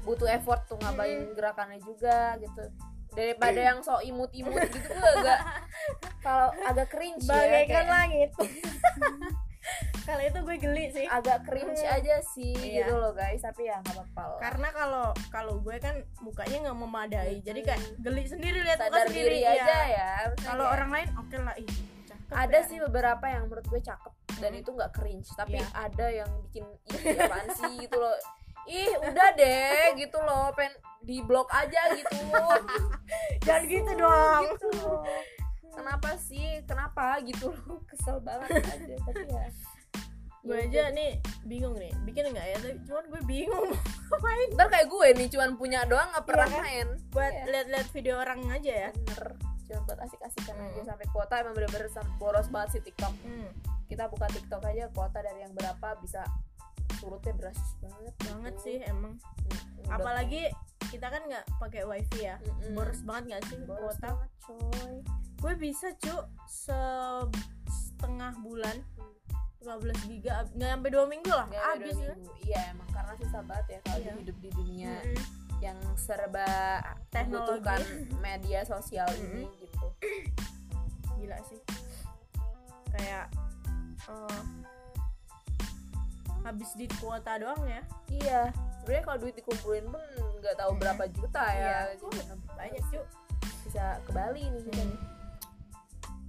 butuh 0.02 0.28
effort 0.28 0.64
tuh 0.64 0.76
ngapain 0.78 1.20
Hmm. 1.22 1.32
gerakannya 1.32 1.80
juga 1.80 2.36
gitu. 2.36 2.64
Daripada 3.10 3.60
yang 3.62 3.78
so 3.78 4.00
imut-imut 4.00 4.58
gitu 4.66 4.88
gue 4.90 5.12
agak 5.16 5.40
kalau 6.26 6.48
agak 6.60 6.88
cringe 6.88 7.22
ya 7.22 7.30
bagaikan 7.30 7.68
kayak 7.78 7.88
langit. 7.88 8.30
Kalau 10.04 10.20
itu 10.20 10.36
gue 10.36 10.56
geli 10.60 10.84
sih. 10.92 11.08
Agak 11.08 11.48
cringe 11.48 11.80
aja 11.80 12.20
sih 12.28 12.52
Iya. 12.52 12.84
gitu 12.84 13.00
loh 13.00 13.16
guys. 13.16 13.40
Tapi 13.40 13.64
ya 13.64 13.80
nggak 13.80 13.96
apa-apa 13.96 14.22
lah 14.26 14.38
karena 14.38 14.68
kalau 14.70 15.06
kalau 15.32 15.54
gue 15.58 15.76
kan 15.78 15.94
mukanya 16.20 16.68
nggak 16.68 16.78
memadai 16.78 17.34
jadi 17.40 17.60
kayak 17.64 17.80
geli 17.98 18.24
sendiri 18.26 18.60
lihat 18.60 18.76
muka 18.78 19.08
sendiri. 19.08 19.24
diri 19.24 19.40
iya. 19.40 19.56
aja 19.56 19.78
ya 19.88 20.08
kalau 20.38 20.68
orang 20.68 20.90
lain 20.92 21.08
oke 21.16 21.36
lah 21.38 21.56
ih 21.56 21.70
ada 22.30 22.58
sih 22.62 22.78
beberapa 22.78 23.24
yang 23.24 23.46
menurut 23.46 23.66
gue 23.66 23.80
cakep 23.80 24.12
dan 24.36 24.50
Hmm. 24.50 24.60
itu 24.60 24.70
nggak 24.70 24.92
cringe 24.92 25.28
tapi 25.34 25.56
Iya. 25.56 25.68
ada 25.72 26.06
yang 26.14 26.30
bikin 26.42 26.64
ih 26.86 27.00
apaan 27.20 27.48
sih? 27.52 27.72
gitu 27.80 27.96
loh. 27.96 28.16
Ih 28.64 28.92
udah 28.98 29.28
deh 29.34 29.92
gitu 29.94 30.18
loh 30.18 30.48
pen 30.50 30.72
di 31.00 31.20
blok 31.20 31.48
aja 31.50 31.92
gitu. 31.92 32.16
Jangan 33.44 33.62
gitu 33.64 33.92
dong. 33.94 34.42
gitu 34.50 34.72
kenapa 35.70 36.10
sih? 36.16 36.62
Kenapa? 36.64 37.18
gitu 37.20 37.50
loh. 37.50 37.82
Kesel 37.88 38.18
banget 38.20 38.62
aja 38.62 38.94
tapi 39.02 39.26
ya. 39.26 39.46
Gue 40.40 40.60
ya 40.60 40.64
aja 40.66 40.82
nih 40.90 41.12
bingung 41.42 41.72
nih. 41.74 41.92
Bikin 42.04 42.28
nggak 42.30 42.46
ya? 42.46 42.56
Tapi 42.58 42.76
cuman 42.84 43.04
gue 43.06 43.22
bingung 43.24 43.68
ngapain. 44.06 44.48
Ntar 44.52 44.68
kayak 44.68 44.88
gue 44.88 45.06
nih 45.14 45.28
cuman 45.28 45.50
punya 45.54 45.80
doang 45.84 46.08
nggak 46.10 46.24
pernah 46.24 46.46
Iya 46.46 46.52
kan? 46.52 46.62
main. 46.62 46.88
Buat 47.10 47.32
Iya. 47.32 47.44
lihat-lihat 47.48 47.88
video 47.90 48.14
orang 48.18 48.40
aja 48.50 48.72
ya. 48.72 48.90
Bener 48.94 49.24
cuma 49.64 49.80
buat 49.82 49.98
asik-asikan 49.98 50.56
aja 50.56 50.76
Hmm. 50.76 50.86
sampai 50.86 51.06
kuota 51.08 51.34
emang 51.36 51.54
bener-bener 51.54 51.88
boros 52.14 52.48
banget 52.48 52.68
sih 52.72 52.82
TikTok. 52.82 53.14
Hmm, 53.18 53.48
kita 53.86 54.04
buka 54.06 54.26
TikTok 54.28 54.62
aja 54.62 54.84
kuota 54.90 55.18
dari 55.18 55.40
yang 55.40 55.52
berapa 55.52 55.88
bisa 55.98 56.22
surutnya 56.94 57.32
drastis 57.34 57.74
banget 57.78 58.14
banget 58.22 58.54
gitu. 58.54 58.62
sih 58.62 58.76
emang. 58.82 59.14
Mm, 59.14 59.60
udah. 59.82 59.90
Apalagi 59.90 60.42
kita 60.86 61.06
kan 61.06 61.22
nggak 61.22 61.44
pakai 61.58 61.82
wifi 61.82 62.20
ya. 62.22 62.36
Mm-mm. 62.38 62.72
boros 62.72 63.00
banget 63.02 63.24
nggak 63.26 63.42
sih 63.44 63.56
Boros 63.60 63.80
kuota? 63.92 64.08
banget 64.10 64.30
coy. 64.40 64.94
Gue 65.36 65.54
bisa 65.54 65.88
cu 65.94 66.14
se- 66.46 67.28
setengah 67.66 68.32
bulan 68.38 68.76
15 69.58 69.96
giga 70.06 70.32
ab- 70.38 70.52
nggak 70.52 70.70
sampai 70.70 70.90
dua 70.90 71.04
minggu 71.06 71.28
lah 71.28 71.48
habis 71.48 71.96
ya. 71.98 72.12
iya 72.42 72.60
emang 72.70 72.88
karena 72.90 73.12
susah 73.16 73.40
banget 73.42 73.66
ya 73.66 73.78
kalau 73.82 73.98
Iya. 73.98 74.12
hidup 74.14 74.36
di 74.38 74.50
dunia. 74.50 74.92
Yang 75.64 75.78
serba 75.96 76.44
Teknologi. 77.08 77.32
membutuhkan 77.56 77.80
media 78.20 78.60
sosial 78.62 79.08
ini 79.16 79.44
Mm-mm. 79.44 79.58
gitu 79.58 79.86
gila 81.16 81.38
sih 81.42 81.60
kayak 82.90 83.32
eh, 84.04 84.40
habis 86.42 86.70
di 86.74 86.84
kuota 86.94 87.40
doang 87.40 87.64
ya 87.64 87.80
iya 88.12 88.40
sebenarnya 88.78 89.02
kalau 89.02 89.18
duit 89.18 89.34
dikumpulin 89.34 89.86
pun 89.88 90.02
nggak 90.38 90.54
tahu 90.54 90.70
Mm. 90.70 90.78
berapa 90.78 91.04
juta 91.08 91.44
ya 91.48 91.88
Iya. 91.90 91.96
Jadi 91.96 92.20
banyak 92.52 92.82
cu 92.84 93.00
bisa 93.64 93.84
ke 93.98 94.10
Bali 94.12 94.44
nih 94.44 94.62
kita 94.62 94.76
Hmm. 94.76 94.90
nih. 94.90 95.00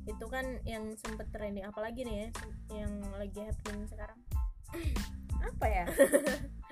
itu 0.06 0.26
kan 0.26 0.46
yang 0.64 0.84
sempet 0.96 1.28
trending 1.30 1.66
apalagi 1.66 2.02
nih 2.02 2.16
ya 2.16 2.30
yang 2.78 2.94
lagi 3.12 3.42
happening 3.42 3.84
sekarang 3.86 4.20
apa 5.42 5.66
ya 5.68 5.86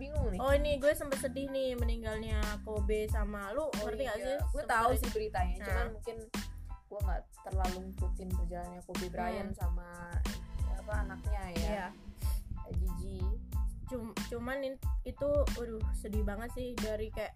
bingung 0.00 0.26
nih 0.26 0.40
oh 0.40 0.52
ini 0.52 0.72
gue 0.76 0.90
sempet 0.90 1.20
sedih 1.20 1.46
nih 1.46 1.76
meninggalnya 1.76 2.40
Kobe 2.60 3.04
sama 3.06 3.52
lu 3.52 3.68
ngerti 3.76 4.02
gak 4.02 4.18
sih 4.18 4.36
gue 4.50 4.64
tahu 4.64 4.88
ada- 4.88 4.96
sih 4.96 5.08
beritanya 5.10 5.56
Nah. 5.56 5.66
cuman 5.66 5.86
mungkin 5.92 6.16
gue 6.82 7.00
nggak 7.00 7.22
terlalu 7.42 7.78
ngikutin 7.84 8.28
perjalanannya 8.32 8.82
Kobe 8.82 9.06
Bryant 9.08 9.52
sama 9.52 9.88
apa 10.74 10.92
anaknya 10.98 11.42
ya 11.52 11.52
Hmm. 11.52 11.62
Iya. 11.62 11.86
Gigi 12.72 13.20
Cum- 13.86 14.14
cuman 14.24 14.62
in- 14.62 14.78
itu 15.02 15.26
aduh 15.52 15.82
sedih 15.92 16.22
banget 16.22 16.46
sih 16.52 16.72
dari 16.74 17.10
kayak 17.10 17.34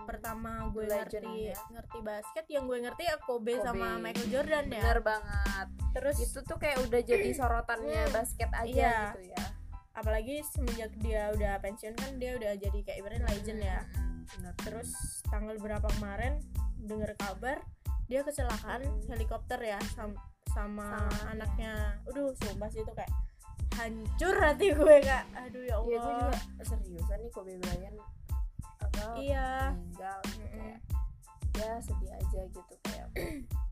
pertama 0.00 0.70
gue 0.70 0.86
Legend 0.86 1.26
ngerti 1.26 1.50
ya. 1.50 1.58
ngerti 1.68 1.98
basket 2.00 2.46
yang 2.46 2.64
gue 2.64 2.78
ngerti 2.80 3.02
ya 3.04 3.16
Kobe, 3.18 3.26
Kobe. 3.52 3.52
sama 3.60 3.98
Michael 3.98 4.30
Jordan 4.30 4.64
ya 4.68 4.78
bener 4.80 5.00
banget 5.02 5.66
terus 5.92 6.16
itu 6.20 6.38
tuh 6.40 6.56
kayak 6.56 6.78
udah 6.80 7.00
jadi 7.00 7.28
sorotannya 7.32 8.00
Hmm. 8.00 8.14
basket 8.14 8.50
aja 8.52 8.70
Iya. 8.70 8.94
gitu 9.10 9.22
ya 9.28 9.44
apalagi 9.96 10.44
semenjak 10.44 10.92
dia 10.96 11.32
udah 11.32 11.56
pensiun 11.58 11.92
kan 11.92 12.14
dia 12.16 12.36
udah 12.36 12.52
jadi 12.54 12.78
kayak 12.80 12.98
ibaratnya 13.00 13.24
legend 13.26 13.60
ya. 13.60 13.78
Hmm, 13.90 14.22
bener. 14.28 14.54
Terus 14.60 14.90
tanggal 15.24 15.56
berapa 15.56 15.88
kemarin 15.96 16.38
denger 16.78 17.16
kabar 17.16 17.58
dia 18.06 18.22
kecelakaan 18.22 18.84
helikopter 19.08 19.58
ya 19.58 19.80
sam- 19.90 20.14
sama, 20.46 20.86
Sama. 20.86 21.32
anaknya. 21.32 21.74
aduh 22.06 22.30
sumpah 22.38 22.68
sih 22.68 22.80
itu 22.80 22.92
kayak 22.92 23.10
hancur 23.74 24.34
hati 24.36 24.70
gue 24.70 24.96
kak. 25.02 25.24
Aduh 25.34 25.62
ya 25.62 25.76
Iya 25.76 25.76
gue 25.78 25.96
Allah. 25.98 26.32
juga 26.32 26.62
seriusan 26.62 27.18
nih 27.18 27.30
Kobe 27.30 27.54
Bryant. 27.58 27.96
Apa 28.78 29.16
iya. 29.16 29.72
meninggal 29.72 30.18
gitu 30.22 30.44
Mm-mm. 30.46 30.60
kayak 30.62 30.80
ya 31.56 31.72
sedih 31.80 32.12
aja 32.12 32.40
gitu 32.46 32.74
kayak 32.84 33.06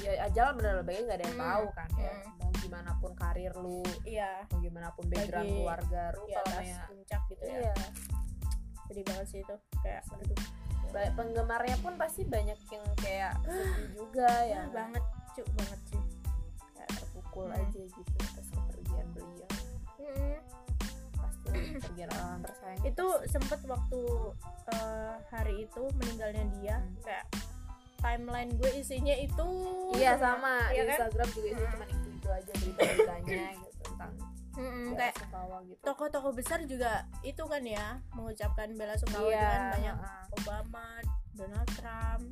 ya 0.00 0.12
ajal 0.24 0.48
bener 0.54 0.74
baiknya 0.80 1.02
nggak 1.04 1.16
ada 1.16 1.24
yang 1.24 1.36
Mm. 1.36 1.44
tahu 1.44 1.64
kan 1.72 1.88
ya 1.94 2.12
Mm. 2.14 2.32
mau 2.34 2.50
gimana 2.56 2.90
pun 2.96 3.12
karir 3.14 3.52
lu 3.54 3.80
iya 4.02 4.30
mau 4.46 4.58
gimana 4.58 4.88
pun 4.90 5.04
background 5.06 5.44
Lagi 5.44 5.56
keluarga 5.56 6.02
lu 6.10 6.22
di 6.22 6.32
kalau 6.32 6.44
atas 6.44 6.54
namanya 6.56 6.78
puncak 6.86 7.22
gitu 7.26 7.44
ya 7.44 7.58
iya 7.60 7.74
sedih 8.84 9.04
banget 9.04 9.26
sih 9.26 9.40
itu 9.40 9.54
kayak 9.78 10.02
aduh 10.10 10.38
ba- 10.90 11.12
penggemarnya 11.14 11.76
pun 11.78 11.92
pasti 11.94 12.22
banyak 12.24 12.58
yang 12.68 12.84
kayak 12.96 13.32
sedih 13.44 13.88
juga 13.94 14.30
ya 14.42 14.54
ya 14.54 14.62
banget 14.70 15.04
cuk 15.32 15.48
banget 15.52 15.80
sih 15.86 16.02
kayak 16.72 16.90
terpukul 16.92 17.46
Hmm. 17.46 17.58
aja 17.58 17.80
gitu 17.82 18.12
atas 18.22 18.46
kepergian 18.48 19.06
beliau 19.10 19.50
Mm-mm. 19.96 20.36
pasti 21.14 21.48
kepergian 21.74 22.10
orang 22.12 22.40
tersayang 22.42 22.82
itu 22.84 23.06
sempet 23.26 23.60
waktu 23.64 24.00
eh, 24.70 25.14
hari 25.28 25.54
itu 25.64 25.82
meninggalnya 25.94 26.44
dia 26.54 26.76
Hmm. 26.76 26.94
kayak 27.00 27.26
timeline 28.04 28.52
gue 28.52 28.70
isinya 28.76 29.16
itu 29.16 29.48
iya 29.94 30.12
semua. 30.14 30.36
sama 30.36 30.54
Iya 30.68 30.76
di 30.76 30.84
kan? 30.84 30.96
Instagram 31.00 31.28
juga 31.30 31.48
itu 31.48 31.56
Hmm. 31.56 31.72
cuma 31.72 31.84
itu 31.86 32.08
itu 32.14 32.28
aja 32.30 32.52
berita-beritanya 32.54 33.44
gitu 33.58 33.78
tentang 33.82 34.12
Mm-mm, 34.54 34.84
bela 34.86 34.98
kayak 35.00 35.14
gitu 35.66 35.80
tokoh-tokoh 35.82 36.32
besar 36.32 36.58
juga 36.62 36.92
itu 37.22 37.42
kan 37.42 37.62
ya 37.62 37.86
mengucapkan 38.12 38.68
bela 38.72 38.94
sungkawa 38.94 39.26
iya 39.26 39.40
dengan 39.42 39.72
banyak 39.72 39.96
heeh. 39.98 40.22
Obama, 40.36 40.86
Donald 41.32 41.70
Trump, 41.72 42.24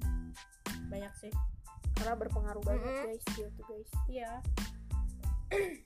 banyak 0.86 1.12
sih. 1.16 1.32
karena 1.92 2.14
berpengaruh 2.14 2.62
banget 2.62 2.82
Mm-mm. 2.84 3.04
guys 3.08 3.24
dia 3.32 3.48
tuh 3.50 3.64
guys 3.64 3.90
Iya. 4.06 4.32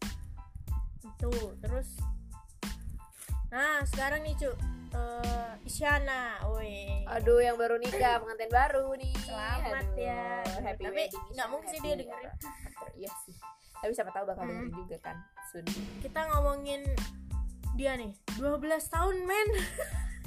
itu 1.06 1.30
terus. 1.58 1.88
Nah 3.48 3.82
sekarang 3.84 4.22
nih 4.22 4.34
cu, 4.36 4.50
Eh, 4.88 5.52
Isyana, 5.62 6.40
woi. 6.46 7.04
aduh 7.04 7.36
yang 7.36 7.54
baru 7.54 7.76
nikah 7.76 8.16
pengantin 8.16 8.48
baru 8.48 8.96
nih 8.96 9.12
Selamat 9.20 9.84
Aduh, 9.84 9.98
ya. 9.98 10.24
happy 10.56 10.82
Tapi 10.82 10.96
wedding 10.96 11.24
nggak 11.28 11.48
mungkin 11.48 11.68
sih 11.68 11.80
dia 11.80 11.94
dengerin. 11.96 12.32
iya 12.96 13.10
sih 13.22 13.34
tapi 13.76 13.92
siapa 13.92 14.08
tahu 14.08 14.24
bakal 14.24 14.42
Hmm. 14.42 14.56
dengerin 14.56 14.72
juga 14.78 14.96
kan 15.02 15.16
soon 15.46 15.66
Kita 16.00 16.20
ngomongin 16.30 16.80
dia 17.74 17.92
nih, 17.92 18.08
12 18.34 18.56
tahun 18.88 19.16
men. 19.22 19.48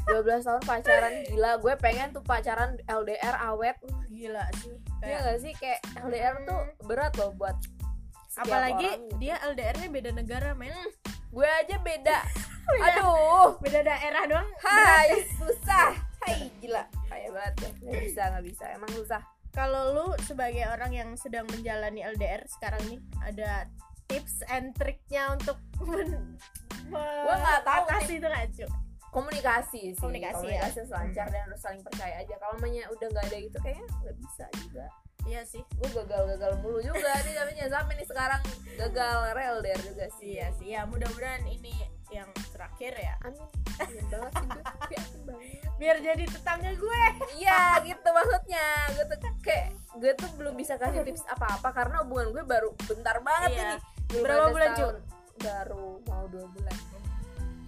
12 0.05 0.21
tahun 0.43 0.61
pacaran 0.61 1.13
gila 1.25 1.51
gue 1.57 1.73
pengen 1.77 2.09
tuh 2.11 2.21
pacaran 2.21 2.77
LDR 2.85 3.35
awet 3.41 3.73
Uh, 3.81 4.05
gila 4.07 4.45
sih. 4.55 4.75
Iya 5.01 5.17
gak 5.23 5.39
sih 5.39 5.53
kayak 5.55 5.79
LDR 5.99 6.35
tuh 6.43 6.61
berat 6.83 7.13
loh 7.15 7.33
buat 7.33 7.57
apalagi 8.35 8.85
orang 8.85 9.01
gitu. 9.01 9.17
dia 9.17 9.35
LDR-nya 9.41 9.87
beda 9.89 10.11
negara 10.11 10.53
men. 10.53 10.77
gue 11.27 11.45
aja 11.47 11.77
beda 11.79 12.19
aduh. 12.77 13.47
Beda 13.63 13.79
daerah 13.81 14.23
doang. 14.29 14.49
hai. 14.61 15.25
Susah. 15.37 15.95
Hai 16.21 16.51
gila. 16.61 16.83
Kayak 17.09 17.29
banget 17.33 17.53
ya. 17.57 17.69
Nggak 17.81 18.01
bisa 18.05 18.21
nggak 18.29 18.45
bisa. 18.45 18.65
Emang 18.75 18.91
susah. 18.93 19.21
Kalau 19.49 19.83
lu 19.97 20.07
sebagai 20.29 20.63
orang 20.69 20.93
yang 20.93 21.09
sedang 21.17 21.49
menjalani 21.49 22.05
LDR 22.05 22.45
sekarang 22.45 22.81
nih 22.85 22.99
ada 23.25 23.65
tips 24.05 24.45
and 24.49 24.77
triknya 24.77 25.33
untuk 25.33 25.57
men 25.85 26.37
Gua 26.89 27.35
nggak 27.37 27.61
tahu. 27.65 27.85
mengatasi 27.85 28.13
itu 28.17 28.27
nggak 28.29 28.69
komunikasi 29.09 29.81
sih. 29.93 30.01
Komunikasi 30.01 30.45
ya. 30.45 30.61
komunikasi 30.61 30.79
selancar 30.85 31.27
dan 31.33 31.41
harus 31.49 31.61
saling 31.61 31.81
percaya 31.81 32.21
aja. 32.21 32.35
Kalau 32.37 32.53
namanya 32.61 32.83
udah 32.93 33.07
nggak 33.09 33.25
ada 33.25 33.37
gitu 33.41 33.57
kayaknya 33.61 33.85
nggak 34.05 34.17
bisa 34.21 34.45
juga 34.61 34.85
iya 35.25 35.41
sih. 35.43 35.63
Gue 35.75 35.89
gagal-gagal 35.91 36.59
mulu 36.59 36.79
juga 36.79 37.11
nih 37.21 37.33
tapi 37.33 37.51
jangan 37.55 37.73
sampai 37.81 37.93
nih 37.95 38.07
sekarang 38.07 38.41
gagal 38.77 39.17
LDR 39.35 39.81
juga 39.83 40.05
sih. 40.15 40.29
Iya 40.35 40.47
sih 40.55 40.67
ya 40.71 40.81
mudah-mudahan 40.85 41.43
ini 41.45 41.73
yang 42.09 42.29
terakhir 42.49 42.93
ya. 42.95 43.13
Amin. 43.21 43.45
Amin 43.79 44.05
banget 44.09 44.31
sih 44.33 44.47
gue 44.49 44.63
biar 45.79 45.97
jadi 45.99 46.23
tetangga 46.25 46.71
gue. 46.73 47.01
Iya 47.37 47.59
gitu 47.83 48.07
maksudnya. 48.09 48.65
Gue 48.93 49.05
tuh 49.07 49.19
kayak 49.39 49.67
Gue 49.99 50.13
tuh 50.15 50.29
belum 50.37 50.53
bisa 50.53 50.77
kasih 50.77 51.01
tips 51.01 51.25
apa-apa 51.25 51.73
Karena 51.73 52.05
hubungan 52.05 52.29
gue 52.29 52.43
baru 52.45 52.69
bentar 52.85 53.19
banget 53.19 53.49
Iya. 53.51 53.61
ini. 53.63 53.75
Belum 54.09 54.23
Berapa 54.25 54.47
bulan, 54.49 54.69
setahun. 54.73 54.95
Baru 55.39 55.85
mau 56.05 56.23
dua 56.27 56.45
bulan. 56.49 56.75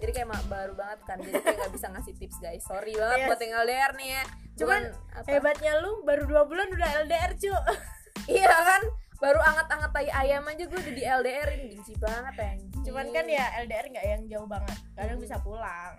Jadi 0.02 0.12
kayak 0.12 0.30
baru 0.50 0.74
banget 0.74 1.00
kan. 1.06 1.18
Jadi 1.22 1.38
kayak 1.38 1.58
gak 1.62 1.74
bisa 1.78 1.88
ngasih 1.94 2.14
tips 2.18 2.38
guys. 2.42 2.64
Sorry 2.66 2.94
banget 2.98 3.18
Yes. 3.22 3.28
buat 3.30 3.40
yang 3.40 3.54
LDR 3.62 3.92
nih 3.96 4.10
ya 4.12 4.24
Cuman, 4.62 4.82
apa? 5.12 5.28
hebatnya 5.28 5.74
lu 5.82 6.02
baru 6.02 6.24
dua 6.26 6.44
bulan 6.46 6.70
udah 6.70 6.90
LDR 7.04 7.32
cu 7.36 7.54
Iya 8.38 8.50
kan 8.50 8.82
Baru 9.18 9.38
anget-anget 9.38 9.92
tai 9.92 10.10
ayam 10.10 10.46
aja 10.46 10.64
gue 10.66 10.80
udah 10.80 10.94
di 10.94 11.04
LDR 11.04 11.50
ini 11.54 11.66
Benci 11.74 11.94
banget 11.98 12.34
anjing 12.38 12.82
cuman 12.82 13.06
kan 13.10 13.26
ya 13.26 13.46
LDR 13.62 13.86
nggak 13.88 14.06
yang 14.08 14.22
jauh 14.26 14.50
banget 14.50 14.78
kadang 14.94 15.18
Hmm. 15.18 15.24
bisa 15.24 15.38
pulang. 15.40 15.94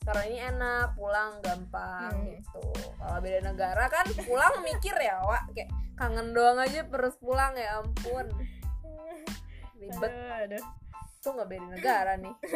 Karena 0.00 0.22
ini 0.22 0.38
enak 0.38 0.94
pulang 0.94 1.42
gampang 1.42 2.14
Hmm. 2.14 2.30
gitu. 2.30 2.62
Kalau 2.94 3.18
beda 3.18 3.40
negara 3.42 3.84
kan 3.90 4.06
pulang 4.22 4.54
mikir 4.68 4.94
ya, 4.94 5.18
Wak. 5.18 5.50
Kayak 5.50 5.70
kangen 5.98 6.30
doang 6.30 6.62
aja 6.62 6.86
terus 6.86 7.18
pulang 7.18 7.58
ya 7.58 7.82
ampun. 7.82 8.30
Ribet 9.74 10.62
tuh 11.18 11.34
nggak 11.34 11.50
beda 11.50 11.66
negara 11.66 12.12
nih. 12.14 12.34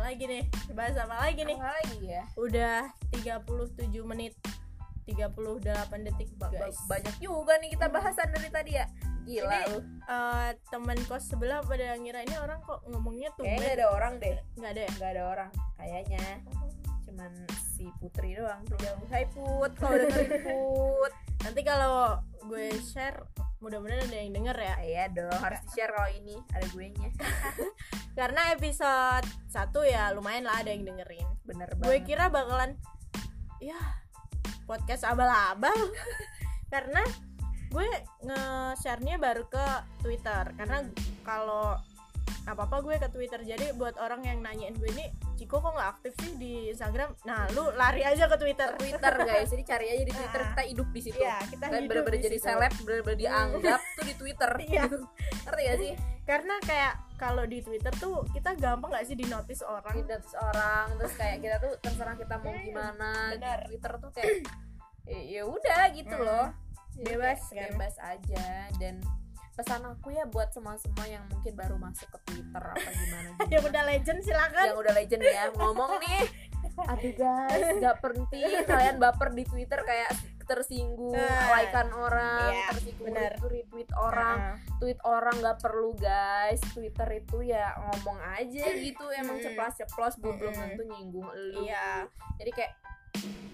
lagi 0.00 0.24
nih 0.24 0.42
bahas 0.70 0.96
apa 0.96 1.16
lagi 1.20 1.40
nih 1.42 1.54
Apa 1.54 1.70
lagi 1.74 1.98
ya? 2.02 2.24
udah 2.34 2.78
37 3.12 3.44
menit 4.04 4.34
38 5.04 5.34
detik 6.06 6.30
Ba- 6.34 6.46
ba- 6.46 6.54
guys 6.62 6.78
banyak 6.86 7.16
juga 7.18 7.58
nih 7.58 7.70
kita 7.70 7.86
bahasan 7.88 8.30
dari 8.30 8.48
tadi 8.48 8.72
ya. 8.74 8.86
Gila 9.20 9.50
Ini- 9.50 9.68
lu. 9.68 9.78
Eh, 10.06 10.50
teman 10.68 10.98
kos 11.04 11.24
sebelah 11.26 11.60
pada 11.60 11.92
ngira 11.94 12.22
ini 12.22 12.36
orang 12.36 12.58
kok 12.60 12.80
ngomongnya 12.86 13.28
tuh 13.34 13.42
Kayaknya 13.42 13.70
ada 13.76 13.86
orang 13.90 14.12
deh. 14.16 14.38
nggak 14.54 14.70
ada 14.70 14.80
ya 14.80 14.90
Nggak 14.92 15.10
ada 15.10 15.22
orang. 15.26 15.50
Kayaknya 15.76 16.24
cuman 17.02 17.30
si 17.74 17.84
Putri 17.96 18.30
doang 18.32 18.62
tuh 18.64 18.78
jauh. 18.78 19.02
Hai 19.08 19.24
Put, 19.26 19.72
kalau 19.74 19.96
dengerin 19.98 20.30
Put. 20.46 21.12
nanti 21.40 21.60
kalau 21.62 21.96
gue 22.42 22.66
share 22.80 23.18
mudah-mudahan 23.58 24.06
ada 24.06 24.16
yang 24.16 24.32
denger 24.32 24.56
ya 24.56 24.74
Iya 24.80 25.04
dong, 25.10 25.36
harus 25.36 25.60
di 25.60 25.68
share 25.70 25.90
kalau 25.90 26.10
ini 26.10 26.36
ada 26.50 26.66
gue 26.66 26.86
nya. 26.88 27.08
karena 28.18 28.40
episode 28.52 29.26
1 29.50 29.66
ya 29.84 30.14
lumayan 30.14 30.46
lah 30.46 30.62
ada 30.62 30.70
yang 30.70 30.86
dengerin 30.86 31.26
Bener 31.42 31.68
gue 31.72 31.82
banget. 31.82 32.06
kira 32.06 32.24
bakalan 32.26 32.78
ya 33.58 33.76
podcast 34.64 35.02
abal-abal 35.02 35.74
karena 36.72 37.02
gue 37.68 37.86
nge-share-nya 38.24 39.16
baru 39.16 39.46
ke 39.46 39.66
Twitter 40.00 40.54
karena 40.54 40.82
Hmm. 40.82 40.94
kalau 41.22 41.74
apa 42.50 42.62
apa 42.64 42.76
gue 42.80 42.94
ke 42.96 43.08
Twitter 43.08 43.40
jadi 43.40 43.66
buat 43.72 43.94
orang 43.96 44.22
yang 44.22 44.38
nanyain 44.38 44.74
gue 44.74 44.90
ini 44.90 45.06
Ciko 45.34 45.58
kok 45.58 45.72
nggak 45.72 45.90
aktif 45.90 46.12
sih 46.18 46.32
di 46.34 46.52
Instagram 46.68 47.16
nah 47.22 47.48
lu 47.50 47.70
lari 47.72 48.02
aja 48.02 48.26
ke 48.26 48.36
Twitter 48.36 48.68
Twitter 48.74 49.14
guys, 49.18 49.48
jadi 49.48 49.64
cari 49.64 49.86
aja 49.88 50.02
di 50.02 50.12
Twitter 50.12 50.40
Ah. 50.40 50.48
kita 50.50 50.62
hidup 50.66 50.88
di 50.90 51.00
situ. 51.00 51.16
Iya, 51.16 51.36
kita 51.42 51.48
Kita 51.62 51.76
hidup 51.76 51.88
bener-bener 51.90 52.14
di 52.14 52.26
jadi 52.26 52.38
seleb, 52.38 52.72
bener-bener 52.80 53.18
dianggap 53.18 53.80
tuh 53.94 54.04
di 54.04 54.14
Twitter. 54.14 54.50
Iya. 54.68 54.82
Ngerti 55.42 55.62
gak 55.62 55.78
sih? 55.78 55.92
karena 56.20 56.54
kayak 56.60 56.94
kalau 57.16 57.42
di 57.42 57.58
Twitter 57.58 57.90
tuh 57.92 58.22
kita 58.30 58.54
gampang 58.54 58.86
nggak 58.88 59.02
sih 59.02 59.14
di 59.14 59.26
notice 59.26 59.62
orang 59.62 59.92
Tidak 59.92 60.22
orang, 60.36 60.86
terus 60.94 61.14
kayak 61.16 61.36
kita 61.40 61.56
tuh 61.58 61.72
terserah 61.80 62.14
kita 62.14 62.34
mau 62.36 62.50
Hmm, 62.50 62.62
gimana 62.62 63.10
benar. 63.30 63.58
di 63.58 63.66
Twitter 63.68 63.92
tuh 63.98 64.10
kayak 64.12 64.30
ya 65.04 65.20
ya 65.30 65.42
udah 65.44 65.82
gitu 65.90 66.14
Hmm. 66.14 66.22
loh. 66.22 66.46
Bebas, 66.96 67.40
kan? 67.48 67.70
Bebas 67.72 67.96
aja 67.98 68.46
dan 68.76 69.00
pesan 69.60 69.84
aku 69.84 70.08
ya 70.08 70.24
buat 70.24 70.48
semua-semua 70.50 71.04
yang 71.04 71.20
mungkin 71.28 71.52
baru 71.52 71.76
masuk 71.76 72.08
ke 72.08 72.18
Twitter 72.26 72.64
apa 72.64 72.80
gimana 72.80 73.28
gimana. 73.36 73.52
yang 73.52 73.62
udah 73.62 73.82
legend 73.84 74.20
silakan 74.24 74.66
yang 74.72 74.80
udah 74.80 74.94
legend 74.96 75.20
ya 75.20 75.44
ngomong 75.52 75.92
nih 76.00 76.22
aduh 76.90 77.12
guys 77.12 77.66
nggak 77.76 77.96
penting 78.00 78.48
kalian 78.64 78.96
baper 78.96 79.28
di 79.30 79.44
Twitter 79.44 79.80
kayak 79.84 80.08
tersinggung 80.48 81.12
Nah, 81.14 81.46
likean 81.54 81.92
orang 81.92 82.50
iya, 82.50 82.66
tersinggung 82.74 83.06
benar. 83.06 83.32
retweet 83.38 83.90
orang 83.94 84.38
Nah, 84.40 84.56
tweet 84.80 84.98
orang 85.04 85.34
nggak 85.38 85.58
perlu 85.60 85.90
guys 85.94 86.58
Twitter 86.72 87.08
itu 87.14 87.38
ya 87.44 87.70
ngomong 87.78 88.18
aja 88.34 88.64
gitu 88.66 89.04
emang 89.12 89.38
Mm-mm. 89.38 89.46
ceplos 89.46 89.74
ceplos 89.76 90.14
belum 90.18 90.36
belum 90.40 90.50
Mm-mm. 90.50 90.64
tentu 90.72 90.82
nyinggung 90.88 91.28
lu 91.28 91.62
iya 91.62 92.08
jadi 92.34 92.50
kayak 92.50 92.72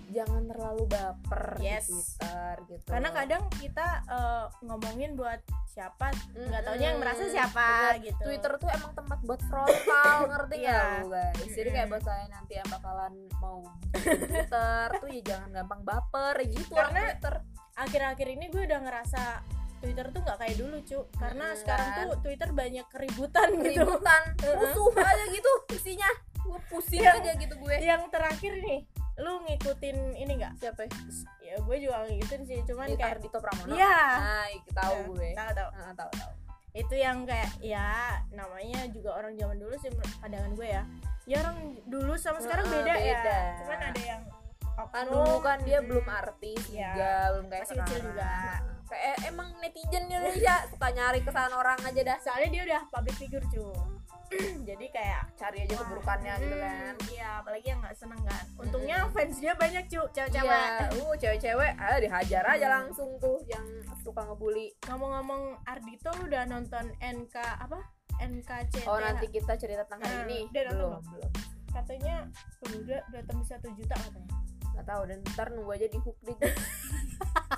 jangan 0.09 0.43
terlalu 0.47 0.85
baper 0.87 1.59
Yes. 1.59 1.85
di 1.85 1.93
Twitter 1.93 2.55
gitu 2.69 2.89
karena 2.89 3.11
kadang 3.11 3.43
kita 3.53 3.87
eh, 4.07 4.45
ngomongin 4.63 5.13
buat 5.13 5.41
siapa 5.67 6.09
nggak 6.33 6.41
Mm-mm. 6.49 6.65
taunya 6.65 6.87
yang 6.89 6.99
merasa 6.99 7.25
siapa 7.27 7.69
Bener. 7.93 8.07
gitu 8.07 8.23
Twitter 8.25 8.53
tuh 8.57 8.71
emang 8.71 8.93
tempat 8.95 9.19
buat 9.21 9.41
frontal 9.45 10.17
ngerti 10.31 10.57
Iya. 10.59 10.73
nggak 10.73 10.89
lu 10.97 11.09
guys 11.11 11.51
jadi 11.51 11.71
kayak 11.71 11.89
buat 11.91 12.03
kalian 12.03 12.31
nanti 12.31 12.53
yang 12.55 12.69
bakalan 12.71 13.13
mau 13.37 13.59
Twitter 13.93 14.87
tuh 14.95 15.09
ya 15.11 15.23
jangan 15.23 15.49
gampang 15.53 15.81
baper 15.83 16.35
gitu 16.45 16.71
orang 16.71 16.81
Karena 16.87 17.01
Twitter 17.07 17.35
akhir-akhir 17.77 18.29
ini 18.31 18.45
gue 18.49 18.63
udah 18.65 18.81
ngerasa 18.81 19.23
Twitter 19.77 20.07
tuh 20.09 20.21
nggak 20.23 20.39
kayak 20.39 20.57
dulu 20.57 20.77
cu 20.81 20.99
karena 21.15 21.47
Mm, 21.47 21.59
sekarang 21.59 21.89
kan? 21.91 21.99
tuh 22.03 22.17
Twitter 22.23 22.49
banyak 22.51 22.87
keributan 22.89 23.49
gitu 23.55 23.85
ributan 23.85 24.23
Mm-mm. 24.35 24.57
musuh 24.65 24.89
aja 24.97 25.25
gitu 25.29 25.53
isinya 25.71 26.09
gue 26.39 26.61
pusing 26.69 27.03
Yang- 27.03 27.21
aja 27.21 27.31
gitu 27.37 27.55
gue 27.59 27.75
yang 27.77 28.03
terakhir 28.09 28.53
nih 28.57 28.81
lu 29.17 29.33
ngikutin 29.43 29.97
ini 30.15 30.33
nggak? 30.37 30.53
Siapa? 30.61 30.85
Ya? 30.85 30.93
ya 31.41 31.55
gue 31.59 31.77
juga 31.81 32.05
ngikutin 32.05 32.41
sih 32.45 32.59
cuman 32.65 32.87
Ini 32.87 32.97
kayak 32.97 33.13
Ardito 33.17 33.39
Pramono. 33.41 33.73
Iya. 33.73 33.99
Nah 34.21 34.47
tahu 34.71 34.97
Nah, 34.97 35.07
gue. 35.09 35.29
tahu 35.33 35.51
tahu. 35.53 35.69
Ah, 35.73 35.93
tahu 35.95 36.11
tahu. 36.13 36.31
Itu 36.77 36.95
yang 36.95 37.25
kayak 37.25 37.51
ya 37.59 37.89
namanya 38.29 38.85
juga 38.93 39.17
orang 39.17 39.33
zaman 39.35 39.57
dulu 39.57 39.75
sih 39.81 39.89
pandangan 40.21 40.53
gue 40.53 40.69
ya. 40.69 40.83
Ya 41.25 41.37
orang 41.41 41.57
dulu 41.89 42.13
sama 42.15 42.39
sekarang 42.39 42.69
beda, 42.69 42.93
ya. 42.93 43.17
beda. 43.19 43.39
cuman 43.65 43.81
ada 43.89 44.03
yang 44.05 44.23
kan 44.77 45.09
oknum, 45.09 45.25
dulu 45.25 45.37
kan 45.41 45.59
dia 45.65 45.79
mm, 45.81 45.87
belum 45.89 46.07
artis 46.07 46.63
Iya. 46.69 46.91
juga 46.93 47.11
belum 47.33 47.47
kayak 47.49 47.65
Masih 47.65 47.77
kecil 47.81 47.99
juga. 48.05 48.33
Kayak 48.87 49.17
emang 49.25 49.51
netizen 49.59 50.07
di 50.07 50.15
Indonesia 50.15 50.63
suka 50.67 50.89
nyari 50.89 51.21
kesalahan 51.21 51.55
orang 51.55 51.79
aja 51.81 52.01
dah 52.05 52.19
soalnya 52.19 52.49
dia 52.49 52.63
udah 52.65 52.83
public 52.89 53.17
figure 53.17 53.47
cu 53.47 53.67
jadi 54.69 54.87
kayak 54.89 55.23
cari 55.35 55.59
aja 55.63 55.75
keburukannya 55.77 56.33
gitu 56.41 56.51
hmm, 56.53 56.65
kan 56.65 56.95
iya 57.09 57.29
apalagi 57.39 57.67
yang 57.67 57.79
nggak 57.79 57.95
seneng 57.95 58.19
kan 58.21 58.43
untungnya 58.57 58.97
fans 59.09 59.39
dia 59.39 59.55
banyak 59.55 59.87
cu 59.87 60.03
cewek-cewek 60.09 60.51
Iya, 60.67 60.87
uh 60.93 61.15
cewek-cewek 61.15 61.73
ah 61.77 61.99
dihajar 61.99 62.43
aja 62.45 62.67
Hmm. 62.67 62.75
langsung 62.77 63.11
tuh 63.17 63.39
yang 63.45 63.63
suka 64.01 64.23
ngebully. 64.23 64.75
ngomong-ngomong 64.85 65.43
Ardito 65.65 66.11
lu 66.17 66.27
udah 66.27 66.43
nonton 66.45 66.91
NK 66.99 67.37
apa 67.39 67.79
NKCTH 68.19 68.87
Oh 68.87 68.99
nanti 68.99 69.27
kita 69.29 69.55
cerita 69.55 69.83
tentang 69.85 70.03
Nah, 70.03 70.11
hari 70.23 70.23
ini. 70.25 70.39
udah 70.49 70.63
belum, 70.69 70.93
belum. 71.05 71.31
katanya 71.71 72.17
udah 72.65 73.01
udah 73.07 73.23
tembus 73.23 73.47
satu 73.47 73.69
juta 73.73 73.95
katanya 73.95 74.31
Gak 74.73 74.87
tahu 74.87 75.03
dan 75.05 75.19
ntar 75.25 75.49
nunggu 75.51 75.73
aja 75.73 75.87
di 75.87 75.97
hook 75.97 76.19
deh. 76.23 76.37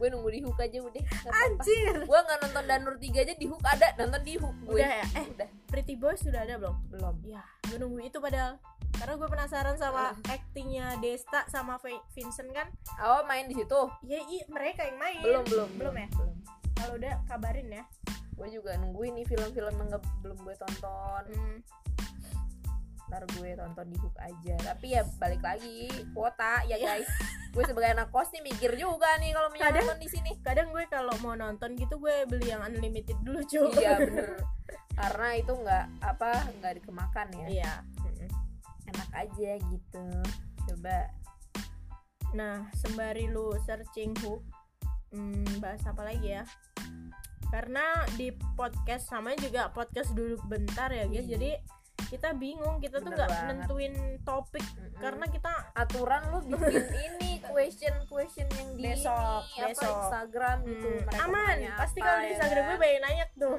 gue 0.00 0.08
nunggu 0.08 0.30
di 0.30 0.40
hook 0.40 0.56
aja 0.56 0.78
udah. 0.80 1.02
Gak 1.04 1.34
anjir 1.36 1.94
Gue 2.02 2.18
nggak 2.18 2.38
nonton 2.40 2.64
Danur 2.64 2.94
3 2.96 3.20
aja 3.20 3.34
di 3.34 3.46
hook 3.46 3.60
ada, 3.62 3.88
nonton 3.94 4.22
di 4.22 4.34
hook 4.34 4.56
gue. 4.64 4.80
udah 4.80 4.90
ya 4.96 5.06
eh 5.14 5.26
Udah. 5.28 5.48
Pretty 5.68 5.94
Boys 5.94 6.18
sudah 6.18 6.40
ada 6.40 6.56
belum 6.56 6.76
Belum. 6.88 7.14
ya 7.22 7.44
gue 7.68 7.76
nunggu 7.76 8.00
itu 8.02 8.16
padahal 8.16 8.56
karena 8.92 9.14
gue 9.14 9.28
penasaran 9.28 9.76
sama 9.76 10.10
aktingnya 10.26 10.98
Desta 10.98 11.44
sama 11.46 11.76
Vi- 11.78 12.00
Vincent 12.10 12.50
kan 12.50 12.66
Oh 12.98 13.22
main 13.22 13.44
di 13.44 13.54
situ? 13.54 13.80
ya 14.02 14.18
i 14.18 14.40
mereka 14.46 14.82
yang 14.82 14.96
main 14.96 15.20
Belum, 15.20 15.44
belum, 15.44 15.68
belum 15.76 15.94
ya 15.94 16.08
Belum. 16.10 16.34
kalau 16.74 16.94
udah 16.96 17.14
kabarin 17.26 17.68
ya 17.70 17.84
Gue 18.32 18.48
juga 18.48 18.72
nungguin 18.74 19.12
nih 19.14 19.26
film-film 19.26 19.74
yang 19.76 19.90
belum 20.24 20.38
gue 20.40 20.56
tonton. 20.56 21.24
Hmm, 21.28 21.60
Ntar 23.10 23.26
gue 23.34 23.50
tonton 23.58 23.86
di 23.90 23.96
hook 23.98 24.16
aja. 24.22 24.54
Tapi 24.62 24.86
ya 24.94 25.02
balik 25.18 25.42
lagi 25.42 25.90
kuota 26.14 26.62
ya 26.70 26.78
guys. 26.78 27.10
gue 27.54 27.64
sebagai 27.66 27.98
anak 27.98 28.14
kos 28.14 28.30
nih 28.30 28.46
mikir 28.46 28.78
juga 28.78 29.18
nih 29.18 29.34
kalau 29.34 29.50
nonton 29.50 29.98
di 29.98 30.06
sini. 30.06 30.30
kadang 30.46 30.70
gue 30.70 30.86
kalau 30.86 31.10
mau 31.18 31.34
nonton 31.34 31.74
gitu 31.74 31.98
gue 31.98 32.22
beli 32.30 32.54
yang 32.54 32.62
unlimited 32.62 33.18
dulu 33.26 33.42
cuy 33.42 33.74
iya 33.74 33.98
bener 34.06 34.38
karena 34.94 35.28
itu 35.34 35.52
nggak 35.58 35.86
apa 35.98 36.30
nggak 36.62 36.72
dikemakan 36.78 37.26
ya 37.34 37.46
iya 37.50 37.72
enak 38.86 39.10
aja 39.18 39.58
gitu 39.58 40.06
coba 40.70 41.10
Nah, 42.30 42.70
sembari 42.78 43.26
lu 43.26 43.50
searching 43.66 44.14
hook, 44.22 44.46
hmm, 45.10 45.58
bahas 45.58 45.82
apa 45.82 46.06
lagi 46.06 46.38
ya? 46.38 46.46
Karena 47.50 48.06
di 48.14 48.30
podcast 48.54 49.10
sama 49.10 49.34
juga 49.34 49.74
podcast 49.74 50.14
dulu 50.14 50.38
bentar 50.46 50.94
ya 50.94 51.10
guys. 51.10 51.26
Iya. 51.26 51.34
Jadi 51.34 51.50
kita 52.06 52.32
bingung, 52.32 52.78
kita 52.78 52.98
tuh 52.98 53.10
nggak 53.10 53.28
nentuin 53.46 53.94
topik 54.20 54.64
Mm-mm. 54.64 54.96
karena 54.96 55.24
kita 55.26 55.52
aturan 55.72 56.22
lu 56.30 56.38
bikin 56.46 56.84
ini 56.94 57.30
question 57.44 57.94
question 58.06 58.46
yang 58.54 58.68
di 58.72 58.82
Besok, 58.88 59.42
ini, 59.50 59.60
apa 59.60 59.68
besok. 59.68 59.94
Instagram 60.00 60.56
gitu 60.64 60.86
hmm, 60.88 61.00
mereka 61.04 61.24
aman. 61.26 61.56
Pasti 61.76 61.98
apa, 61.98 62.06
kalau 62.06 62.18
di 62.18 62.24
ya 62.24 62.32
Instagram 62.32 62.62
gue 62.62 62.70
kan? 62.70 62.80
banyak 62.80 63.00
nanya 63.00 63.24
tuh. 63.34 63.56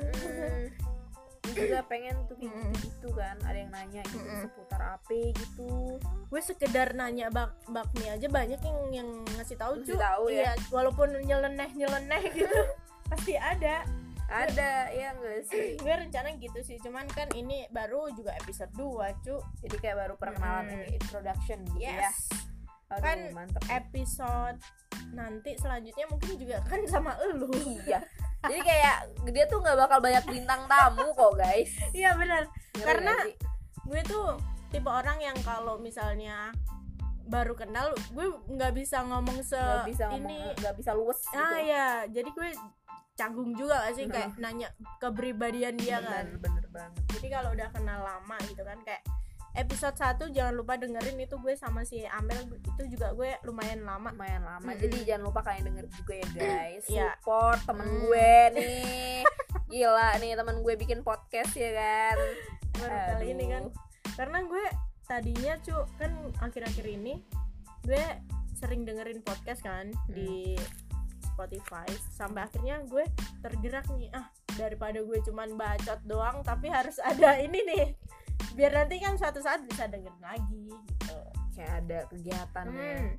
Gue 1.41 1.67
juga 1.67 1.79
pengen 1.83 2.15
tuh 2.25 2.35
kayak 2.37 2.53
Mm-mm. 2.53 2.79
gitu 2.79 3.07
kan 3.11 3.35
ada 3.43 3.57
yang 3.57 3.71
nanya 3.71 4.01
gitu 4.07 4.23
Mm-mm. 4.23 4.41
seputar 4.41 4.81
apa 4.95 5.19
gitu 5.35 5.99
gue 5.99 6.41
sekedar 6.41 6.95
nanya 6.95 7.27
bak 7.27 7.51
bakmi 7.67 8.07
aja 8.07 8.23
banyak 8.25 8.61
yang 8.61 8.79
yang 8.93 9.09
ngasih 9.35 9.59
tahu 9.59 9.75
Ngasih 9.75 9.91
cu. 9.91 9.99
tahu 9.99 10.23
ya? 10.31 10.47
Iya, 10.47 10.51
walaupun 10.71 11.11
nyeleneh 11.19 11.69
nyeleneh 11.75 12.23
gitu 12.31 12.55
pasti 13.11 13.35
ada. 13.35 13.83
Ada 14.31 14.71
ya 14.89 15.11
enggak 15.11 15.43
sih? 15.45 15.75
Gue 15.75 15.91
rencana 15.91 16.31
gitu 16.35 16.59
sih, 16.63 16.79
cuman 16.79 17.03
kan 17.11 17.27
ini 17.35 17.67
baru 17.67 18.07
juga 18.15 18.31
episode 18.39 18.71
2 18.73 19.23
cu. 19.23 19.35
jadi 19.61 19.75
kayak 19.77 19.97
baru 20.07 20.15
perkenalan 20.15 20.65
Mm-mm. 20.65 20.75
ini 20.79 20.87
introduction 20.95 21.59
gitu 21.67 21.83
ya. 21.83 22.07
Yes. 22.07 22.31
Aduh, 22.91 23.03
Kan 23.03 23.17
mantep. 23.31 23.63
episode 23.67 24.59
nanti 25.11 25.55
selanjutnya 25.55 26.07
mungkin 26.07 26.35
juga 26.35 26.63
kan 26.63 26.79
sama 26.87 27.15
elu. 27.19 27.51
Iya. 27.83 27.99
Jadi 28.41 28.59
kayak 28.59 28.97
dia 29.29 29.45
tuh 29.45 29.59
nggak 29.59 29.77
bakal 29.77 29.99
banyak 29.99 30.23
bintang 30.25 30.65
tamu 30.65 31.11
kok 31.13 31.35
guys. 31.35 31.71
Iya 31.91 32.15
benar. 32.15 32.47
Ngeri 32.73 32.83
Karena 32.87 33.15
gue 33.85 34.01
tuh 34.03 34.39
tipe 34.71 34.87
orang 34.87 35.19
yang 35.19 35.35
kalau 35.43 35.75
misalnya 35.77 36.51
baru 37.21 37.55
kenal 37.55 37.91
gue 38.11 38.27
nggak 38.49 38.73
bisa 38.73 39.03
ngomong 39.07 39.39
se 39.39 39.55
nggak 39.55 39.87
bisa 39.87 40.03
ngomong 40.09 40.25
ini. 40.27 40.51
nggak 40.57 40.75
bisa 40.75 40.91
luwes 40.91 41.21
gitu. 41.21 41.37
ah 41.37 41.59
ya 41.59 41.87
jadi 42.09 42.27
gue 42.27 42.49
canggung 43.21 43.53
juga 43.53 43.75
gak 43.79 43.93
sih? 43.93 44.05
Kayak 44.07 44.33
nanya 44.35 44.69
kepribadian 44.97 45.75
dia 45.75 46.01
kan. 46.01 46.25
bener, 46.35 46.65
banget. 46.67 47.01
Jadi 47.11 47.27
kalau 47.29 47.49
udah 47.51 47.69
kenal 47.69 47.99
lama 48.01 48.37
gitu 48.43 48.61
kan 48.61 48.81
kayak 48.81 49.05
episode 49.51 49.93
1 49.93 50.31
jangan 50.31 50.55
lupa 50.55 50.73
dengerin 50.75 51.19
itu 51.19 51.35
gue 51.35 51.53
sama 51.53 51.83
si 51.83 52.07
Amel 52.07 52.39
itu 52.47 52.83
juga 52.89 53.11
gue 53.11 53.35
lumayan 53.43 53.83
lama. 53.83 54.09
Lumayan 54.09 54.41
lama. 54.41 54.63
Mm-mm. 54.65 54.79
jadi 54.79 54.97
jangan 55.05 55.23
lupa 55.23 55.39
kalian 55.41 55.65
denger 55.67 55.85
juga 55.93 56.13
ya 56.15 56.27
guys. 56.33 56.85
Iya. 56.87 57.09
support 57.15 57.59
temen 57.61 57.85
Mm. 57.85 57.97
gue 58.01 58.31
nih. 58.53 59.21
Gila 59.69 60.09
nih 60.17 60.31
temen 60.33 60.55
gue 60.59 60.73
bikin 60.75 60.99
podcast 61.01 61.51
ya 61.53 61.71
kan. 61.71 62.17
Baru 62.79 62.97
kali 63.11 63.25
ini 63.29 63.45
kan. 63.47 63.63
Karena 64.13 64.39
gue 64.41 64.65
tadinya 65.03 65.53
cu 65.59 65.75
kan 65.95 66.11
akhir-akhir 66.39 66.87
ini 66.87 67.19
gue 67.83 68.03
sering 68.53 68.85
dengerin 68.85 69.19
podcast 69.19 69.59
kan 69.59 69.91
Hmm. 69.91 70.07
di 70.07 70.55
Spotify. 71.41 71.89
Sampai 72.11 72.45
akhirnya 72.45 72.85
gue 72.85 73.01
tergerak 73.41 73.89
nih 73.91 74.13
ah 74.13 74.29
daripada 74.53 75.01
gue 75.01 75.17
cuman 75.23 75.57
bacot 75.57 75.97
doang 76.05 76.45
tapi 76.45 76.69
harus 76.69 77.01
ada 77.01 77.41
ini 77.41 77.65
nih. 77.65 77.85
Biar 78.53 78.69
nanti 78.71 79.01
kan 79.01 79.17
suatu 79.17 79.41
saat 79.41 79.65
bisa 79.65 79.89
dengerin 79.89 80.21
lagi 80.21 80.69
gitu. 80.69 81.17
Kayak 81.51 81.73
ada 81.81 81.99
kegiatan 82.07 82.65
Hmm. 82.67 83.09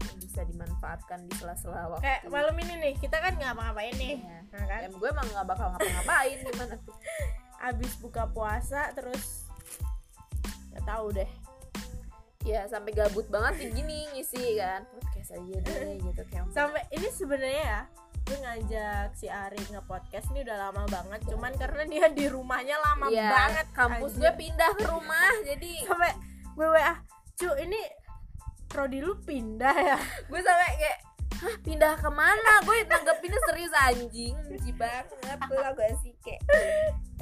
yang 0.00 0.16
bisa 0.18 0.40
dimanfaatkan 0.42 1.24
di 1.24 1.32
sela-sela 1.34 1.88
waktu. 1.88 2.04
Kayak 2.04 2.20
malam 2.28 2.56
ini 2.58 2.74
nih 2.78 2.94
kita 2.96 3.16
kan 3.16 3.32
ngapa-ngapain 3.34 3.94
nih 3.94 4.16
Iya. 4.18 4.38
nah 4.50 4.64
kan? 4.66 4.80
Em, 4.82 4.92
gue 4.92 5.08
emang 5.08 5.26
nggak 5.26 5.46
bakal 5.46 5.66
ngapa-ngapain 5.70 6.36
gimana? 6.42 6.74
Tuh 6.84 6.96
abis 7.60 7.92
buka 7.96 8.24
puasa 8.26 8.88
terus 8.90 9.44
nggak 10.70 10.84
tahu 10.86 11.12
deh 11.12 11.28
ya 12.40 12.64
sampai 12.64 12.92
gabut 12.92 13.28
banget 13.28 13.52
sih 13.58 13.68
gini 13.72 14.08
ngisi 14.10 14.56
kan. 14.56 14.84
Podcast 14.88 15.30
aja 15.34 15.56
deh 15.60 15.94
gitu 16.08 16.22
kayak 16.26 16.44
sampai 16.50 16.82
ini 16.90 17.08
sebenarnya 17.10 17.64
ya 17.64 17.80
gue 18.20 18.38
ngajak 18.38 19.08
si 19.12 19.26
Ari 19.26 19.58
nge-podcast 19.68 20.30
ini 20.30 20.46
udah 20.46 20.56
lama 20.60 20.82
banget. 20.86 21.20
Cuman 21.26 21.52
karena 21.54 21.82
dia 21.84 22.06
di 22.08 22.26
rumahnya 22.26 22.78
lama 22.78 23.10
Iya, 23.10 23.26
banget 23.26 23.66
kampus 23.74 24.12
anjir. 24.14 24.20
gue 24.22 24.32
pindah 24.38 24.70
ke 24.72 24.84
rumah 24.86 25.30
jadi 25.42 25.70
sampai 25.88 26.12
gue 26.50 26.66
WA 26.68 26.94
cu 27.34 27.48
ini 27.58 27.80
prodi 28.66 28.98
lu 29.00 29.18
pindah 29.18 29.74
ya? 29.74 29.98
Gue 30.30 30.38
sampai 30.38 30.68
kayak 30.78 30.98
Hah, 31.40 31.56
pindah 31.64 31.96
ke 31.96 32.10
mana? 32.12 32.60
Gue 32.68 32.84
nanggepinnya 32.84 33.40
serius 33.48 33.72
anjing. 33.72 34.36
Benci 34.44 34.76
banget. 34.76 35.08
Lah 35.24 35.72
gue 35.72 35.88
sih 36.04 36.12
kayak. 36.20 36.44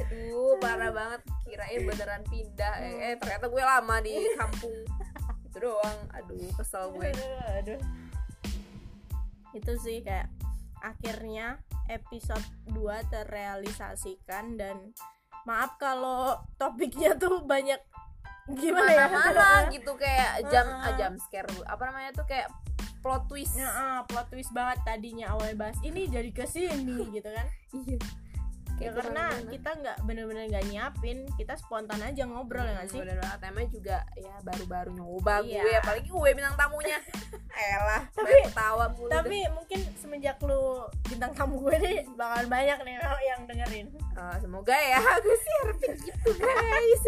Aduh 0.03 0.59
parah 0.59 0.91
banget. 0.91 1.21
Kirain 1.47 1.81
beneran 1.87 2.23
pindah. 2.27 2.75
Eh 2.83 2.95
eh, 2.99 3.15
ternyata 3.15 3.47
gue 3.47 3.63
lama 3.63 3.97
di 4.03 4.19
kampung. 4.35 4.75
Itu 5.47 5.59
doang. 5.63 5.99
Aduh 6.19 6.51
kesel 6.59 6.91
gue. 6.99 7.11
Aduh. 7.63 7.81
itu 9.57 9.73
sih 9.81 10.05
kayak 10.05 10.29
akhirnya 10.85 11.59
episode 11.89 12.45
2 12.69 13.11
terrealisasikan 13.11 14.61
dan 14.61 14.93
maaf 15.49 15.81
kalau 15.81 16.37
topiknya 16.61 17.17
tuh 17.17 17.41
banyak 17.49 17.81
gimana 18.55 18.89
ya 18.89 19.07
Mana-mana 19.07 19.47
gitu 19.69 19.93
kayak 19.95 20.49
jam 20.49 20.67
ah, 20.67 20.93
jam 20.95 21.13
scare 21.19 21.49
Apa 21.65 21.83
namanya 21.85 22.11
tuh 22.13 22.25
kayak 22.25 22.49
plot 22.99 23.31
twist. 23.31 23.55
Ya, 23.55 23.69
ah, 23.69 24.01
plot 24.05 24.27
twist 24.29 24.51
banget 24.51 24.83
tadinya 24.83 25.31
awalnya 25.31 25.55
bahas 25.57 25.79
ini 25.81 26.11
jadi 26.11 26.31
ke 26.31 26.43
sini 26.45 27.07
gitu 27.17 27.29
kan. 27.29 27.47
Iya. 27.73 27.99
Ya 28.79 28.87
Kayak 28.87 28.95
karena 29.03 29.11
ke 29.11 29.35
mana-mana. 29.35 29.51
kita 29.51 29.71
nggak 29.75 29.97
bener-bener 30.07 30.45
nggak 30.49 30.67
nyiapin 30.67 31.19
kita 31.35 31.55
spontan 31.59 31.99
aja 31.99 32.23
ngobrol 32.25 32.63
ya 32.63 32.79
nggak 32.79 32.91
sih? 32.91 33.01
Bener 33.03 33.19
banget. 33.19 33.41
Emang 33.45 33.67
juga 33.71 33.97
ya 34.15 34.35
baru-baru 34.41 34.91
nyoba 34.95 35.35
Iya. 35.43 35.63
gue 35.63 35.73
Apalagi 35.79 36.09
gue 36.09 36.31
bintang 36.33 36.55
tamunya. 36.55 36.99
Elah 37.75 38.03
Tapi- 38.15 38.43
ketawa 38.47 38.87
mulu 38.95 39.11
tapi 39.11 39.39
mungkin 39.51 39.81
semenjak 39.95 40.39
lu 40.43 40.63
bintang 41.05 41.35
tamu 41.35 41.59
gue 41.61 41.75
nih 41.77 41.97
bakal 42.15 42.47
banyak 42.47 42.79
nih 42.83 42.95
yang 43.25 43.41
dengerin. 43.47 43.87
Eh, 43.95 44.37
semoga 44.39 44.75
ya 44.75 45.03
gue 45.27 45.37
sih 45.37 45.53
harapin 45.59 45.93
gitu 45.99 46.31
guys 46.35 47.03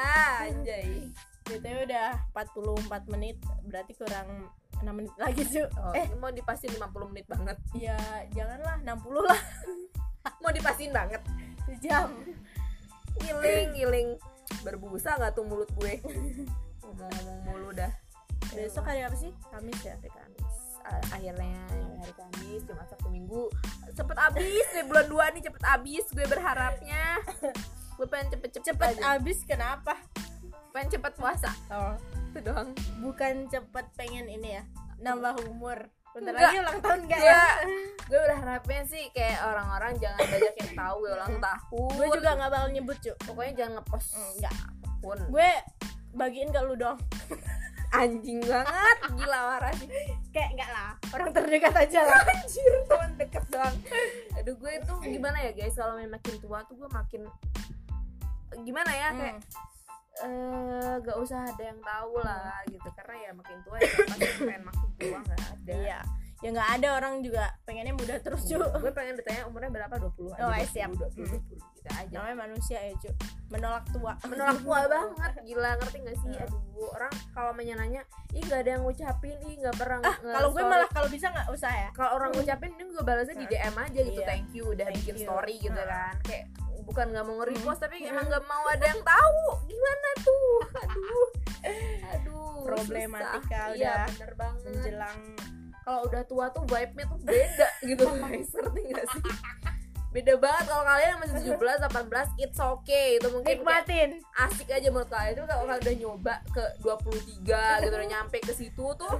ah 0.00 0.46
anjay. 0.46 1.08
Btw 1.46 1.86
udah 1.86 2.10
44 2.34 3.12
menit 3.14 3.38
berarti 3.70 3.94
kurang 3.94 4.50
6 4.82 4.92
menit 4.92 5.14
lagi 5.16 5.46
sih 5.46 5.62
oh, 5.62 5.94
eh. 5.94 6.04
mau 6.18 6.28
dipastiin 6.34 6.74
50 6.76 7.12
menit 7.14 7.26
banget. 7.30 7.58
Ya 7.78 7.96
janganlah 8.34 8.82
60 8.82 9.30
lah. 9.30 9.40
Mau 10.42 10.50
dipastiin 10.50 10.90
banget. 10.90 11.22
Sejam 11.70 12.10
giling 13.22 13.70
giling 13.78 14.08
berbusa 14.66 15.14
nggak 15.16 15.38
tuh 15.38 15.46
mulut 15.46 15.70
gue? 15.78 16.02
Ngomong-ngomong 16.82 17.38
mulu 17.46 17.70
dah. 17.72 17.94
Besok 18.52 18.90
hari 18.90 19.06
apa 19.06 19.14
sih? 19.14 19.30
Kamis 19.54 19.80
ya? 19.86 19.94
Hari 19.96 20.10
Kamis. 20.10 20.54
A- 20.82 21.06
akhirnya 21.14 21.62
hari 22.02 22.12
Kamis 22.18 22.62
Jumat 22.66 22.86
Sabtu 22.90 23.08
Minggu. 23.08 23.46
Cepet 23.94 24.18
abis 24.18 24.66
deh 24.74 24.84
bulan 24.84 25.06
2 25.06 25.34
nih 25.38 25.42
cepet 25.46 25.62
abis 25.62 26.04
gue 26.10 26.26
berharapnya 26.26 27.22
gue 27.96 28.06
pengen 28.06 28.28
cepet-cepet 28.36 28.76
cepet 28.76 28.90
aja. 29.00 29.16
abis 29.16 29.38
kenapa? 29.48 29.96
Pengen 30.70 30.88
cepet 30.92 31.12
puasa. 31.16 31.50
Oh. 31.72 31.96
Itu 32.30 32.44
doang. 32.44 32.76
Bukan 33.00 33.48
cepet 33.48 33.86
pengen 33.96 34.28
ini 34.28 34.60
ya 34.60 34.62
nambah 35.00 35.40
umur. 35.48 35.88
Bentar 36.12 36.32
Enggak. 36.32 36.48
lagi 36.48 36.58
ulang 36.64 36.78
tahun 36.80 37.00
enggak 37.04 37.20
Iya. 37.20 37.28
ya 37.36 37.44
gue 38.06 38.20
berharapnya 38.22 38.80
sih 38.88 39.04
kayak 39.12 39.38
orang-orang 39.44 39.92
jangan 40.00 40.24
banyak 40.24 40.54
yang 40.56 40.72
tahu 40.72 40.94
gue 40.96 41.12
ulang 41.12 41.34
tahun. 41.36 41.92
Gue 41.92 42.06
juga 42.16 42.30
nggak 42.36 42.50
bakal 42.52 42.68
nyebut 42.72 42.96
cu 43.04 43.12
pokoknya 43.24 43.52
jangan 43.52 43.72
ngepost 43.80 44.08
enggak. 44.16 44.56
pun 45.04 45.18
gue 45.28 45.50
bagiin 46.16 46.48
ke 46.48 46.60
lu 46.64 46.74
dong 46.74 46.96
anjing 48.00 48.40
banget. 48.42 48.98
Gila 49.12 49.38
marah 49.44 49.72
sih. 49.76 49.88
Kayak 50.32 50.48
enggak 50.56 50.70
lah 50.72 50.90
orang 51.12 51.28
terdekat 51.36 51.74
aja 51.76 52.00
lah. 52.08 52.20
Anjir. 52.32 52.72
Teman 52.88 53.10
deket 53.20 53.44
doang. 53.52 53.76
Aduh 54.40 54.54
gue 54.56 54.72
tuh 54.88 54.96
gimana 55.04 55.38
ya 55.44 55.52
guys? 55.52 55.76
Kalau 55.76 56.00
makin 56.00 56.34
tua 56.40 56.64
tuh 56.64 56.74
gue 56.80 56.88
makin 56.88 57.28
gimana 58.62 58.90
ya 58.90 59.08
kayak 59.12 59.36
eh 60.16 60.94
gak 61.04 61.16
usah 61.20 61.44
ada 61.44 61.60
yang 61.62 61.76
tahu 61.78 62.24
lah 62.24 62.64
gitu. 62.66 62.88
Karena 62.88 63.14
ya 63.20 63.30
makin 63.36 63.58
tua 63.60 63.76
ya 63.76 63.90
pasti 64.02 64.24
pengen 64.48 64.62
makin 64.64 64.88
tua 64.96 65.18
nggak 65.20 65.40
ada. 65.44 65.72
Iya. 65.76 66.00
Ya 66.44 66.52
nggak 66.52 66.70
ada 66.80 66.88
orang 67.00 67.14
juga 67.20 67.48
pengennya 67.64 67.92
muda 67.92 68.16
terus 68.20 68.44
cu. 68.44 68.56
Gue 68.60 68.92
pengen 68.92 69.16
ditanya 69.16 69.44
umurnya 69.44 69.72
berapa? 69.72 69.92
20 69.96 70.36
aja 70.36 70.40
Oh, 70.40 70.52
20, 70.52 70.68
siap. 70.68 70.90
20, 70.92 71.04
Hmm. 71.16 71.32
20, 71.32 71.76
gitu 71.76 71.88
aja. 71.90 72.12
Namanya 72.12 72.36
manusia 72.38 72.78
ya 72.78 72.92
cu. 72.94 73.08
Menolak 73.48 73.84
tua. 73.88 74.12
Menolak 74.30 74.58
tua 74.60 74.78
banget 74.86 75.32
gila 75.44 75.70
ngerti 75.76 75.98
gak 76.00 76.16
sih? 76.16 76.28
Hmm. 76.32 76.44
aduh 76.44 76.88
orang 76.92 77.12
kalau 77.32 77.52
nanya 77.52 78.02
ih 78.32 78.42
gak 78.42 78.60
ada 78.62 78.70
yang 78.70 78.82
ngucapin 78.84 79.36
ih 79.42 79.56
gak 79.60 79.76
pernah 79.76 80.00
ah 80.02 80.16
kalau 80.20 80.48
gue 80.52 80.60
malah 80.62 80.88
kalau 80.92 81.08
bisa 81.08 81.26
nggak 81.28 81.48
usah 81.48 81.72
ya. 81.72 81.88
Kalau 81.92 82.10
orang 82.14 82.30
ngucapin 82.32 82.72
ini 82.72 82.84
gue 82.86 83.00
balasnya 83.02 83.36
di 83.36 83.46
DM 83.46 83.74
aja 83.74 84.00
gitu 84.02 84.20
Iya. 84.20 84.28
thank 84.28 84.48
you 84.52 84.64
udah 84.66 84.86
Thank 84.86 84.96
bikin 85.04 85.14
you. 85.16 85.24
story 85.24 85.54
gitu 85.56 85.76
Hmm. 85.76 85.88
kan. 85.88 86.14
Kayak 86.20 86.44
bukan 86.86 87.06
nggak 87.10 87.24
mau 87.26 87.34
nge-repost 87.42 87.80
tapi 87.82 88.06
emang 88.06 88.24
nggak 88.30 88.44
mau 88.46 88.64
ada 88.70 88.86
yang 88.86 89.02
tahu. 89.02 89.40
Gimana 89.66 90.08
tuh? 90.22 90.54
Aduh. 90.86 91.28
Aduh 92.14 92.62
Problematika 92.62 93.42
susah. 93.42 93.74
udah 93.74 93.74
iya 93.74 93.94
bener 94.06 94.32
banget. 94.38 94.62
menjelang 94.70 95.18
kalau 95.86 96.00
udah 96.10 96.22
tua 96.26 96.46
tuh 96.50 96.62
vibe-nya 96.66 97.04
tuh 97.06 97.18
beda 97.22 97.68
gitu. 97.82 98.02
Guys 98.06 98.50
ngerti 98.54 98.80
gak 98.90 99.06
sih 99.10 99.22
beda 100.16 100.34
banget 100.40 100.64
kalau 100.64 100.84
kalian 100.88 101.08
yang 101.12 101.20
masih 101.20 101.34
17 101.52 101.92
18 101.92 102.40
it's 102.40 102.56
okay. 102.56 103.20
Itu 103.20 103.28
mungkin 103.28 103.52
nikmatin. 103.60 104.10
asik 104.48 104.72
aja 104.72 104.88
menurut 104.88 105.12
kalian. 105.12 105.36
Itu 105.36 105.44
kalau 105.44 105.64
kalian 105.68 105.82
udah 105.84 105.96
nyoba 106.00 106.34
ke 106.48 106.64
23 106.80 107.84
gitu 107.84 107.94
udah 108.00 108.08
nyampe 108.08 108.38
ke 108.40 108.52
situ 108.56 108.86
tuh 108.96 109.12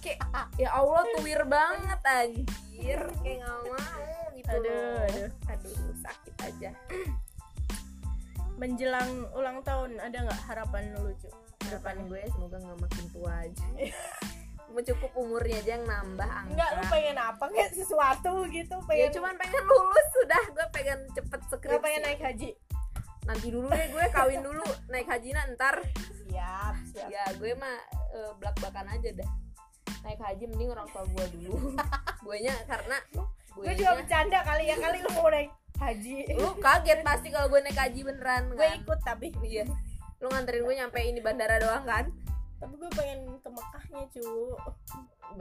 kayak 0.00 0.22
ya 0.54 0.70
Allah 0.70 1.02
tuwir 1.18 1.42
banget 1.50 2.00
anjir. 2.06 3.00
Kayak 3.26 3.36
nggak 3.42 3.58
mau 3.66 4.24
gitu 4.38 4.50
Aduh, 4.54 5.02
aduh. 5.10 5.30
aduh 5.50 5.78
sakit 5.98 6.34
aja. 6.46 6.70
Menjelang 8.54 9.10
ulang 9.34 9.58
tahun 9.66 9.98
ada 9.98 10.30
nggak 10.30 10.40
harapan 10.46 10.94
lu 10.94 11.10
cu 11.18 11.28
harapan 11.70 11.96
gue 12.08 12.22
semoga 12.34 12.56
nggak 12.58 12.78
makin 12.82 13.04
tua 13.14 13.32
aja 13.46 13.66
cukup 14.78 15.10
umurnya 15.18 15.58
aja 15.58 15.70
yang 15.76 15.84
nambah 15.84 16.30
angka. 16.30 16.52
Enggak, 16.54 16.70
lu 16.78 16.82
pengen 16.86 17.16
apa? 17.18 17.44
Kayak 17.50 17.72
sesuatu 17.74 18.32
gitu 18.48 18.76
ya 18.78 18.86
pengen 18.86 19.08
cuman 19.18 19.34
pengen 19.34 19.62
lulus 19.66 20.06
sudah. 20.14 20.42
Gue 20.54 20.66
pengen 20.70 20.98
cepet 21.10 21.40
skripsi. 21.50 21.82
Pengen 21.82 22.02
naik 22.06 22.20
haji. 22.22 22.50
Nanti 23.26 23.46
dulu 23.50 23.68
deh 23.68 23.88
gue 23.90 24.04
kawin 24.14 24.40
dulu. 24.40 24.66
Naik 24.86 25.06
haji 25.10 25.28
ntar. 25.54 25.82
Siap 26.30 26.74
siap. 26.94 27.08
Ya 27.10 27.24
gue 27.34 27.52
mah 27.58 27.76
eh, 28.14 28.30
belak-belakan 28.38 28.86
aja 28.94 29.10
dah. 29.10 29.30
Naik 30.06 30.20
haji 30.22 30.44
mending 30.46 30.70
orang 30.70 30.86
tua 30.94 31.04
gue 31.04 31.26
dulu. 31.36 31.74
Gue 32.24 32.36
nya 32.44 32.52
karena 32.68 33.00
gue 33.16 33.24
gue 33.64 33.74
juga 33.80 33.96
bercanda 33.96 34.44
kali 34.44 34.68
ya 34.68 34.76
kali 34.76 35.00
lu 35.00 35.10
mau 35.16 35.32
naik 35.32 35.50
haji. 35.80 36.36
Lu 36.36 36.52
kaget 36.60 37.00
pasti 37.00 37.32
kalau 37.32 37.48
gue 37.48 37.60
naik 37.64 37.80
haji 37.80 38.00
beneran 38.04 38.52
gue 38.52 38.60
kan? 38.60 38.76
ikut 38.76 39.00
tapi. 39.02 39.32
Iya. 39.40 39.64
Lu 40.20 40.28
nganterin 40.28 40.62
gue 40.62 40.74
nyampe 40.78 41.00
ini 41.00 41.20
bandara 41.24 41.56
doang 41.58 41.88
kan 41.88 42.12
tapi 42.60 42.76
gue 42.76 42.90
pengen 42.92 43.20
ke 43.40 43.48
Mekahnya 43.48 44.02
cu. 44.12 44.28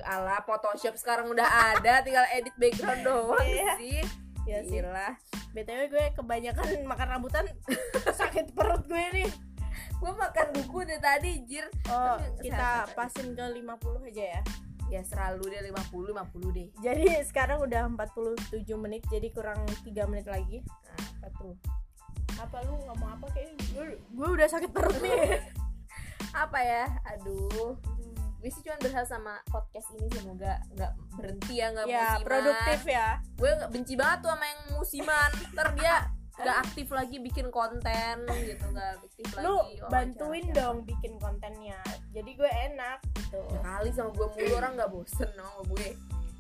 Ala 0.08 0.40
Photoshop 0.48 0.96
sekarang 0.96 1.28
udah 1.28 1.76
ada 1.76 2.00
tinggal 2.00 2.24
edit 2.32 2.56
background 2.56 3.04
doang 3.04 3.44
Iya. 3.44 3.76
sih. 3.76 4.02
Ya 4.48 4.60
sih. 4.64 4.80
Gila. 4.80 5.20
Btw 5.52 5.82
gue 5.92 6.06
kebanyakan 6.16 6.88
makan 6.88 7.08
rambutan 7.12 7.46
sakit 8.20 8.56
perut 8.56 8.88
gue 8.88 9.04
nih. 9.12 9.30
Gue 10.00 10.12
makan 10.16 10.48
buku 10.56 10.88
deh 10.88 10.96
tadi 10.98 11.44
jir 11.44 11.68
oh 11.92 12.16
Tapi 12.16 12.48
kita 12.48 12.88
pasin 12.96 13.36
ke 13.36 13.46
50 13.52 14.08
aja 14.08 14.40
ya. 14.40 14.42
Ya 14.90 15.02
selalu 15.04 15.54
deh 15.54 15.62
50 15.70 16.16
50 16.16 16.56
deh. 16.56 16.68
Jadi 16.80 17.20
sekarang 17.28 17.60
udah 17.62 17.84
47 17.94 18.64
menit 18.80 19.04
jadi 19.12 19.28
kurang 19.30 19.60
3 19.84 20.08
menit 20.08 20.26
lagi. 20.26 20.64
Nah, 20.64 20.98
apa 21.20 21.28
tuh? 21.36 21.54
Apa 22.40 22.64
lu 22.64 22.80
ngomong 22.88 23.20
apa 23.20 23.28
kayak 23.36 23.52
gue, 23.76 23.86
gue 24.00 24.28
udah 24.40 24.48
sakit 24.48 24.72
perut 24.72 24.96
nih 25.04 25.44
apa 26.32 26.60
ya? 26.60 26.86
Aduh. 27.08 27.76
Gue 28.36 28.50
sih 28.50 28.64
cuma 28.64 28.80
berharap 28.80 29.04
sama 29.06 29.34
podcast 29.46 29.92
ini 29.92 30.08
semoga 30.10 30.64
nggak 30.72 30.92
berhenti 31.14 31.54
ya 31.56 31.68
nggak 31.70 31.86
ya 31.86 32.00
musiman. 32.16 32.24
produktif 32.24 32.82
ya. 32.86 33.10
Gue 33.36 33.50
nggak 33.52 33.70
benci 33.70 33.94
banget 33.94 34.18
tuh 34.20 34.30
sama 34.30 34.46
yang 34.46 34.62
musiman. 34.74 35.30
Ntar 35.52 35.68
dia 35.76 35.96
nggak 36.40 36.58
aktif 36.62 36.88
lagi 36.90 37.18
bikin 37.20 37.48
konten 37.50 38.16
gitu 38.40 38.66
nggak 38.66 38.90
aktif 38.98 39.28
lagi. 39.30 39.44
Lu 39.44 39.56
wawancara 39.60 39.92
bantuin 39.92 40.46
siapa. 40.46 40.56
dong 40.56 40.78
bikin 40.84 41.14
kontennya. 41.20 41.80
Jadi 42.10 42.32
gue 42.32 42.48
enak 42.48 42.98
gitu. 43.18 43.42
Ya 43.46 43.60
kali 43.62 43.90
sama 43.92 44.10
gue 44.10 44.28
mulu 44.30 44.54
orang 44.56 44.72
nggak 44.74 44.88
bosen 44.90 45.30
dong 45.36 45.44
sama 45.46 45.64
gue. 45.70 45.88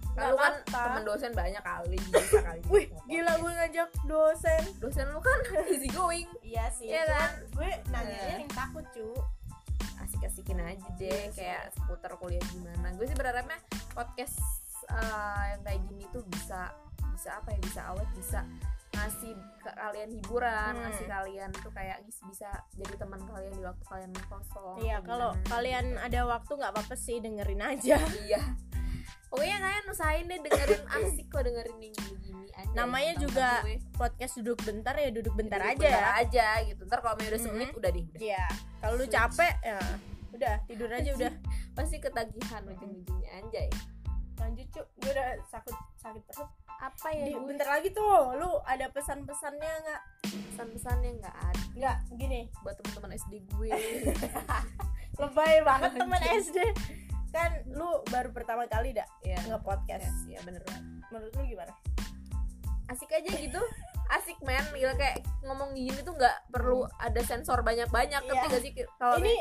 Nggak 0.09 0.23
kan 0.23 0.31
lu 0.31 0.37
kan 0.37 0.53
temen 0.65 1.03
dosen 1.03 1.31
banyak 1.31 1.61
kali 1.61 1.97
bisa 2.01 2.39
kali 2.41 2.59
wih 2.65 2.85
ngomong. 2.87 3.07
gila 3.07 3.33
gue 3.35 3.51
ngajak 3.53 3.89
dosen. 4.05 4.61
Dosen 4.79 5.05
lu 5.11 5.19
kan 5.19 5.39
easy 5.67 5.91
going. 5.91 6.31
Iya 6.39 6.71
sih 6.71 6.87
Iya 6.87 7.03
kan? 7.05 7.29
gue 7.51 7.69
nanyanya 7.89 8.23
Eh. 8.31 8.39
yang 8.39 8.53
takut 8.55 8.87
cu 8.89 9.19
asik-asikin 9.99 10.59
aja 10.59 10.87
deh 10.95 11.07
Iya 11.27 11.31
kayak 11.33 11.63
seputar 11.73 12.11
kuliah 12.15 12.43
gimana. 12.49 12.91
Gue 12.95 13.05
sih 13.05 13.15
berharapnya 13.15 13.59
podcast 13.91 14.37
eh, 14.87 15.43
yang 15.51 15.61
kayak 15.61 15.81
gini 15.85 16.05
tuh 16.09 16.23
bisa 16.25 16.71
bisa 17.11 17.35
apa 17.35 17.51
ya 17.51 17.59
bisa 17.59 17.81
awet 17.85 18.09
bisa 18.15 18.39
ngasih 18.89 19.31
ke 19.59 19.69
kalian 19.69 20.09
hiburan 20.09 20.71
Hmm. 20.71 20.81
ngasih 20.81 21.05
kalian 21.05 21.49
tuh 21.53 21.71
kayak 21.71 21.97
bisa 22.25 22.47
jadi 22.73 22.93
teman 22.95 23.21
kalian 23.21 23.53
di 23.53 23.61
waktu 23.61 23.83
kalian 23.85 24.11
kosong 24.25 24.75
iya 24.79 24.97
kalau 24.99 25.31
kalian 25.45 25.95
ada 25.95 26.23
waktu 26.25 26.51
nggak 26.53 26.71
apa-apa 26.73 26.95
sih 26.95 27.19
dengerin 27.19 27.59
aja. 27.61 27.99
Iya 28.23 28.41
pokoknya 29.29 29.57
kalian 29.61 29.85
usahain 29.91 30.25
deh 30.25 30.39
dengerin 30.41 30.83
asik 30.97 31.25
kok 31.29 31.41
dengerin 31.45 31.77
yang 31.79 31.93
gini-gini 31.93 32.47
aja. 32.55 32.73
Namanya 32.73 33.13
tentang 33.17 33.23
juga 33.29 33.49
gue. 33.63 33.77
podcast 33.95 34.33
duduk 34.41 34.59
bentar 34.65 34.95
ya 34.97 35.09
duduk 35.13 35.33
bentar 35.37 35.59
Duduk 35.61 35.73
aja 35.75 35.85
ya. 35.85 35.91
Bentar 35.91 36.15
aja 36.21 36.47
gitu. 36.65 36.81
Ntar 36.87 36.99
kalau 37.03 37.15
udah 37.15 37.41
semenit 37.41 37.69
udah 37.75 37.89
deh 37.93 38.05
udah. 38.09 38.21
Iya. 38.21 38.45
Kalau 38.79 38.93
lu 38.97 39.05
capek 39.05 39.55
ya 39.61 39.79
udah 40.29 40.55
tidur 40.69 40.89
aja 40.93 41.09
udah. 41.19 41.33
pasti 41.75 41.95
ketagihan 41.99 42.63
ujung-ujungnya 42.67 43.31
anjay 43.39 43.71
lanjut 44.39 44.67
cu 44.71 44.81
gue 45.03 45.11
udah 45.11 45.29
sakit 45.51 45.75
sakit 45.99 46.23
perut. 46.31 46.49
Apa 46.79 47.11
ya 47.11 47.27
Di- 47.27 47.35
gue 47.35 47.43
bentar 47.43 47.67
lagi 47.67 47.91
tuh 47.91 48.39
lu 48.39 48.63
ada 48.63 48.87
pesan-pesannya 48.87 49.71
nggak? 49.83 50.01
Pesan-pesannya 50.55 51.09
nggak 51.19 51.35
ada. 51.35 51.63
Nggak 51.75 51.97
gini. 52.15 52.41
Buat 52.63 52.79
teman-teman 52.79 53.19
SD 53.19 53.33
gue. 53.51 53.69
Lebay 55.21 55.55
banget 55.67 55.91
teman 55.99 56.21
SD 56.23 56.57
kan 57.29 57.61
baru 58.19 58.35
pertama 58.35 58.67
kali 58.67 58.91
dah 58.91 59.07
ya 59.21 59.39
nge-podcast. 59.45 60.27
Ya 60.27 60.43
bener 60.43 60.59
banget. 60.61 60.83
Menurut 61.07 61.31
lu 61.33 61.43
gimana? 61.47 61.71
Asik 62.85 63.09
aja 63.09 63.31
gitu. 63.31 63.61
Asik 64.09 64.35
men. 64.41 64.59
Gila 64.73 64.91
kayak 64.93 65.23
ngomong 65.41 65.71
gini 65.71 65.95
tuh 65.99 66.11
nggak 66.11 66.51
perlu 66.51 66.83
ada 66.99 67.21
sensor 67.21 67.61
banyak-banyak 67.61 68.19
Iya. 68.19 68.27
ngerti 68.27 68.45
gak 68.49 68.61
sih? 68.61 68.71
Kalau 68.97 69.15
ini 69.17 69.35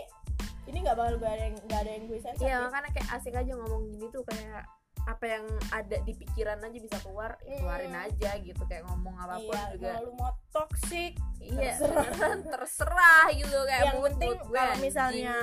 ini 0.65 0.79
nggak 0.79 0.95
bakal 0.95 1.17
gue 1.17 1.27
ada 1.27 1.43
yang 1.43 1.57
nggak 1.59 1.81
ada 1.81 1.91
yang 1.91 2.05
gue 2.05 2.19
sensor 2.21 2.45
iya 2.45 2.55
nih. 2.55 2.63
makanya 2.63 2.91
kayak 2.93 3.09
asik 3.11 3.35
aja 3.35 3.53
ngomong 3.57 3.83
gini 3.89 4.07
tuh 4.09 4.21
kayak 4.23 4.63
apa 5.09 5.25
yang 5.27 5.45
ada 5.71 5.97
di 5.99 6.13
pikiran 6.13 6.61
aja 6.61 6.79
bisa 6.79 6.97
keluar 7.01 7.41
ya 7.43 7.57
keluarin 7.57 7.89
Hmm. 7.91 8.05
aja 8.05 8.31
gitu. 8.39 8.63
Kayak 8.63 8.85
ngomong 8.87 9.15
apa 9.17 9.37
pun 9.41 9.57
iya 9.57 9.73
juga 9.73 9.89
kalau 9.89 10.05
lu 10.05 10.13
mau 10.15 10.31
toxic 10.53 11.13
iya 11.41 11.73
terserah. 11.75 12.07
terserah 12.53 13.25
gitu 13.33 13.59
kayak 13.65 13.83
yang 13.83 13.99
penting 14.05 14.33
kalau 14.47 14.75
misalnya 14.79 15.35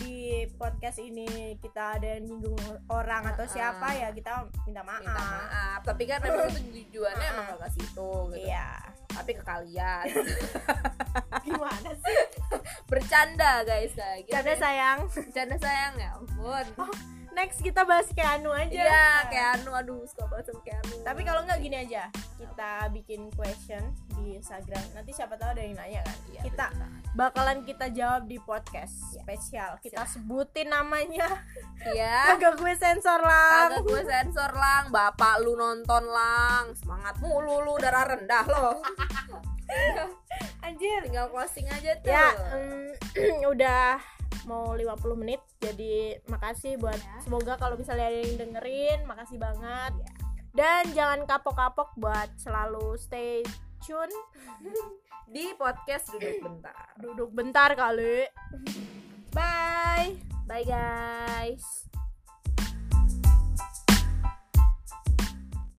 di 0.00 0.16
podcast 0.56 0.98
ini 0.98 1.28
kita 1.60 2.00
ada 2.00 2.16
yang 2.16 2.24
nyinggung 2.24 2.56
orang 2.88 3.22
atau 3.28 3.44
Ah, 3.44 3.50
siapa 3.50 3.86
ya 3.92 4.08
kita 4.10 4.48
minta 4.64 4.80
maaf, 4.80 5.04
minta 5.04 5.20
maaf. 5.20 5.80
Tapi 5.84 6.02
kan 6.04 6.18
memang 6.18 6.48
itu 6.48 6.60
tujuannya 6.88 7.20
Ah. 7.22 7.32
emang 7.36 7.44
gak 7.52 7.60
ke 7.60 7.68
situ 7.76 8.10
gitu. 8.32 8.48
Iya. 8.48 8.68
Tapi 9.10 9.30
ke 9.36 9.42
kalian. 9.42 10.04
Gimana 11.46 11.90
sih? 11.92 12.18
Bercanda 12.86 13.52
guys 13.62 13.92
kayak 13.92 14.24
gitu 14.24 14.32
Canda 14.32 14.54
sayang. 14.56 14.98
Bercanda 15.06 15.56
sayang 15.58 15.92
ya 15.94 16.10
ampun 16.16 16.66
next 17.32 17.58
kita 17.60 17.82
bahas 17.82 18.08
Keanu 18.10 18.50
aja. 18.50 18.74
Iya 18.74 19.06
kayak 19.28 19.48
anu 19.60 19.70
aduh 19.72 20.02
suka 20.04 20.26
banget 20.26 20.50
sama 20.50 20.60
kayak 20.62 20.78
anu 20.82 20.94
tapi 21.02 21.20
kalau 21.22 21.40
nggak 21.44 21.60
gini 21.60 21.76
aja. 21.78 22.02
Kita 22.36 22.70
bikin 22.90 23.30
question 23.32 23.82
di 24.16 24.36
Instagram. 24.36 24.84
Nanti 24.92 25.10
siapa 25.10 25.36
tahu 25.36 25.54
ada 25.54 25.62
yang 25.62 25.76
nanya 25.76 26.00
kan? 26.02 26.16
Iya, 26.28 26.40
kita 26.44 26.66
bener 26.72 26.88
bakalan 27.10 27.66
kita 27.66 27.90
jawab 27.90 28.30
di 28.30 28.38
podcast 28.38 28.94
Ya. 29.10 29.22
spesial. 29.26 29.70
Kita 29.82 30.06
sebutin 30.06 30.70
namanya. 30.70 31.26
Ya 31.80 32.36
agak 32.36 32.60
gue 32.60 32.76
sensor 32.76 33.24
lah 33.24 33.72
kagak 33.72 33.88
gue 33.88 34.02
sensor 34.04 34.52
lang. 34.52 34.92
Bapak 34.92 35.40
lu 35.40 35.56
nonton 35.56 36.04
lang. 36.04 36.76
Semangat 36.76 37.16
mulu 37.24 37.64
lu 37.64 37.80
darah 37.80 38.04
rendah 38.04 38.44
lo. 38.44 38.84
Anjir. 40.66 41.00
Tinggal 41.08 41.32
closing 41.32 41.64
aja 41.72 41.96
tuh. 42.04 42.12
Ya 42.12 42.36
em, 42.52 42.92
udah 43.56 43.96
mau 44.44 44.72
50 44.72 44.96
menit 45.16 45.40
jadi 45.58 46.18
makasih 46.26 46.76
buat 46.76 46.96
Ya. 46.96 47.20
semoga 47.20 47.54
kalau 47.56 47.74
misalnya 47.74 48.06
ada 48.06 48.20
yang 48.20 48.36
dengerin 48.38 48.98
makasih 49.04 49.36
banget 49.36 49.92
Ya. 49.92 50.08
dan 50.52 50.84
jangan 50.92 51.20
kapok-kapok 51.24 51.94
buat 51.96 52.28
selalu 52.36 52.96
stay 52.96 53.42
tune 53.80 54.12
di 55.34 55.54
podcast 55.54 56.10
duduk 56.10 56.38
bentar 56.40 56.86
duduk 56.96 57.30
bentar 57.30 57.70
kali 57.74 58.26
bye 59.30 60.14
bye 60.44 60.64
guys 60.64 61.89